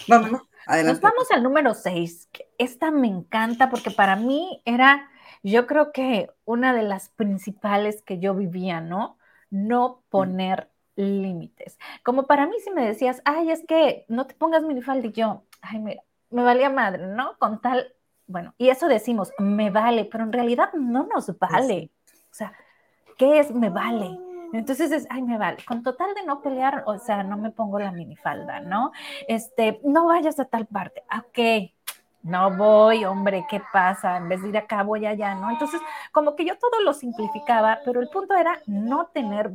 No, 0.06 0.20
no, 0.20 0.28
no, 0.28 0.48
adelante. 0.66 1.00
Nos 1.02 1.12
vamos 1.12 1.30
al 1.30 1.42
número 1.42 1.74
6. 1.74 2.28
Esta 2.56 2.90
me 2.90 3.08
encanta 3.08 3.68
porque 3.68 3.90
para 3.90 4.16
mí 4.16 4.62
era, 4.64 5.10
yo 5.42 5.66
creo 5.66 5.92
que 5.92 6.30
una 6.44 6.74
de 6.74 6.82
las 6.82 7.10
principales 7.10 8.02
que 8.02 8.18
yo 8.18 8.34
vivía, 8.34 8.80
¿no? 8.80 9.18
no 9.50 10.02
poner 10.08 10.70
límites. 10.98 11.78
Como 12.02 12.24
para 12.26 12.46
mí 12.46 12.56
si 12.60 12.70
me 12.70 12.84
decías, 12.84 13.22
ay, 13.24 13.50
es 13.50 13.64
que 13.66 14.04
no 14.08 14.26
te 14.26 14.34
pongas 14.34 14.62
minifalda 14.62 15.06
y 15.06 15.12
yo, 15.12 15.44
ay, 15.62 15.78
mira, 15.78 16.02
me 16.30 16.42
valía 16.42 16.70
madre, 16.70 17.06
¿no? 17.06 17.38
Con 17.38 17.60
tal, 17.60 17.94
bueno, 18.26 18.54
y 18.58 18.68
eso 18.68 18.88
decimos, 18.88 19.32
me 19.38 19.70
vale, 19.70 20.04
pero 20.04 20.24
en 20.24 20.32
realidad 20.32 20.72
no 20.74 21.06
nos 21.06 21.38
vale. 21.38 21.90
O 22.30 22.34
sea, 22.34 22.52
¿qué 23.16 23.40
es 23.40 23.50
me 23.50 23.70
vale? 23.70 24.18
Entonces 24.52 24.90
es, 24.92 25.06
ay, 25.10 25.22
me 25.22 25.38
vale, 25.38 25.58
con 25.66 25.82
total 25.82 26.14
de 26.14 26.24
no 26.24 26.40
pelear, 26.40 26.82
o 26.86 26.98
sea, 26.98 27.22
no 27.22 27.36
me 27.36 27.50
pongo 27.50 27.78
la 27.78 27.92
minifalda, 27.92 28.60
¿no? 28.60 28.92
Este, 29.26 29.80
no 29.84 30.06
vayas 30.06 30.40
a 30.40 30.46
tal 30.46 30.66
parte, 30.66 31.02
ok, 31.18 31.70
no 32.22 32.56
voy, 32.56 33.04
hombre, 33.04 33.46
¿qué 33.48 33.62
pasa? 33.72 34.16
En 34.16 34.28
vez 34.28 34.42
de 34.42 34.48
ir 34.48 34.58
acá, 34.58 34.82
voy 34.82 35.06
allá, 35.06 35.34
¿no? 35.34 35.50
Entonces, 35.50 35.80
como 36.12 36.34
que 36.34 36.46
yo 36.46 36.58
todo 36.58 36.80
lo 36.82 36.94
simplificaba, 36.94 37.80
pero 37.84 38.00
el 38.00 38.08
punto 38.08 38.34
era 38.34 38.58
no 38.66 39.06
tener 39.06 39.52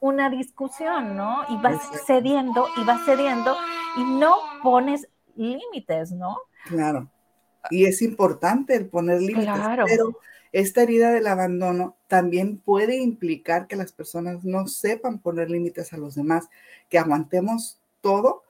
una 0.00 0.30
discusión, 0.30 1.16
¿no? 1.16 1.42
Y 1.48 1.56
vas 1.62 1.80
cediendo 2.06 2.66
y 2.76 2.84
vas 2.84 3.04
cediendo 3.04 3.56
y 3.96 4.04
no 4.04 4.34
pones 4.62 5.08
límites, 5.36 6.12
¿no? 6.12 6.36
Claro. 6.66 7.10
Y 7.70 7.86
es 7.86 8.02
importante 8.02 8.74
el 8.76 8.88
poner 8.88 9.20
límites, 9.20 9.44
claro. 9.44 9.84
pero 9.86 10.18
esta 10.52 10.82
herida 10.82 11.10
del 11.10 11.26
abandono 11.26 11.96
también 12.06 12.58
puede 12.58 12.96
implicar 12.96 13.66
que 13.66 13.76
las 13.76 13.92
personas 13.92 14.44
no 14.44 14.66
sepan 14.68 15.18
poner 15.18 15.50
límites 15.50 15.92
a 15.92 15.96
los 15.96 16.14
demás, 16.14 16.48
que 16.88 16.98
aguantemos 16.98 17.80
todo 18.00 18.44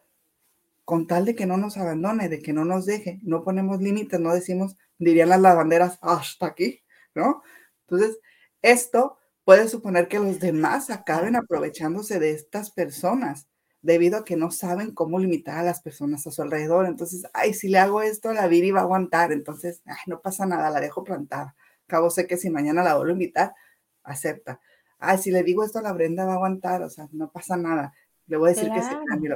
con 0.85 1.07
tal 1.09 1.25
de 1.25 1.35
que 1.35 1.47
no 1.47 1.57
nos 1.57 1.77
abandone, 1.79 2.29
de 2.29 2.41
que 2.41 2.53
no 2.53 2.65
nos 2.65 2.87
deje, 2.87 3.19
no 3.23 3.43
ponemos 3.43 3.81
límites, 3.81 4.21
no 4.21 4.33
decimos, 4.33 4.77
dirían 4.99 5.31
las 5.31 5.41
lavanderas, 5.41 5.99
hasta 6.01 6.47
aquí, 6.47 6.83
¿no? 7.15 7.43
Entonces, 7.89 8.21
esto 8.63 9.19
puede 9.47 9.69
suponer 9.69 10.09
que 10.09 10.19
los 10.19 10.41
demás 10.41 10.91
acaben 10.91 11.37
aprovechándose 11.37 12.19
de 12.19 12.33
estas 12.33 12.73
personas 12.73 13.47
debido 13.81 14.19
a 14.19 14.25
que 14.25 14.35
no 14.35 14.51
saben 14.51 14.93
cómo 14.93 15.21
limitar 15.21 15.59
a 15.59 15.63
las 15.63 15.81
personas 15.81 16.27
a 16.27 16.33
su 16.33 16.43
alrededor. 16.43 16.87
Entonces, 16.87 17.23
ay, 17.33 17.55
si 17.55 17.69
le 17.69 17.79
hago 17.79 18.03
esto, 18.03 18.33
la 18.33 18.49
Viri 18.49 18.73
va 18.73 18.81
a 18.81 18.83
aguantar, 18.83 19.31
entonces, 19.31 19.83
ay, 19.87 19.99
no 20.09 20.21
pasa 20.21 20.47
nada, 20.47 20.69
la 20.71 20.81
dejo 20.81 21.05
plantada. 21.05 21.55
Cabo 21.87 22.11
sé 22.11 22.27
que 22.27 22.37
si 22.37 22.51
mañana 22.51 22.83
la 22.83 22.97
vuelvo 22.97 23.11
a 23.11 23.13
invitar, 23.13 23.55
acepta. 24.03 24.61
Ay, 24.99 25.19
si 25.19 25.31
le 25.31 25.45
digo 25.45 25.63
esto 25.63 25.79
a 25.79 25.83
la 25.83 25.93
Brenda 25.93 26.25
va 26.25 26.33
a 26.33 26.35
aguantar, 26.35 26.83
o 26.83 26.91
sea, 26.91 27.07
no 27.13 27.31
pasa 27.31 27.57
nada. 27.57 27.95
Le 28.27 28.39
voy 28.39 28.51
a 28.51 28.55
decir 28.55 28.69
que 28.73 28.83
se 28.83 28.99
cambie 29.07 29.31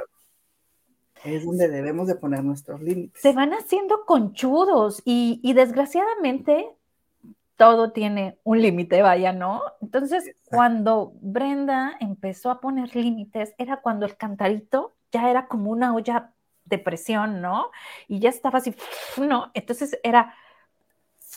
es 1.23 1.45
donde 1.45 1.69
debemos 1.69 2.07
de 2.07 2.15
poner 2.15 2.43
nuestros 2.43 2.81
límites. 2.81 3.21
Se 3.21 3.31
van 3.31 3.53
haciendo 3.53 4.05
conchudos 4.05 5.01
y, 5.05 5.39
desgraciadamente 5.53 6.67
todo 7.61 7.91
tiene 7.91 8.39
un 8.43 8.59
límite, 8.59 9.03
vaya, 9.03 9.33
¿no? 9.33 9.61
Entonces, 9.83 10.35
cuando 10.45 11.13
Brenda 11.21 11.95
empezó 11.99 12.49
a 12.49 12.59
poner 12.59 12.95
límites, 12.95 13.53
era 13.59 13.81
cuando 13.81 14.07
el 14.07 14.17
cantarito 14.17 14.95
ya 15.11 15.29
era 15.29 15.45
como 15.45 15.69
una 15.69 15.93
olla 15.93 16.33
de 16.65 16.79
presión, 16.79 17.39
¿no? 17.39 17.69
Y 18.07 18.17
ya 18.17 18.29
estaba 18.29 18.57
así, 18.57 18.73
¿no? 19.17 19.51
Entonces 19.53 19.99
era, 20.01 20.33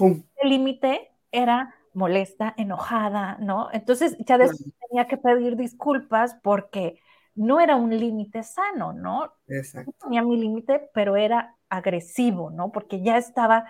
el 0.00 0.48
límite 0.48 1.12
era 1.30 1.74
molesta, 1.92 2.54
enojada, 2.56 3.36
¿no? 3.38 3.68
Entonces 3.74 4.16
ya 4.20 4.38
después 4.38 4.64
tenía 4.88 5.06
que 5.06 5.18
pedir 5.18 5.56
disculpas 5.56 6.36
porque 6.42 7.00
no 7.34 7.60
era 7.60 7.76
un 7.76 7.90
límite 7.94 8.44
sano, 8.44 8.94
¿no? 8.94 9.34
Exacto. 9.46 9.92
tenía 10.00 10.22
mi 10.22 10.38
límite, 10.38 10.88
pero 10.94 11.16
era 11.16 11.54
agresivo, 11.68 12.48
¿no? 12.48 12.72
Porque 12.72 13.02
ya 13.02 13.18
estaba 13.18 13.66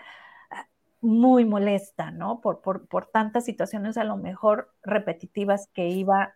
muy 1.05 1.45
molesta, 1.45 2.11
¿no? 2.11 2.41
Por, 2.41 2.61
por, 2.61 3.07
tantas 3.07 3.45
situaciones 3.45 3.97
a 3.97 4.05
lo 4.05 4.17
mejor 4.17 4.73
repetitivas 4.83 5.69
que 5.73 5.89
iba 5.89 6.35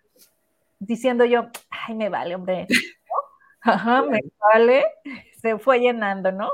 diciendo 0.79 1.25
yo, 1.25 1.49
ay, 1.71 1.95
me 1.95 2.09
vale, 2.09 2.35
hombre, 2.35 2.67
Ajá, 3.61 4.03
me 4.03 4.21
vale, 4.39 4.85
se 5.41 5.59
fue 5.59 5.81
llenando, 5.81 6.31
¿no? 6.31 6.51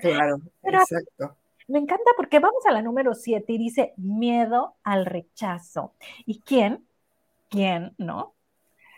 Claro, 0.00 0.40
exacto. 0.62 1.36
Me 1.68 1.78
encanta 1.78 2.10
porque 2.16 2.38
vamos 2.38 2.64
a 2.66 2.72
la 2.72 2.82
número 2.82 3.14
siete 3.14 3.52
y 3.52 3.58
dice 3.58 3.92
miedo 3.96 4.74
al 4.82 5.04
rechazo. 5.06 5.94
¿Y 6.24 6.40
quién? 6.40 6.86
¿Quién, 7.50 7.94
no? 7.98 8.34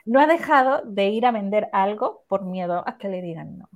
no 0.05 0.21
ha 0.21 0.27
dejado 0.27 0.83
de 0.85 1.09
ir 1.09 1.27
a 1.27 1.33
vender 1.33 1.69
algo 1.73 2.25
por 2.29 2.45
miedo 2.45 2.83
a 2.87 2.99
que 2.99 3.09
le 3.09 3.23
digan 3.23 3.59
no. 3.59 3.69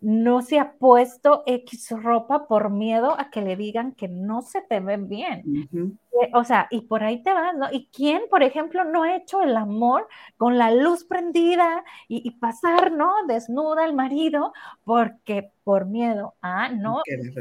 No 0.00 0.42
se 0.42 0.58
ha 0.58 0.72
puesto 0.72 1.42
X 1.46 1.90
ropa 1.90 2.46
por 2.46 2.70
miedo 2.70 3.18
a 3.18 3.30
que 3.30 3.42
le 3.42 3.56
digan 3.56 3.92
que 3.92 4.08
no 4.08 4.42
se 4.42 4.62
te 4.62 4.80
ven 4.80 5.08
bien. 5.08 5.42
Eh, 5.72 6.30
o 6.34 6.44
sea, 6.44 6.68
y 6.70 6.82
por 6.82 7.02
ahí 7.02 7.22
te 7.22 7.32
vas, 7.32 7.54
¿no? 7.54 7.66
¿Y 7.70 7.88
quién, 7.92 8.22
por 8.30 8.42
ejemplo, 8.42 8.84
no 8.84 9.02
ha 9.02 9.16
hecho 9.16 9.42
el 9.42 9.56
amor 9.56 10.08
con 10.36 10.56
la 10.56 10.70
luz 10.70 11.04
prendida 11.04 11.84
y, 12.08 12.30
pasar, 12.32 12.92
¿no? 12.92 13.12
Desnuda 13.28 13.84
al 13.84 13.94
marido 13.94 14.52
porque 14.84 15.50
por 15.64 15.86
miedo 15.86 16.34
a 16.40 16.70
no. 16.70 17.02
Que 17.04 17.16
le. 17.16 17.34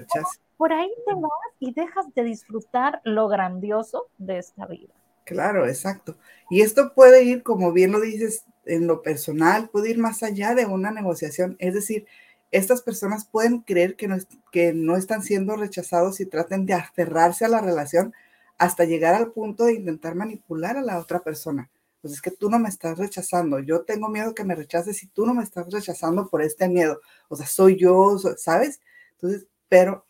Por 0.57 0.73
ahí 0.73 0.91
te 1.05 1.13
vas 1.13 1.31
y 1.59 1.73
dejas 1.73 2.13
de 2.13 2.23
disfrutar 2.25 2.99
lo 3.05 3.29
grandioso 3.29 4.07
de 4.17 4.39
esta 4.39 4.65
vida. 4.65 4.93
Claro, 5.23 5.65
exacto. 5.65 6.17
Y 6.49 6.61
esto 6.61 6.93
puede 6.93 7.23
ir, 7.23 7.43
como 7.43 7.71
bien 7.71 7.93
lo 7.93 8.01
dices, 8.01 8.45
en 8.65 8.87
lo 8.87 9.01
personal, 9.01 9.69
puede 9.69 9.91
ir 9.91 9.99
más 9.99 10.23
allá 10.23 10.55
de 10.55 10.65
una 10.65 10.91
negociación. 10.91 11.55
Es 11.59 11.75
decir, 11.75 12.07
estas 12.51 12.81
personas 12.81 13.25
pueden 13.25 13.61
creer 13.61 13.95
que 13.95 14.07
no, 14.07 14.17
que 14.51 14.73
no 14.73 14.95
están 14.95 15.23
siendo 15.23 15.55
rechazados 15.55 16.19
y 16.19 16.25
traten 16.25 16.65
de 16.65 16.73
aferrarse 16.73 17.45
a 17.45 17.49
la 17.49 17.61
relación 17.61 18.13
hasta 18.57 18.85
llegar 18.85 19.15
al 19.15 19.31
punto 19.31 19.65
de 19.65 19.73
intentar 19.73 20.15
manipular 20.15 20.77
a 20.77 20.81
la 20.81 20.99
otra 20.99 21.19
persona. 21.19 21.69
Pues 22.01 22.13
es 22.13 22.21
que 22.21 22.31
tú 22.31 22.49
no 22.49 22.59
me 22.59 22.69
estás 22.69 22.97
rechazando, 22.97 23.59
yo 23.59 23.81
tengo 23.81 24.09
miedo 24.09 24.33
que 24.33 24.45
me 24.45 24.55
rechaces 24.55 25.03
y 25.03 25.07
tú 25.07 25.25
no 25.25 25.33
me 25.33 25.43
estás 25.43 25.71
rechazando 25.71 26.27
por 26.29 26.41
este 26.41 26.69
miedo. 26.69 27.01
O 27.27 27.35
sea, 27.35 27.45
soy 27.45 27.77
yo, 27.77 28.17
¿sabes? 28.37 28.79
Entonces, 29.13 29.47
pero 29.67 30.05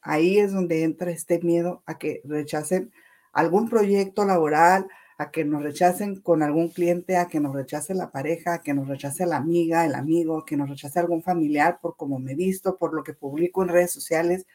ahí 0.00 0.38
es 0.38 0.52
donde 0.52 0.82
entra 0.82 1.10
este 1.10 1.40
miedo 1.40 1.82
a 1.86 1.98
que 1.98 2.22
rechacen 2.24 2.92
algún 3.32 3.68
proyecto 3.68 4.24
laboral, 4.24 4.88
a 5.18 5.30
que 5.30 5.44
nos 5.44 5.62
rechacen 5.62 6.20
con 6.20 6.42
algún 6.42 6.68
cliente, 6.68 7.16
a 7.16 7.28
que 7.28 7.40
nos 7.40 7.54
rechace 7.54 7.94
la 7.94 8.10
pareja, 8.10 8.54
a 8.54 8.62
que 8.62 8.74
nos 8.74 8.88
rechace 8.88 9.26
la 9.26 9.36
amiga, 9.36 9.84
el 9.84 9.94
amigo, 9.94 10.44
que 10.44 10.56
nos 10.56 10.68
rechace 10.68 10.98
algún 10.98 11.22
familiar 11.22 11.78
por 11.80 11.96
cómo 11.96 12.18
me 12.18 12.34
visto, 12.34 12.76
por 12.76 12.94
lo 12.94 13.02
que 13.02 13.14
publico 13.14 13.62
en 13.62 13.68
redes 13.68 13.92
sociales. 13.92 14.46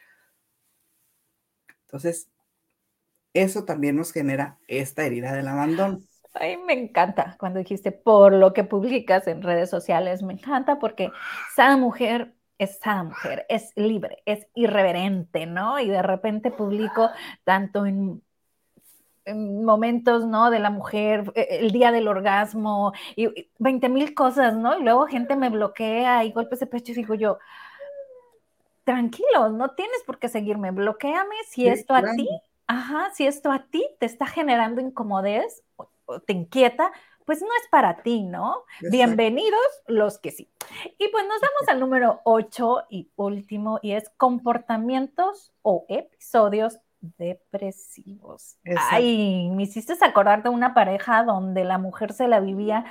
Entonces, 1.86 2.28
eso 3.34 3.64
también 3.64 3.96
nos 3.96 4.12
genera 4.12 4.58
esta 4.68 5.04
herida 5.04 5.32
del 5.32 5.48
abandono. 5.48 6.00
Ay, 6.34 6.56
me 6.56 6.72
encanta 6.72 7.36
cuando 7.38 7.58
dijiste 7.58 7.92
por 7.92 8.32
lo 8.32 8.52
que 8.52 8.64
publicas 8.64 9.26
en 9.26 9.42
redes 9.42 9.68
sociales, 9.68 10.22
me 10.22 10.32
encanta 10.34 10.78
porque 10.78 11.10
esa 11.50 11.76
mujer 11.76 12.34
es 12.58 12.76
esa 12.76 13.02
mujer, 13.02 13.44
es 13.48 13.72
libre, 13.74 14.22
es 14.24 14.46
irreverente, 14.54 15.46
¿no? 15.46 15.80
Y 15.80 15.88
de 15.88 16.00
repente 16.02 16.52
publico 16.52 17.10
tanto 17.44 17.86
en 17.86 18.22
momentos, 19.26 20.26
¿no? 20.26 20.50
De 20.50 20.58
la 20.58 20.70
mujer, 20.70 21.32
e, 21.34 21.58
el 21.60 21.70
día 21.70 21.92
del 21.92 22.08
orgasmo, 22.08 22.92
y 23.16 23.48
20 23.58 23.88
mil 23.88 24.14
cosas, 24.14 24.54
¿no? 24.56 24.78
Y 24.78 24.82
luego 24.82 25.06
gente 25.06 25.36
me 25.36 25.50
bloquea 25.50 26.24
y 26.24 26.32
golpes 26.32 26.60
de 26.60 26.66
pecho 26.66 26.92
y 26.92 26.96
digo 26.96 27.14
yo, 27.14 27.38
tranquilo, 28.84 29.50
no 29.50 29.70
tienes 29.70 30.02
por 30.04 30.18
qué 30.18 30.28
seguirme, 30.28 30.70
bloqueame 30.70 31.36
si 31.48 31.68
esto 31.68 31.94
a 31.94 32.02
ti, 32.02 32.28
ajá, 32.66 33.10
si 33.14 33.26
esto 33.26 33.50
a 33.52 33.64
ti 33.66 33.86
te 33.98 34.06
está 34.06 34.26
generando 34.26 34.80
incomodez 34.80 35.62
o, 35.76 35.88
te 36.26 36.32
inquieta, 36.32 36.90
pues 37.24 37.40
no 37.40 37.48
es 37.62 37.68
para 37.70 38.02
ti, 38.02 38.24
¿no? 38.24 38.64
Bienvenidos 38.90 39.60
los 39.86 40.18
que 40.18 40.32
sí. 40.32 40.50
Y 40.98 41.08
pues 41.08 41.24
nos 41.28 41.40
vamos 41.40 41.68
al 41.68 41.78
número 41.78 42.20
8 42.24 42.86
y 42.90 43.08
último, 43.14 43.78
y 43.82 43.92
es 43.92 44.10
comportamientos 44.16 45.52
o 45.62 45.86
episodios 45.88 46.80
depresivos. 47.18 48.56
Ay, 48.90 49.50
me 49.50 49.64
hiciste 49.64 49.94
acordar 50.00 50.42
de 50.42 50.48
una 50.48 50.72
pareja 50.72 51.24
donde 51.24 51.64
la 51.64 51.78
mujer 51.78 52.12
se 52.12 52.28
la 52.28 52.40
vivía 52.40 52.84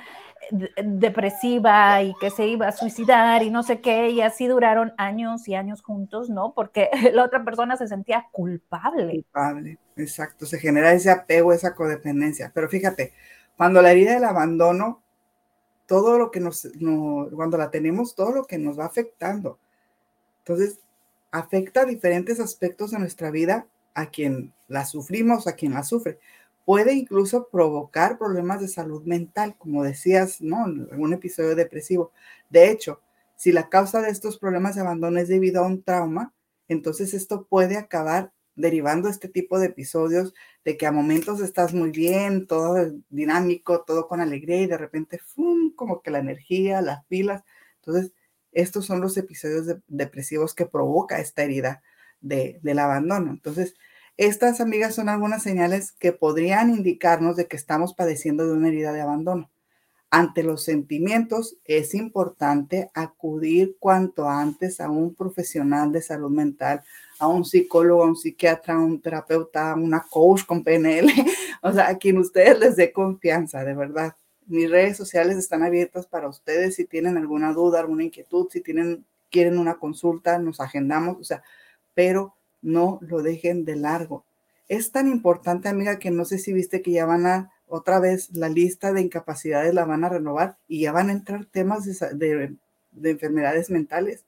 eh, 0.50 0.70
depresiva 0.84 2.02
y 2.02 2.14
que 2.20 2.30
se 2.30 2.46
iba 2.46 2.68
a 2.68 2.72
suicidar 2.72 3.42
y 3.42 3.50
no 3.50 3.62
sé 3.62 3.80
qué, 3.80 4.10
y 4.10 4.20
así 4.20 4.46
duraron 4.46 4.92
años 4.98 5.48
y 5.48 5.54
años 5.54 5.82
juntos, 5.82 6.28
¿no? 6.28 6.52
Porque 6.54 6.90
la 7.12 7.24
otra 7.24 7.44
persona 7.44 7.76
se 7.76 7.88
sentía 7.88 8.28
culpable. 8.32 9.12
Culpable, 9.12 9.78
exacto, 9.96 10.44
se 10.46 10.58
genera 10.58 10.92
ese 10.92 11.10
apego, 11.10 11.52
esa 11.52 11.74
codependencia. 11.74 12.52
Pero 12.54 12.68
fíjate, 12.68 13.14
cuando 13.56 13.80
la 13.80 13.92
herida 13.92 14.14
del 14.14 14.24
abandono, 14.24 15.02
todo 15.86 16.18
lo 16.18 16.30
que 16.30 16.40
nos, 16.40 16.68
cuando 17.34 17.56
la 17.56 17.70
tenemos, 17.70 18.14
todo 18.14 18.32
lo 18.32 18.44
que 18.44 18.58
nos 18.58 18.78
va 18.78 18.84
afectando. 18.84 19.58
Entonces, 20.38 20.80
afecta 21.30 21.84
diferentes 21.84 22.40
aspectos 22.40 22.90
de 22.90 22.98
nuestra 22.98 23.30
vida 23.30 23.66
a 23.94 24.06
quien 24.06 24.52
la 24.68 24.84
sufrimos, 24.84 25.46
a 25.46 25.54
quien 25.54 25.74
la 25.74 25.84
sufre. 25.84 26.18
Puede 26.64 26.94
incluso 26.94 27.48
provocar 27.48 28.18
problemas 28.18 28.60
de 28.60 28.68
salud 28.68 29.02
mental, 29.04 29.56
como 29.58 29.82
decías, 29.82 30.40
¿no? 30.40 30.66
En 30.66 30.88
algún 30.90 31.12
episodio 31.12 31.54
depresivo. 31.54 32.12
De 32.50 32.70
hecho, 32.70 33.00
si 33.36 33.52
la 33.52 33.68
causa 33.68 34.00
de 34.00 34.10
estos 34.10 34.38
problemas 34.38 34.74
de 34.76 34.82
abandono 34.82 35.18
es 35.18 35.28
debido 35.28 35.62
a 35.62 35.66
un 35.66 35.82
trauma, 35.82 36.32
entonces 36.68 37.14
esto 37.14 37.46
puede 37.48 37.76
acabar 37.76 38.32
derivando 38.54 39.08
este 39.08 39.28
tipo 39.28 39.58
de 39.58 39.66
episodios 39.66 40.34
de 40.64 40.76
que 40.76 40.86
a 40.86 40.92
momentos 40.92 41.40
estás 41.40 41.74
muy 41.74 41.90
bien, 41.90 42.46
todo 42.46 42.92
dinámico, 43.10 43.82
todo 43.82 44.06
con 44.08 44.20
alegría 44.20 44.62
y 44.62 44.66
de 44.66 44.78
repente, 44.78 45.18
¡fum! 45.18 45.74
como 45.74 46.02
que 46.02 46.10
la 46.10 46.18
energía, 46.18 46.82
las 46.82 47.04
pilas. 47.06 47.42
Entonces, 47.76 48.12
estos 48.52 48.86
son 48.86 49.00
los 49.00 49.16
episodios 49.16 49.78
depresivos 49.88 50.54
que 50.54 50.66
provoca 50.66 51.18
esta 51.18 51.42
herida 51.42 51.82
del 52.22 52.78
abandono. 52.78 53.30
Entonces, 53.30 53.74
estas 54.16 54.60
amigas 54.60 54.94
son 54.94 55.08
algunas 55.08 55.42
señales 55.42 55.92
que 55.92 56.12
podrían 56.12 56.70
indicarnos 56.70 57.36
de 57.36 57.46
que 57.46 57.56
estamos 57.56 57.94
padeciendo 57.94 58.46
de 58.46 58.52
una 58.52 58.68
herida 58.68 58.92
de 58.92 59.00
abandono. 59.00 59.50
ante 60.10 60.42
los 60.42 60.62
sentimientos 60.64 61.56
es 61.64 61.94
importante 61.94 62.90
acudir 62.92 63.76
cuanto 63.78 64.28
antes 64.28 64.78
a 64.80 64.90
un 64.90 65.14
profesional 65.14 65.90
de 65.90 66.02
salud 66.02 66.30
mental, 66.30 66.82
a 67.18 67.28
un 67.28 67.46
psicólogo, 67.46 68.04
a 68.04 68.08
un 68.08 68.16
psiquiatra, 68.16 68.74
a 68.74 68.78
un 68.78 69.00
terapeuta, 69.00 69.70
a 69.70 69.74
una 69.74 70.02
coach 70.10 70.44
con 70.44 70.62
PNL, 70.62 71.10
o 71.62 71.72
sea, 71.72 71.88
a 71.88 71.96
quien 71.96 72.18
ustedes 72.18 72.58
les 72.58 72.76
dé 72.76 72.92
confianza, 72.92 73.64
de 73.64 73.74
verdad. 73.74 74.14
Mis 74.46 74.70
redes 74.70 74.98
sociales 74.98 75.38
están 75.38 75.62
abiertas 75.62 76.06
para 76.06 76.28
ustedes 76.28 76.74
si 76.74 76.84
tienen 76.84 77.16
alguna 77.16 77.54
duda, 77.54 77.80
alguna 77.80 78.04
inquietud, 78.04 78.48
si 78.50 78.60
tienen 78.60 79.06
quieren 79.32 79.58
una 79.58 79.78
consulta, 79.78 80.38
nos 80.38 80.60
agendamos, 80.60 81.16
o 81.18 81.24
sea, 81.24 81.42
pero 81.94 82.34
no 82.62 82.98
lo 83.02 83.22
dejen 83.22 83.64
de 83.64 83.76
largo. 83.76 84.24
Es 84.68 84.92
tan 84.92 85.08
importante, 85.08 85.68
amiga, 85.68 85.98
que 85.98 86.10
no 86.10 86.24
sé 86.24 86.38
si 86.38 86.52
viste 86.52 86.82
que 86.82 86.92
ya 86.92 87.04
van 87.04 87.26
a 87.26 87.50
otra 87.68 88.00
vez 88.00 88.30
la 88.34 88.48
lista 88.48 88.92
de 88.92 89.00
incapacidades 89.00 89.72
la 89.72 89.86
van 89.86 90.04
a 90.04 90.10
renovar 90.10 90.56
y 90.68 90.82
ya 90.82 90.92
van 90.92 91.08
a 91.08 91.12
entrar 91.12 91.46
temas 91.46 91.84
de, 91.84 92.54
enfermedades 93.02 93.70
mentales 93.70 94.24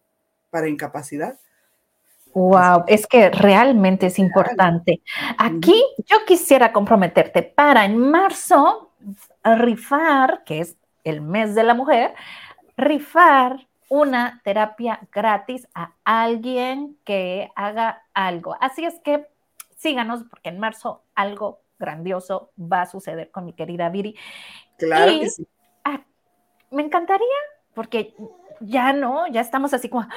para 0.50 0.68
incapacidad. 0.68 1.38
Wow, 2.32 2.84
es 2.88 3.06
que 3.06 3.30
realmente 3.30 4.06
es 4.06 4.18
importante. 4.18 5.02
Aquí 5.38 5.80
yo 6.06 6.24
quisiera 6.26 6.72
comprometerte 6.72 7.42
para 7.42 7.84
en 7.84 7.98
marzo 7.98 8.90
rifar, 9.44 10.42
que 10.44 10.60
es 10.60 10.76
el 11.04 11.20
mes 11.20 11.54
de 11.54 11.64
la 11.64 11.74
mujer, 11.74 12.14
rifar 12.76 13.66
una 13.94 14.40
terapia 14.42 15.06
gratis 15.12 15.68
a 15.72 15.92
alguien 16.02 16.98
que 17.04 17.52
haga 17.54 18.02
algo. 18.12 18.56
Así 18.60 18.84
es 18.84 18.98
que 19.04 19.28
síganos 19.76 20.24
porque 20.24 20.48
en 20.48 20.58
marzo 20.58 21.04
algo 21.14 21.60
grandioso 21.78 22.50
va 22.58 22.82
a 22.82 22.86
suceder 22.86 23.30
con 23.30 23.44
mi 23.44 23.52
querida 23.52 23.88
Viri. 23.90 24.16
Claro 24.78 25.20
que 25.20 25.30
sí. 25.30 25.46
Ah, 25.84 26.00
me 26.72 26.82
encantaría, 26.82 27.24
porque 27.72 28.16
ya 28.58 28.92
no, 28.92 29.28
ya 29.28 29.40
estamos 29.40 29.72
así 29.72 29.88
como, 29.88 30.08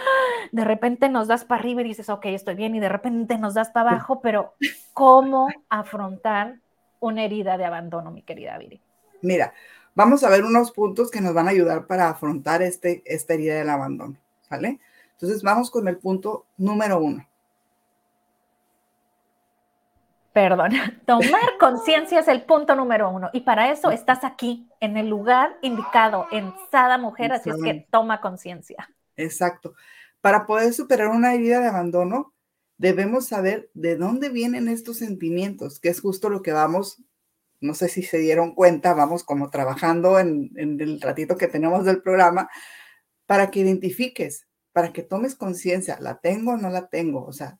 de 0.52 0.64
repente 0.66 1.08
nos 1.08 1.28
das 1.28 1.46
para 1.46 1.62
arriba 1.62 1.82
y 1.82 1.90
dices, 1.90 2.10
ok, 2.10 2.26
estoy 2.26 2.56
bien, 2.56 2.74
y 2.74 2.80
de 2.80 2.90
repente 2.90 3.38
nos 3.38 3.54
das 3.54 3.70
para 3.70 3.92
abajo, 3.92 4.22
pero 4.24 4.56
¿cómo 4.94 5.50
afrontar 5.70 6.56
una 7.00 7.24
herida 7.24 7.60
de 7.60 7.66
abandono, 7.66 8.10
mi 8.10 8.24
querida 8.24 8.58
Viri? 8.58 8.82
Mira, 9.22 9.54
vamos 9.98 10.24
a 10.24 10.30
ver 10.30 10.46
unos 10.46 10.72
puntos 10.72 11.10
que 11.10 11.22
nos 11.22 11.34
van 11.34 11.48
a 11.48 11.50
ayudar 11.50 11.88
para 11.88 12.08
afrontar 12.08 12.62
este, 12.62 13.02
esta 13.04 13.34
herida 13.34 13.56
del 13.56 13.70
abandono, 13.72 14.16
¿vale? 14.48 14.80
Entonces 15.14 15.42
vamos 15.42 15.72
con 15.72 15.88
el 15.88 15.98
punto 15.98 16.46
número 16.56 17.00
uno. 17.00 17.28
Perdón, 20.34 20.74
tomar 21.08 21.42
conciencia 21.60 22.20
es 22.20 22.28
el 22.28 22.44
punto 22.44 22.76
número 22.76 23.10
uno 23.10 23.32
y 23.34 23.42
para 23.42 23.72
eso 23.72 23.90
estás 23.90 24.24
aquí, 24.24 24.70
en 24.80 24.98
el 24.98 25.10
lugar 25.10 25.58
indicado, 25.64 26.28
en 26.32 26.54
Sada 26.70 27.00
Mujer, 27.00 27.34
así 27.34 27.50
es 27.50 27.58
que 27.64 27.88
toma 27.90 28.22
conciencia. 28.22 28.88
Exacto. 29.16 29.74
Para 30.22 30.46
poder 30.46 30.76
superar 30.76 31.08
una 31.08 31.34
herida 31.34 31.60
de 31.60 31.70
abandono, 31.70 32.34
debemos 32.78 33.26
saber 33.26 33.72
de 33.74 33.96
dónde 33.96 34.30
vienen 34.30 34.68
estos 34.68 34.98
sentimientos, 34.98 35.80
que 35.80 35.90
es 35.90 36.02
justo 36.02 36.30
lo 36.30 36.44
que 36.44 36.52
vamos, 36.52 37.02
no 37.62 37.74
sé 37.74 37.90
si 37.90 38.04
se 38.04 38.20
dieron 38.20 38.54
cuenta, 38.56 38.94
vamos 38.94 39.24
como 39.24 39.50
trabajando 39.50 40.20
en, 40.20 40.52
el 40.56 41.02
ratito 41.02 41.38
que 41.38 41.48
tenemos 41.48 41.86
del 41.86 42.02
programa, 42.02 42.50
para 43.26 43.52
que 43.52 43.60
identifiques, 43.62 44.48
para 44.74 44.94
que 44.94 45.04
tomes 45.04 45.36
conciencia, 45.36 46.00
¿la 46.00 46.20
tengo 46.20 46.54
o 46.54 46.58
no 46.58 46.70
la 46.70 46.88
tengo? 46.88 47.26
O 47.26 47.34
sea, 47.34 47.60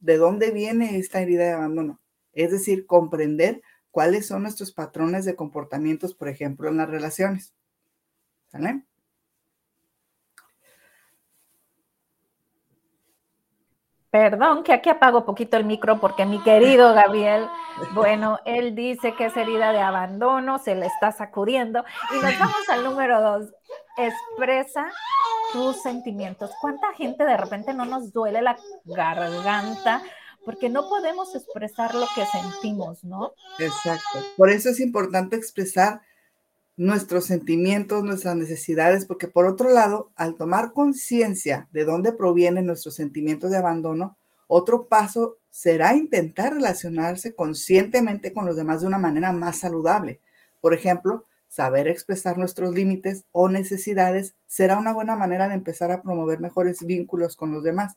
¿de 0.00 0.16
dónde 0.16 0.50
viene 0.50 0.98
esta 0.98 1.22
herida 1.22 1.44
de 1.44 1.52
abandono? 1.52 2.00
es 2.36 2.52
decir, 2.52 2.86
comprender 2.86 3.62
cuáles 3.90 4.26
son 4.26 4.42
nuestros 4.42 4.70
patrones 4.70 5.24
de 5.24 5.34
comportamientos, 5.34 6.14
por 6.14 6.28
ejemplo, 6.28 6.68
en 6.68 6.76
las 6.76 6.88
relaciones. 6.88 7.54
¿Sale? 8.52 8.84
Perdón, 14.10 14.62
que 14.62 14.72
aquí 14.72 14.88
apago 14.88 15.24
poquito 15.24 15.56
el 15.56 15.64
micro 15.64 16.00
porque 16.00 16.24
mi 16.24 16.42
querido 16.42 16.94
Gabriel, 16.94 17.48
bueno, 17.92 18.38
él 18.44 18.74
dice 18.74 19.14
que 19.14 19.26
es 19.26 19.36
herida 19.36 19.72
de 19.72 19.80
abandono, 19.80 20.58
se 20.58 20.74
le 20.74 20.86
está 20.86 21.12
sacudiendo. 21.12 21.84
Y 22.12 22.22
nos 22.22 22.38
vamos 22.38 22.68
al 22.70 22.84
número 22.84 23.20
dos. 23.20 23.52
Expresa 23.98 24.90
tus 25.52 25.82
sentimientos. 25.82 26.50
¿Cuánta 26.60 26.92
gente 26.94 27.24
de 27.24 27.36
repente 27.36 27.74
no 27.74 27.84
nos 27.84 28.12
duele 28.12 28.42
la 28.42 28.56
garganta 28.84 30.02
porque 30.44 30.68
no 30.68 30.88
podemos 30.88 31.34
expresar 31.34 31.94
lo 31.96 32.06
que 32.14 32.24
sentimos, 32.26 33.02
¿no? 33.02 33.32
Exacto. 33.58 34.20
Por 34.36 34.48
eso 34.48 34.70
es 34.70 34.78
importante 34.78 35.34
expresar 35.34 36.02
nuestros 36.76 37.24
sentimientos, 37.24 38.04
nuestras 38.04 38.36
necesidades, 38.36 39.06
porque 39.06 39.28
por 39.28 39.46
otro 39.46 39.70
lado, 39.70 40.10
al 40.14 40.34
tomar 40.34 40.72
conciencia 40.72 41.68
de 41.72 41.84
dónde 41.84 42.12
provienen 42.12 42.66
nuestros 42.66 42.94
sentimientos 42.94 43.50
de 43.50 43.56
abandono, 43.56 44.16
otro 44.46 44.86
paso 44.86 45.38
será 45.50 45.94
intentar 45.94 46.52
relacionarse 46.52 47.34
conscientemente 47.34 48.32
con 48.32 48.44
los 48.44 48.56
demás 48.56 48.82
de 48.82 48.86
una 48.86 48.98
manera 48.98 49.32
más 49.32 49.58
saludable. 49.58 50.20
Por 50.60 50.74
ejemplo, 50.74 51.24
saber 51.48 51.88
expresar 51.88 52.36
nuestros 52.36 52.74
límites 52.74 53.24
o 53.32 53.48
necesidades 53.48 54.34
será 54.46 54.78
una 54.78 54.92
buena 54.92 55.16
manera 55.16 55.48
de 55.48 55.54
empezar 55.54 55.90
a 55.90 56.02
promover 56.02 56.40
mejores 56.40 56.84
vínculos 56.84 57.36
con 57.36 57.52
los 57.52 57.64
demás. 57.64 57.96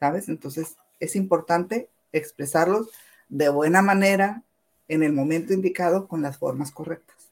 ¿Sabes? 0.00 0.28
Entonces, 0.28 0.76
es 0.98 1.14
importante 1.14 1.90
expresarlos 2.12 2.88
de 3.28 3.50
buena 3.50 3.82
manera, 3.82 4.42
en 4.88 5.02
el 5.02 5.12
momento 5.12 5.52
indicado, 5.52 6.08
con 6.08 6.22
las 6.22 6.38
formas 6.38 6.70
correctas. 6.70 7.31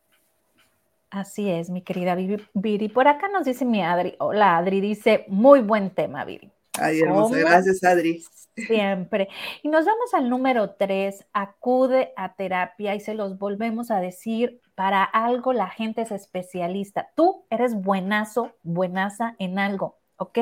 Así 1.11 1.51
es, 1.51 1.71
mi 1.71 1.83
querida 1.83 2.15
Viri. 2.15 2.89
Por 2.89 3.09
acá 3.09 3.29
nos 3.29 3.45
dice 3.45 3.65
mi 3.65 3.83
Adri. 3.83 4.15
Hola, 4.19 4.57
Adri. 4.57 4.81
Dice, 4.81 5.25
muy 5.29 5.61
buen 5.61 5.91
tema, 5.91 6.25
Viri. 6.25 6.51
Ay, 6.79 7.01
hermosa. 7.01 7.37
Gracias, 7.37 7.83
Adri. 7.83 8.23
Siempre. 8.57 9.29
Y 9.63 9.69
nos 9.69 9.85
vamos 9.87 10.15
al 10.15 10.31
número 10.31 10.71
tres. 10.71 11.27
Acude 11.33 12.13
a 12.17 12.35
terapia 12.35 12.95
y 12.95 13.01
se 13.01 13.15
los 13.15 13.39
volvemos 13.39 13.91
a 13.91 14.01
decir. 14.01 14.61
Para 14.77 15.03
algo 15.03 15.53
la 15.53 15.69
gente 15.69 16.03
es 16.03 16.13
especialista. 16.13 17.11
Tú 17.17 17.45
eres 17.51 17.75
buenazo, 17.75 18.53
buenaza 18.63 19.35
en 19.39 19.59
algo. 19.59 20.01
¿ok? 20.21 20.39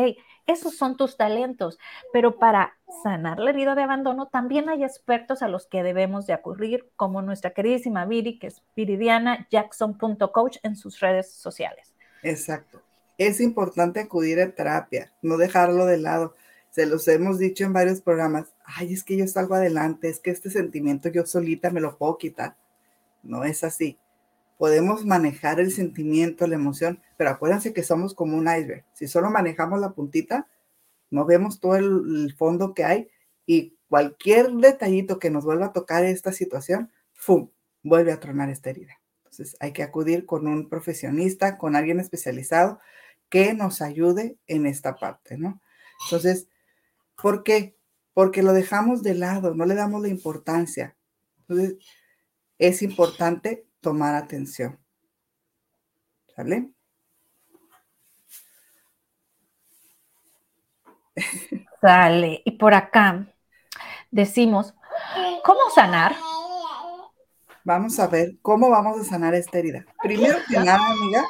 Esos 0.49 0.79
son 0.79 0.97
tus 0.97 1.19
talentos, 1.19 1.79
pero 2.11 2.39
para 2.39 2.79
sanar 3.03 3.39
la 3.39 3.51
herida 3.51 3.75
de 3.75 3.83
abandono 3.83 4.29
también 4.29 4.71
hay 4.71 4.83
expertos 4.83 5.43
a 5.43 5.49
los 5.49 5.67
que 5.67 5.83
debemos 5.83 6.27
de 6.27 6.33
acudir, 6.33 6.91
como 6.97 7.21
nuestra 7.21 7.53
queridísima 7.53 8.07
Viri, 8.07 8.39
que 8.39 8.47
es 8.47 8.63
viridianajackson.coach 8.75 10.57
en 10.63 10.75
sus 10.75 11.01
redes 11.01 11.31
sociales. 11.31 11.95
Exacto. 12.23 12.81
Es 13.19 13.43
importante 13.43 14.01
acudir 14.01 14.41
a 14.41 14.51
terapia, 14.51 15.13
no 15.21 15.37
dejarlo 15.37 15.85
de 15.85 15.99
lado. 15.99 16.35
Se 16.71 16.87
los 16.87 17.07
hemos 17.09 17.39
dicho 17.39 17.65
en 17.65 17.75
varios 17.75 18.01
programas. 18.01 18.55
Ay, 18.65 18.95
es 18.95 19.05
que 19.05 19.19
yo 19.19 19.27
salgo 19.27 19.55
adelante, 19.55 20.09
es 20.09 20.19
que 20.19 20.31
este 20.31 20.49
sentimiento 20.49 21.11
yo 21.11 21.27
solita 21.27 21.69
me 21.69 21.83
lo 21.83 21.99
puedo 21.99 22.17
quitar. 22.17 22.57
No 23.23 23.45
es 23.45 23.65
así 23.65 23.99
podemos 24.59 25.07
manejar 25.07 25.61
el 25.61 25.71
sentimiento, 25.71 26.47
la 26.47 26.57
emoción, 26.57 27.01
pero 27.17 27.31
acuérdense 27.31 27.73
que 27.73 27.85
somos 27.85 28.13
como 28.13 28.37
un 28.37 28.49
iceberg. 28.49 28.85
Si 28.93 29.07
solo 29.07 29.31
manejamos 29.31 29.81
la 29.81 29.93
puntita, 29.93 30.49
no 31.11 31.25
vemos 31.25 31.61
todo 31.61 31.77
el, 31.77 32.35
fondo 32.37 32.75
que 32.75 32.85
hay 32.85 33.09
y 33.47 33.79
cualquier 33.89 34.51
detallito 34.53 35.19
que 35.19 35.31
nos 35.31 35.45
vuelva 35.45 35.67
a 35.67 35.73
tocar 35.73 36.05
esta 36.05 36.33
situación, 36.33 36.93
¡fum!, 37.13 37.51
vuelve 37.83 38.13
a 38.13 38.21
tronar 38.21 38.51
esta 38.51 38.71
herida. 38.71 39.01
Entonces 39.19 39.57
hay 39.61 39.73
que 39.73 39.85
acudir 39.85 40.27
con 40.27 40.49
un 40.49 40.69
profesionista, 40.69 41.57
con 41.57 41.77
alguien 41.77 42.01
especializado 42.01 42.81
que 43.31 43.55
nos 43.55 43.81
ayude 43.81 44.39
en 44.49 44.67
esta 44.67 44.97
parte, 44.97 45.39
¿no? 45.39 45.63
Entonces, 46.07 46.49
¿por 47.21 47.45
qué? 47.45 47.77
Porque 48.13 48.43
lo 48.43 48.53
dejamos 48.53 49.03
de 49.03 49.15
lado, 49.15 49.55
no 49.55 49.67
le 49.67 49.75
damos 49.75 50.03
la 50.03 50.09
importancia. 50.09 50.97
Entonces, 51.41 51.77
es 52.59 52.83
importante 52.83 53.68
tomar 53.89 54.15
atención. 54.15 54.79
¿Sale? 56.37 56.69
Sale. 61.81 62.43
Y 62.45 62.51
por 62.59 62.75
acá 62.75 63.27
decimos, 64.11 64.75
¿cómo 65.43 65.61
sanar? 65.75 66.15
Vamos 67.65 67.99
a 67.99 68.09
ver 68.09 68.37
cómo 68.43 68.69
vamos 68.69 69.01
a 69.01 69.05
sanar 69.05 69.35
esta 69.35 69.59
herida. 69.59 69.87
Primero 70.03 70.37
que 70.47 70.59
nada, 70.59 70.87
amiga, 70.87 71.25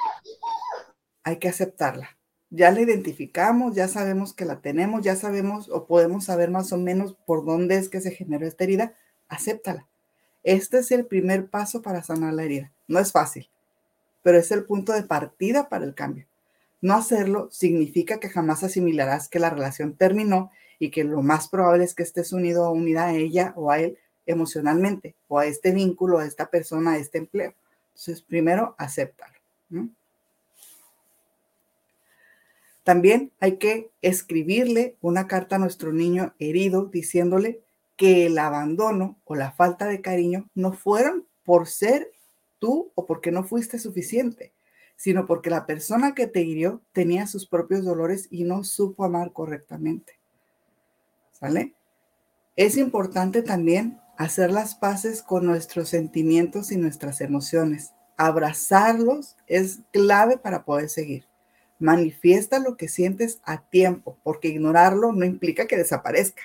hay 1.22 1.38
que 1.38 1.48
aceptarla. 1.48 2.18
Ya 2.50 2.72
la 2.72 2.80
identificamos, 2.80 3.76
ya 3.76 3.86
sabemos 3.86 4.34
que 4.34 4.46
la 4.46 4.60
tenemos, 4.60 5.02
ya 5.02 5.14
sabemos 5.14 5.68
o 5.68 5.86
podemos 5.86 6.24
saber 6.24 6.50
más 6.50 6.72
o 6.72 6.76
menos 6.76 7.14
por 7.24 7.44
dónde 7.44 7.76
es 7.76 7.88
que 7.88 8.00
se 8.00 8.10
generó 8.10 8.48
esta 8.48 8.64
herida. 8.64 8.94
Acéptala. 9.28 9.87
Este 10.48 10.78
es 10.78 10.90
el 10.92 11.04
primer 11.04 11.50
paso 11.50 11.82
para 11.82 12.02
sanar 12.02 12.32
la 12.32 12.42
herida. 12.42 12.72
No 12.86 12.98
es 13.00 13.12
fácil, 13.12 13.50
pero 14.22 14.38
es 14.38 14.50
el 14.50 14.64
punto 14.64 14.94
de 14.94 15.02
partida 15.02 15.68
para 15.68 15.84
el 15.84 15.94
cambio. 15.94 16.24
No 16.80 16.94
hacerlo 16.94 17.50
significa 17.52 18.18
que 18.18 18.30
jamás 18.30 18.64
asimilarás 18.64 19.28
que 19.28 19.40
la 19.40 19.50
relación 19.50 19.92
terminó 19.92 20.50
y 20.78 20.90
que 20.90 21.04
lo 21.04 21.20
más 21.20 21.50
probable 21.50 21.84
es 21.84 21.94
que 21.94 22.02
estés 22.02 22.32
unido 22.32 22.66
o 22.66 22.72
unida 22.72 23.08
a 23.08 23.14
ella 23.14 23.52
o 23.56 23.70
a 23.70 23.78
él 23.78 23.98
emocionalmente 24.24 25.14
o 25.28 25.38
a 25.38 25.44
este 25.44 25.70
vínculo, 25.72 26.18
a 26.18 26.24
esta 26.24 26.48
persona, 26.48 26.92
a 26.92 26.96
este 26.96 27.18
empleo. 27.18 27.52
Entonces, 27.88 28.22
primero, 28.22 28.74
acéptalo. 28.78 29.34
También 32.84 33.32
hay 33.38 33.58
que 33.58 33.90
escribirle 34.00 34.96
una 35.02 35.26
carta 35.26 35.56
a 35.56 35.58
nuestro 35.58 35.92
niño 35.92 36.32
herido 36.38 36.86
diciéndole 36.86 37.60
que 37.98 38.26
el 38.26 38.38
abandono 38.38 39.18
o 39.24 39.34
la 39.34 39.50
falta 39.50 39.86
de 39.86 40.00
cariño 40.00 40.48
no 40.54 40.72
fueron 40.72 41.26
por 41.44 41.66
ser 41.66 42.10
tú 42.60 42.92
o 42.94 43.04
porque 43.06 43.32
no 43.32 43.42
fuiste 43.42 43.78
suficiente, 43.80 44.54
sino 44.96 45.26
porque 45.26 45.50
la 45.50 45.66
persona 45.66 46.14
que 46.14 46.28
te 46.28 46.42
hirió 46.42 46.80
tenía 46.92 47.26
sus 47.26 47.46
propios 47.46 47.84
dolores 47.84 48.28
y 48.30 48.44
no 48.44 48.62
supo 48.62 49.04
amar 49.04 49.32
correctamente. 49.32 50.18
¿Sale? 51.32 51.74
Es 52.54 52.76
importante 52.76 53.42
también 53.42 54.00
hacer 54.16 54.52
las 54.52 54.76
paces 54.76 55.20
con 55.20 55.44
nuestros 55.44 55.88
sentimientos 55.88 56.70
y 56.70 56.76
nuestras 56.76 57.20
emociones. 57.20 57.90
Abrazarlos 58.16 59.36
es 59.48 59.80
clave 59.92 60.38
para 60.38 60.64
poder 60.64 60.88
seguir. 60.88 61.26
Manifiesta 61.80 62.60
lo 62.60 62.76
que 62.76 62.88
sientes 62.88 63.40
a 63.42 63.68
tiempo, 63.68 64.18
porque 64.22 64.48
ignorarlo 64.48 65.12
no 65.12 65.24
implica 65.24 65.66
que 65.66 65.76
desaparezca 65.76 66.42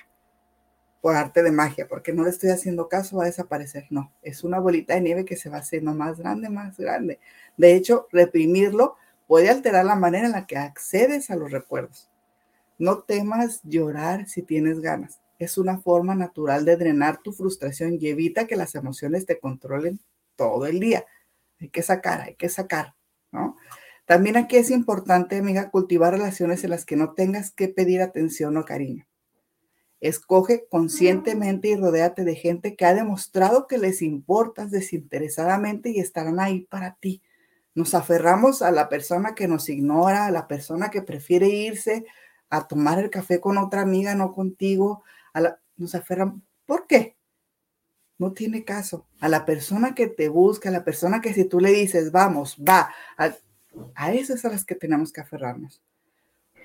por 1.04 1.16
arte 1.16 1.42
de 1.42 1.52
magia, 1.52 1.86
porque 1.86 2.14
no 2.14 2.24
le 2.24 2.30
estoy 2.30 2.48
haciendo 2.48 2.88
caso, 2.88 3.18
va 3.18 3.24
a 3.24 3.26
desaparecer. 3.26 3.84
No, 3.90 4.10
es 4.22 4.42
una 4.42 4.58
bolita 4.58 4.94
de 4.94 5.02
nieve 5.02 5.26
que 5.26 5.36
se 5.36 5.50
va 5.50 5.58
haciendo 5.58 5.92
más 5.92 6.18
grande, 6.18 6.48
más 6.48 6.78
grande. 6.78 7.20
De 7.58 7.74
hecho, 7.74 8.08
reprimirlo 8.10 8.96
puede 9.26 9.50
alterar 9.50 9.84
la 9.84 9.96
manera 9.96 10.24
en 10.24 10.32
la 10.32 10.46
que 10.46 10.56
accedes 10.56 11.28
a 11.28 11.36
los 11.36 11.50
recuerdos. 11.50 12.08
No 12.78 13.00
temas 13.00 13.60
llorar 13.64 14.26
si 14.30 14.40
tienes 14.40 14.80
ganas. 14.80 15.20
Es 15.38 15.58
una 15.58 15.76
forma 15.76 16.14
natural 16.14 16.64
de 16.64 16.78
drenar 16.78 17.20
tu 17.20 17.32
frustración 17.32 17.98
y 18.00 18.08
evita 18.08 18.46
que 18.46 18.56
las 18.56 18.74
emociones 18.74 19.26
te 19.26 19.38
controlen 19.38 20.00
todo 20.36 20.64
el 20.64 20.80
día. 20.80 21.04
Hay 21.60 21.68
que 21.68 21.82
sacar, 21.82 22.22
hay 22.22 22.34
que 22.34 22.48
sacar, 22.48 22.94
¿no? 23.30 23.58
También 24.06 24.38
aquí 24.38 24.56
es 24.56 24.70
importante, 24.70 25.36
amiga, 25.36 25.70
cultivar 25.70 26.14
relaciones 26.14 26.64
en 26.64 26.70
las 26.70 26.86
que 26.86 26.96
no 26.96 27.12
tengas 27.12 27.50
que 27.50 27.68
pedir 27.68 28.00
atención 28.00 28.56
o 28.56 28.64
cariño. 28.64 29.06
Escoge 30.04 30.66
conscientemente 30.68 31.68
y 31.68 31.76
rodéate 31.76 32.24
de 32.24 32.34
gente 32.34 32.76
que 32.76 32.84
ha 32.84 32.92
demostrado 32.92 33.66
que 33.66 33.78
les 33.78 34.02
importas 34.02 34.70
desinteresadamente 34.70 35.88
y 35.88 35.98
estarán 35.98 36.40
ahí 36.40 36.66
para 36.66 36.96
ti. 36.96 37.22
Nos 37.74 37.94
aferramos 37.94 38.60
a 38.60 38.70
la 38.70 38.90
persona 38.90 39.34
que 39.34 39.48
nos 39.48 39.70
ignora, 39.70 40.26
a 40.26 40.30
la 40.30 40.46
persona 40.46 40.90
que 40.90 41.00
prefiere 41.00 41.48
irse 41.48 42.04
a 42.50 42.68
tomar 42.68 42.98
el 42.98 43.08
café 43.08 43.40
con 43.40 43.56
otra 43.56 43.80
amiga, 43.80 44.14
no 44.14 44.34
contigo. 44.34 45.04
A 45.32 45.40
la, 45.40 45.60
nos 45.78 45.94
aferramos. 45.94 46.42
¿Por 46.66 46.86
qué? 46.86 47.16
No 48.18 48.34
tiene 48.34 48.62
caso. 48.62 49.06
A 49.20 49.30
la 49.30 49.46
persona 49.46 49.94
que 49.94 50.06
te 50.06 50.28
busca, 50.28 50.68
a 50.68 50.72
la 50.72 50.84
persona 50.84 51.22
que 51.22 51.32
si 51.32 51.46
tú 51.46 51.60
le 51.60 51.72
dices, 51.72 52.12
vamos, 52.12 52.58
va, 52.58 52.90
a, 53.16 53.34
a 53.94 54.12
esas 54.12 54.44
a 54.44 54.50
las 54.50 54.66
que 54.66 54.74
tenemos 54.74 55.14
que 55.14 55.22
aferrarnos. 55.22 55.80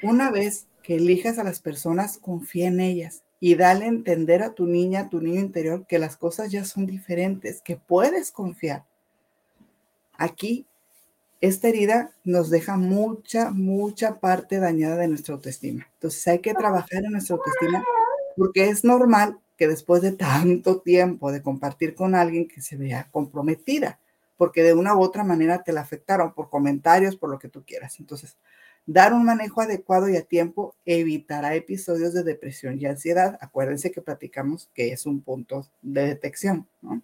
Una 0.03 0.29
vez 0.29 0.67
elijas 0.95 1.37
a 1.37 1.43
las 1.43 1.59
personas, 1.59 2.17
confía 2.17 2.67
en 2.67 2.79
ellas 2.79 3.23
y 3.39 3.55
dale 3.55 3.85
a 3.85 3.89
entender 3.89 4.43
a 4.43 4.53
tu 4.53 4.65
niña, 4.65 5.01
a 5.01 5.09
tu 5.09 5.21
niño 5.21 5.39
interior, 5.39 5.85
que 5.87 5.99
las 5.99 6.17
cosas 6.17 6.51
ya 6.51 6.65
son 6.65 6.85
diferentes, 6.85 7.61
que 7.61 7.77
puedes 7.77 8.31
confiar. 8.31 8.85
Aquí, 10.13 10.65
esta 11.41 11.69
herida 11.69 12.11
nos 12.25 12.49
deja 12.49 12.75
mucha, 12.75 13.51
mucha 13.51 14.19
parte 14.19 14.59
dañada 14.59 14.97
de 14.97 15.07
nuestra 15.07 15.35
autoestima. 15.35 15.87
Entonces 15.93 16.27
hay 16.27 16.39
que 16.39 16.53
trabajar 16.53 17.05
en 17.05 17.13
nuestra 17.13 17.37
autoestima 17.37 17.83
porque 18.35 18.69
es 18.69 18.83
normal 18.83 19.39
que 19.57 19.67
después 19.67 20.01
de 20.01 20.13
tanto 20.13 20.79
tiempo 20.79 21.31
de 21.31 21.41
compartir 21.41 21.93
con 21.93 22.15
alguien 22.15 22.47
que 22.47 22.61
se 22.61 22.77
vea 22.77 23.09
comprometida, 23.11 23.99
porque 24.37 24.63
de 24.63 24.73
una 24.73 24.95
u 24.95 25.01
otra 25.01 25.23
manera 25.23 25.63
te 25.63 25.73
la 25.73 25.81
afectaron 25.81 26.33
por 26.33 26.49
comentarios, 26.49 27.17
por 27.17 27.29
lo 27.29 27.39
que 27.39 27.49
tú 27.49 27.63
quieras. 27.65 27.99
Entonces, 27.99 28.37
dar 28.91 29.13
un 29.13 29.23
manejo 29.23 29.61
adecuado 29.61 30.09
y 30.09 30.17
a 30.17 30.23
tiempo 30.23 30.73
evitará 30.83 31.53
episodios 31.53 32.11
de 32.11 32.23
depresión 32.23 32.79
y 32.79 32.87
ansiedad. 32.87 33.37
Acuérdense 33.39 33.91
que 33.91 34.01
platicamos 34.01 34.67
que 34.73 34.91
es 34.91 35.05
un 35.05 35.21
punto 35.21 35.67
de 35.83 36.07
detección, 36.07 36.67
¿no? 36.81 37.03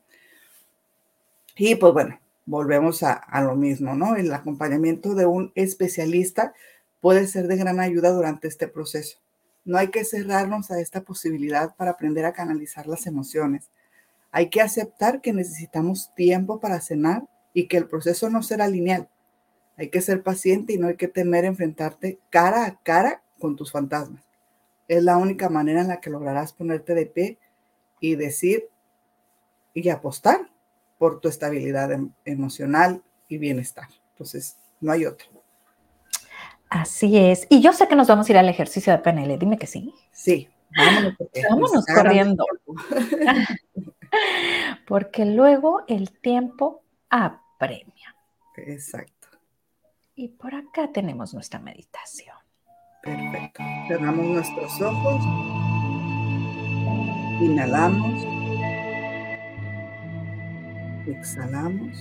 Y 1.55 1.75
pues 1.75 1.93
bueno, 1.93 2.19
volvemos 2.47 3.03
a, 3.03 3.13
a 3.13 3.43
lo 3.43 3.55
mismo, 3.55 3.93
¿no? 3.93 4.15
El 4.15 4.33
acompañamiento 4.33 5.13
de 5.13 5.27
un 5.27 5.51
especialista 5.53 6.55
puede 7.01 7.27
ser 7.27 7.47
de 7.47 7.55
gran 7.55 7.79
ayuda 7.79 8.09
durante 8.09 8.47
este 8.47 8.67
proceso. 8.67 9.19
No 9.63 9.77
hay 9.77 9.89
que 9.89 10.05
cerrarnos 10.05 10.71
a 10.71 10.79
esta 10.79 11.01
posibilidad 11.01 11.75
para 11.75 11.91
aprender 11.91 12.25
a 12.25 12.33
canalizar 12.33 12.87
las 12.87 13.05
emociones. 13.05 13.69
Hay 14.31 14.49
que 14.49 14.61
aceptar 14.61 15.21
que 15.21 15.33
necesitamos 15.33 16.11
tiempo 16.15 16.59
para 16.59 16.81
cenar 16.81 17.27
y 17.53 17.67
que 17.67 17.77
el 17.77 17.87
proceso 17.87 18.27
no 18.31 18.41
será 18.41 18.67
lineal. 18.67 19.07
Hay 19.77 19.89
que 19.89 20.01
ser 20.01 20.23
paciente 20.23 20.73
y 20.73 20.77
no 20.77 20.87
hay 20.87 20.95
que 20.95 21.07
temer 21.07 21.45
enfrentarte 21.45 22.19
cara 22.29 22.65
a 22.65 22.79
cara 22.81 23.21
con 23.39 23.55
tus 23.55 23.71
fantasmas. 23.71 24.23
Es 24.87 25.03
la 25.03 25.17
única 25.17 25.49
manera 25.49 25.81
en 25.81 25.89
la 25.89 25.99
que 25.99 26.09
lograrás 26.09 26.53
ponerte 26.53 26.93
de 26.93 27.05
pie 27.05 27.37
y 27.99 28.15
decir 28.15 28.69
y 29.73 29.89
apostar 29.89 30.49
por 30.97 31.19
tu 31.19 31.27
estabilidad 31.27 31.91
em, 31.91 32.11
emocional 32.23 33.03
y 33.27 33.37
bienestar. 33.37 33.87
Entonces, 34.11 34.57
no 34.79 34.91
hay 34.91 35.05
otra. 35.05 35.27
Así 36.69 37.17
es. 37.17 37.47
Y 37.49 37.61
yo 37.61 37.73
sé 37.73 37.87
que 37.87 37.95
nos 37.95 38.07
vamos 38.07 38.27
a 38.27 38.31
ir 38.31 38.37
al 38.37 38.49
ejercicio 38.49 38.93
de 38.93 38.99
PNL. 38.99 39.37
Dime 39.37 39.57
que 39.57 39.67
sí. 39.67 39.93
Sí, 40.11 40.49
vámonos. 40.75 41.15
Vámonos 41.49 41.85
corriendo. 41.85 42.45
porque 44.87 45.25
luego 45.25 45.83
el 45.87 46.11
tiempo 46.19 46.83
apremia. 47.09 48.15
Exacto. 48.57 49.14
Y 50.17 50.29
por 50.29 50.55
acá 50.55 50.93
tenemos 50.93 51.33
nuestra 51.33 51.59
meditación. 51.59 52.37
Perfecto. 53.03 53.61
Cerramos 53.89 54.25
nuestros 54.25 54.81
ojos. 54.81 55.25
Inhalamos. 57.41 58.23
Exhalamos. 61.05 61.97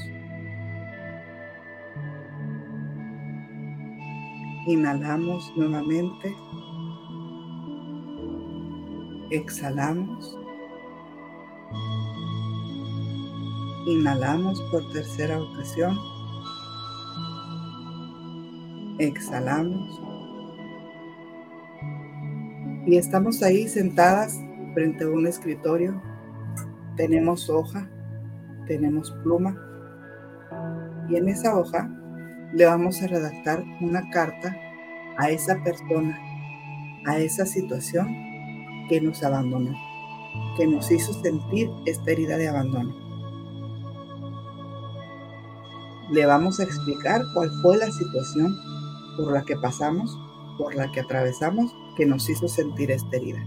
Inhalamos 4.68 5.52
nuevamente. 5.56 6.36
Exhalamos. 9.30 10.38
Inhalamos 13.86 14.62
por 14.70 14.88
tercera 14.92 15.42
ocasión. 15.42 16.13
Exhalamos. 18.98 20.00
Y 22.86 22.96
estamos 22.96 23.42
ahí 23.42 23.66
sentadas 23.66 24.38
frente 24.74 25.04
a 25.04 25.08
un 25.08 25.26
escritorio. 25.26 26.00
Tenemos 26.96 27.50
hoja, 27.50 27.88
tenemos 28.66 29.10
pluma. 29.22 29.56
Y 31.08 31.16
en 31.16 31.28
esa 31.28 31.56
hoja 31.56 31.90
le 32.52 32.66
vamos 32.66 33.02
a 33.02 33.08
redactar 33.08 33.64
una 33.80 34.08
carta 34.10 34.56
a 35.16 35.30
esa 35.30 35.62
persona, 35.64 36.18
a 37.06 37.18
esa 37.18 37.46
situación 37.46 38.06
que 38.88 39.00
nos 39.00 39.22
abandonó, 39.24 39.74
que 40.56 40.66
nos 40.66 40.90
hizo 40.90 41.12
sentir 41.14 41.68
esta 41.86 42.12
herida 42.12 42.36
de 42.36 42.48
abandono. 42.48 43.04
le 46.10 46.26
vamos 46.26 46.60
a 46.60 46.64
explicar 46.64 47.22
cuál 47.34 47.50
fue 47.62 47.76
la 47.76 47.90
situación 47.90 48.54
por 49.16 49.32
la 49.32 49.44
que 49.44 49.56
pasamos, 49.56 50.18
por 50.58 50.74
la 50.74 50.90
que 50.92 51.00
atravesamos, 51.00 51.74
que 51.96 52.06
nos 52.06 52.28
hizo 52.28 52.48
sentir 52.48 52.90
esta 52.90 53.16
herida. 53.16 53.44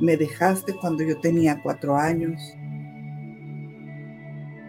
Me 0.00 0.16
dejaste 0.16 0.74
cuando 0.74 1.04
yo 1.04 1.18
tenía 1.20 1.60
cuatro 1.62 1.96
años. 1.96 2.40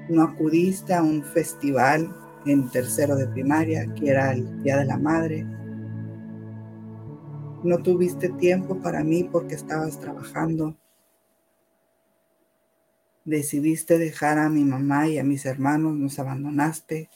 No 0.10 0.24
acudiste 0.24 0.94
a 0.94 1.02
un 1.02 1.24
festival 1.24 2.16
en 2.46 2.70
tercero 2.70 3.16
de 3.16 3.28
primaria, 3.28 3.92
que 3.96 4.10
era 4.10 4.32
el 4.34 4.62
Día 4.64 4.78
de 4.78 4.86
la 4.86 4.98
Madre. 4.98 5.46
No 7.64 7.78
tuviste 7.82 8.30
tiempo 8.30 8.82
para 8.82 9.04
mí 9.04 9.24
porque 9.32 9.56
estabas 9.56 10.00
trabajando 10.00 10.76
decidiste 13.26 13.98
dejar 13.98 14.38
a 14.38 14.50
mi 14.50 14.64
mamá 14.64 15.08
y 15.08 15.18
a 15.18 15.24
mis 15.24 15.46
hermanos, 15.46 15.94
nos 15.96 16.20
abandonaste. 16.20 17.10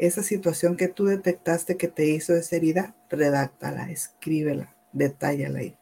Esa 0.00 0.22
situación 0.22 0.78
que 0.78 0.88
tú 0.88 1.04
detectaste 1.04 1.76
que 1.76 1.86
te 1.86 2.08
hizo 2.08 2.34
esa 2.34 2.56
herida, 2.56 2.94
redáctala, 3.10 3.90
escríbela, 3.90 4.74
detállala 4.94 5.58
ahí. 5.58 5.76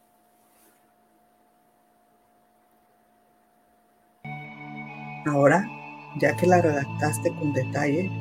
Ahora, 5.25 5.65
ya 6.19 6.35
que 6.35 6.47
la 6.47 6.61
redactaste 6.61 7.33
con 7.35 7.53
detalle, 7.53 8.11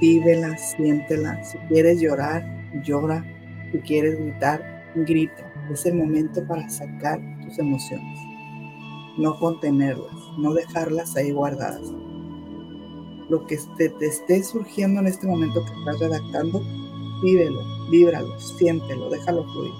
vívela, 0.00 0.56
siéntela. 0.56 1.42
Si 1.42 1.58
quieres 1.66 2.00
llorar, 2.00 2.44
llora. 2.84 3.24
Si 3.72 3.78
quieres 3.80 4.16
gritar, 4.16 4.62
grita. 4.94 5.52
Es 5.72 5.86
el 5.86 5.94
momento 5.94 6.46
para 6.46 6.68
sacar 6.68 7.20
emociones, 7.58 8.20
no 9.18 9.36
contenerlas, 9.40 10.14
no 10.38 10.54
dejarlas 10.54 11.16
ahí 11.16 11.32
guardadas. 11.32 11.82
Lo 13.28 13.46
que 13.46 13.58
te, 13.76 13.88
te 13.88 14.06
esté 14.06 14.42
surgiendo 14.42 15.00
en 15.00 15.06
este 15.08 15.26
momento 15.26 15.64
que 15.64 15.72
estás 15.78 15.98
redactando, 15.98 16.62
vívelo, 17.22 17.60
víbralo, 17.90 18.38
siéntelo, 18.38 19.10
déjalo 19.10 19.44
fluir. 19.52 19.72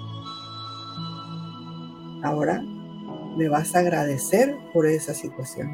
Ahora 2.23 2.63
le 3.37 3.49
vas 3.49 3.75
a 3.75 3.79
agradecer 3.79 4.55
por 4.73 4.87
esa 4.87 5.13
situación. 5.13 5.69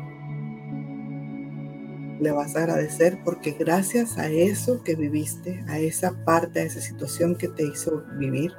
Le 2.20 2.32
vas 2.32 2.56
a 2.56 2.60
agradecer 2.60 3.20
porque 3.24 3.52
gracias 3.52 4.18
a 4.18 4.28
eso 4.30 4.84
que 4.84 4.96
viviste, 4.96 5.64
a 5.68 5.80
esa 5.80 6.24
parte, 6.26 6.60
a 6.60 6.64
esa 6.64 6.82
situación 6.82 7.36
que 7.36 7.48
te 7.48 7.64
hizo 7.64 8.04
vivir, 8.18 8.54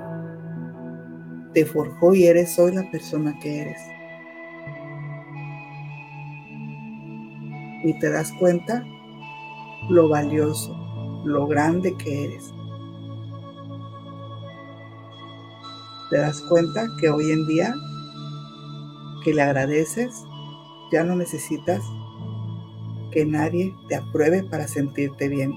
te 1.53 1.65
forjó 1.65 2.15
y 2.15 2.27
eres 2.27 2.59
hoy 2.59 2.75
la 2.75 2.91
persona 2.91 3.39
que 3.41 3.61
eres. 3.61 3.81
Y 7.85 7.99
te 8.01 8.11
das 8.11 8.33
cuenta 8.41 8.85
lo 9.89 10.09
valioso, 10.09 10.75
lo 11.25 11.47
grande 11.47 11.95
que 11.95 12.25
eres. 12.25 12.53
Te 16.11 16.19
das 16.19 16.41
cuenta 16.43 16.87
que 17.01 17.11
hoy 17.11 17.31
en 17.33 17.47
día 17.47 17.75
que 19.25 19.35
le 19.35 19.43
agradeces, 19.43 20.25
ya 20.93 21.03
no 21.03 21.17
necesitas 21.17 21.83
que 23.11 23.25
nadie 23.25 23.75
te 23.89 23.97
apruebe 23.97 24.43
para 24.45 24.69
sentirte 24.69 25.29
bien. 25.29 25.55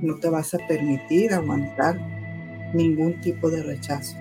No 0.00 0.16
te 0.16 0.30
vas 0.30 0.54
a 0.54 0.58
permitir 0.66 1.34
aguantar 1.34 1.98
ningún 2.74 3.20
tipo 3.20 3.50
de 3.50 3.62
rechazo. 3.62 4.16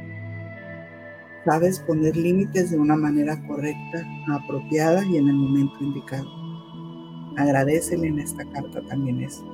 Sabes 1.46 1.80
poner 1.80 2.18
límites 2.18 2.72
de 2.72 2.78
una 2.78 2.98
manera 2.98 3.42
correcta, 3.48 4.04
apropiada 4.30 5.06
y 5.06 5.18
en 5.18 5.30
el 5.30 5.36
momento 5.36 5.76
indicado. 5.80 6.37
Agradecele 7.38 8.08
en 8.08 8.20
esta 8.20 8.44
carta 8.46 8.82
también 8.82 9.22
eso. 9.22 9.46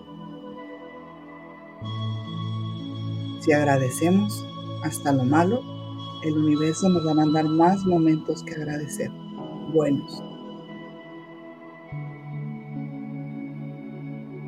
Si 3.42 3.52
agradecemos 3.52 4.46
hasta 4.86 5.12
lo 5.12 5.26
malo, 5.26 5.62
el 6.24 6.38
universo 6.38 6.88
nos 6.88 7.06
va 7.06 7.12
a 7.12 7.16
mandar 7.16 7.46
más 7.46 7.84
momentos 7.86 8.42
que 8.44 8.56
agradecer, 8.56 9.12
buenos. 9.74 10.24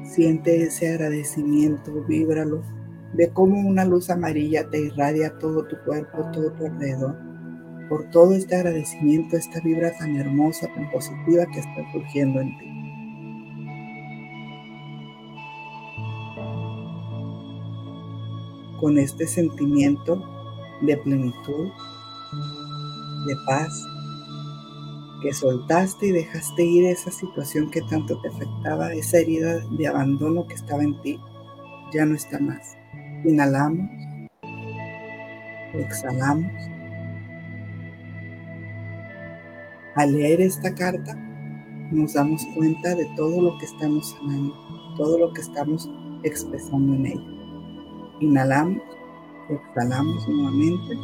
Siente 0.05 0.63
ese 0.63 0.93
agradecimiento, 0.93 1.91
víbralo. 2.07 2.61
Ve 3.15 3.29
cómo 3.33 3.59
una 3.59 3.83
luz 3.83 4.09
amarilla 4.09 4.69
te 4.69 4.79
irradia 4.79 5.37
todo 5.39 5.65
tu 5.67 5.75
cuerpo, 5.83 6.31
todo 6.31 6.53
tu 6.53 6.65
alrededor. 6.65 7.17
Por 7.89 8.09
todo 8.11 8.33
este 8.33 8.55
agradecimiento, 8.55 9.35
esta 9.35 9.59
vibra 9.59 9.91
tan 9.97 10.15
hermosa, 10.15 10.67
tan 10.73 10.89
positiva 10.89 11.45
que 11.51 11.59
está 11.59 11.91
surgiendo 11.91 12.39
en 12.39 12.57
ti. 12.57 12.74
Con 18.79 18.97
este 18.97 19.27
sentimiento 19.27 20.21
de 20.81 20.97
plenitud, 20.97 21.69
de 23.27 23.35
paz, 23.45 23.83
que 25.21 25.33
soltaste 25.33 26.07
y 26.07 26.11
dejaste 26.11 26.63
ir 26.63 26.85
esa 26.85 27.11
situación 27.11 27.71
que 27.71 27.81
tanto 27.89 28.19
te 28.21 28.27
afectaba, 28.27 28.93
esa 28.93 29.17
herida 29.17 29.59
de 29.71 29.87
abandono 29.87 30.45
que 30.47 30.55
estaba 30.55 30.83
en 30.83 31.01
ti, 31.01 31.19
ya 31.93 32.05
no 32.05 32.15
está 32.15 32.39
más. 32.39 32.77
Inhalamos, 33.23 33.89
exhalamos. 35.73 36.51
Al 39.95 40.11
leer 40.11 40.41
esta 40.41 40.75
carta, 40.75 41.15
nos 41.91 42.13
damos 42.13 42.45
cuenta 42.53 42.95
de 42.95 43.05
todo 43.15 43.41
lo 43.41 43.57
que 43.57 43.65
estamos 43.65 44.09
sanando, 44.09 44.53
todo 44.97 45.17
lo 45.17 45.33
que 45.33 45.41
estamos 45.41 45.89
expresando 46.23 46.93
en 46.93 47.05
ella. 47.05 47.34
Inhalamos 48.19 48.81
Exhalamos 49.49 50.27
nuevamente. 50.27 50.97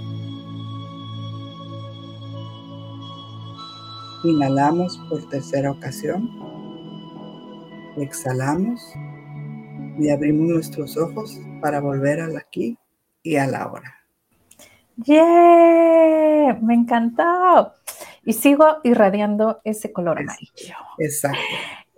Inhalamos 4.24 4.98
por 5.10 5.30
tercera 5.30 5.72
ocasión. 5.72 6.30
Exhalamos 7.98 8.82
y 10.00 10.10
abrimos 10.10 10.48
nuestros 10.48 10.98
ojos 10.98 11.40
para 11.62 11.82
volver 11.82 12.20
al 12.20 12.36
aquí 12.36 12.78
y 13.22 13.36
a 13.36 13.46
la 13.46 13.68
hora. 13.68 13.96
¡Yeah! 14.98 16.58
Me 16.62 16.74
encantó. 16.74 17.74
Y 18.24 18.34
sigo 18.34 18.78
irradiando 18.84 19.62
ese 19.64 19.92
color 19.92 20.20
amarillo. 20.20 20.76
Exacto. 20.98 21.38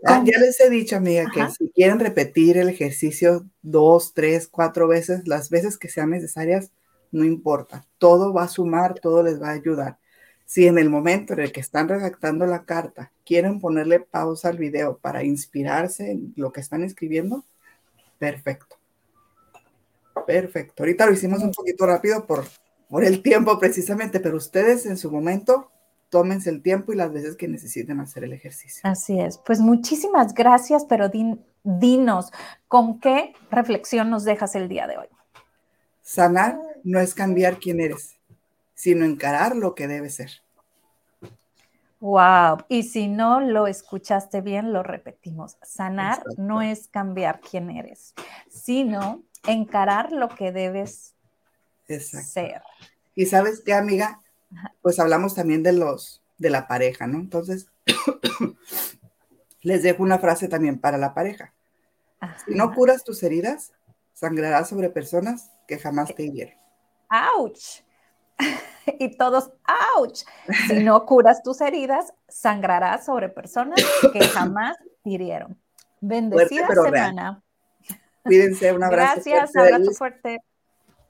Ah, 0.05 0.21
ya 0.25 0.37
les 0.39 0.59
he 0.59 0.69
dicho, 0.69 0.97
amiga, 0.97 1.25
que 1.33 1.49
si 1.49 1.69
quieren 1.69 1.99
repetir 1.99 2.57
el 2.57 2.67
ejercicio 2.67 3.45
dos, 3.61 4.13
tres, 4.13 4.47
cuatro 4.47 4.87
veces, 4.87 5.27
las 5.27 5.49
veces 5.49 5.77
que 5.77 5.87
sean 5.87 6.09
necesarias, 6.09 6.71
no 7.11 7.23
importa. 7.23 7.85
Todo 7.97 8.33
va 8.33 8.43
a 8.43 8.47
sumar, 8.49 8.95
todo 8.99 9.23
les 9.23 9.41
va 9.41 9.49
a 9.49 9.53
ayudar. 9.53 9.97
Si 10.45 10.67
en 10.67 10.77
el 10.77 10.89
momento 10.89 11.33
en 11.33 11.39
el 11.39 11.51
que 11.51 11.61
están 11.61 11.87
redactando 11.87 12.45
la 12.45 12.65
carta 12.65 13.11
quieren 13.25 13.59
ponerle 13.59 14.01
pausa 14.01 14.49
al 14.49 14.57
video 14.57 14.97
para 14.97 15.23
inspirarse 15.23 16.11
en 16.11 16.33
lo 16.35 16.51
que 16.51 16.59
están 16.59 16.83
escribiendo, 16.83 17.45
perfecto. 18.19 18.75
Perfecto. 20.27 20.83
Ahorita 20.83 21.05
lo 21.05 21.13
hicimos 21.13 21.41
un 21.41 21.51
poquito 21.51 21.85
rápido 21.85 22.25
por, 22.25 22.45
por 22.89 23.03
el 23.03 23.21
tiempo 23.21 23.57
precisamente, 23.57 24.19
pero 24.19 24.37
ustedes 24.37 24.85
en 24.85 24.97
su 24.97 25.09
momento 25.09 25.71
tómense 26.13 26.51
el 26.51 26.61
tiempo 26.61 26.93
y 26.93 26.95
las 26.95 27.11
veces 27.11 27.35
que 27.35 27.47
necesiten 27.47 27.99
hacer 27.99 28.23
el 28.23 28.33
ejercicio. 28.33 28.81
Así 28.83 29.19
es. 29.19 29.39
Pues 29.39 29.59
muchísimas 29.59 30.35
gracias, 30.35 30.85
pero 30.85 31.09
dinos, 31.63 32.31
¿con 32.67 32.99
qué 32.99 33.33
reflexión 33.49 34.11
nos 34.11 34.23
dejas 34.23 34.53
el 34.53 34.69
día 34.69 34.85
de 34.85 34.99
hoy? 34.99 35.07
Sanar 36.03 36.59
no 36.83 36.99
es 36.99 37.15
cambiar 37.15 37.57
quién 37.57 37.79
eres, 37.79 38.15
sino 38.75 39.05
encarar 39.05 39.55
lo 39.55 39.73
que 39.73 39.87
debe 39.87 40.11
ser. 40.11 40.29
Wow. 41.99 42.57
Y 42.69 42.83
si 42.83 43.07
no 43.07 43.39
lo 43.39 43.65
escuchaste 43.65 44.41
bien, 44.41 44.71
lo 44.71 44.83
repetimos. 44.83 45.57
Sanar 45.63 46.21
no 46.37 46.61
es 46.61 46.89
cambiar 46.89 47.39
quién 47.39 47.71
eres, 47.71 48.13
sino 48.51 49.23
encarar 49.47 50.11
lo 50.11 50.29
que 50.29 50.51
debes 50.51 51.15
ser. 51.87 52.61
Y 53.15 53.25
sabes 53.25 53.63
qué, 53.65 53.73
amiga, 53.73 54.19
pues 54.81 54.99
hablamos 54.99 55.35
también 55.35 55.63
de 55.63 55.73
los 55.73 56.21
de 56.37 56.49
la 56.49 56.67
pareja, 56.67 57.07
¿no? 57.07 57.19
Entonces, 57.19 57.67
les 59.61 59.83
dejo 59.83 60.03
una 60.03 60.19
frase 60.19 60.47
también 60.47 60.79
para 60.79 60.97
la 60.97 61.13
pareja. 61.13 61.53
Si 62.45 62.55
no 62.55 62.73
curas 62.73 63.03
tus 63.03 63.21
heridas, 63.23 63.73
sangrarás 64.13 64.69
sobre 64.69 64.89
personas 64.89 65.51
que 65.67 65.77
jamás 65.77 66.13
te 66.15 66.23
hirieron. 66.23 66.55
¡Auch! 67.09 67.83
y 68.99 69.17
todos, 69.17 69.51
¡ouch! 69.97 70.23
Si 70.67 70.83
no 70.83 71.05
curas 71.05 71.43
tus 71.43 71.61
heridas, 71.61 72.13
sangrarás 72.27 73.05
sobre 73.05 73.29
personas 73.29 73.81
que 74.11 74.21
jamás 74.21 74.77
te 75.03 75.09
hirieron. 75.09 75.59
Bendecida 75.99 76.67
semana. 76.67 77.43
Cuídense, 78.23 78.71
un 78.71 78.83
abrazo. 78.83 79.21
Gracias, 79.25 79.55
abrazo 79.55 79.91
fuerte. 79.91 80.39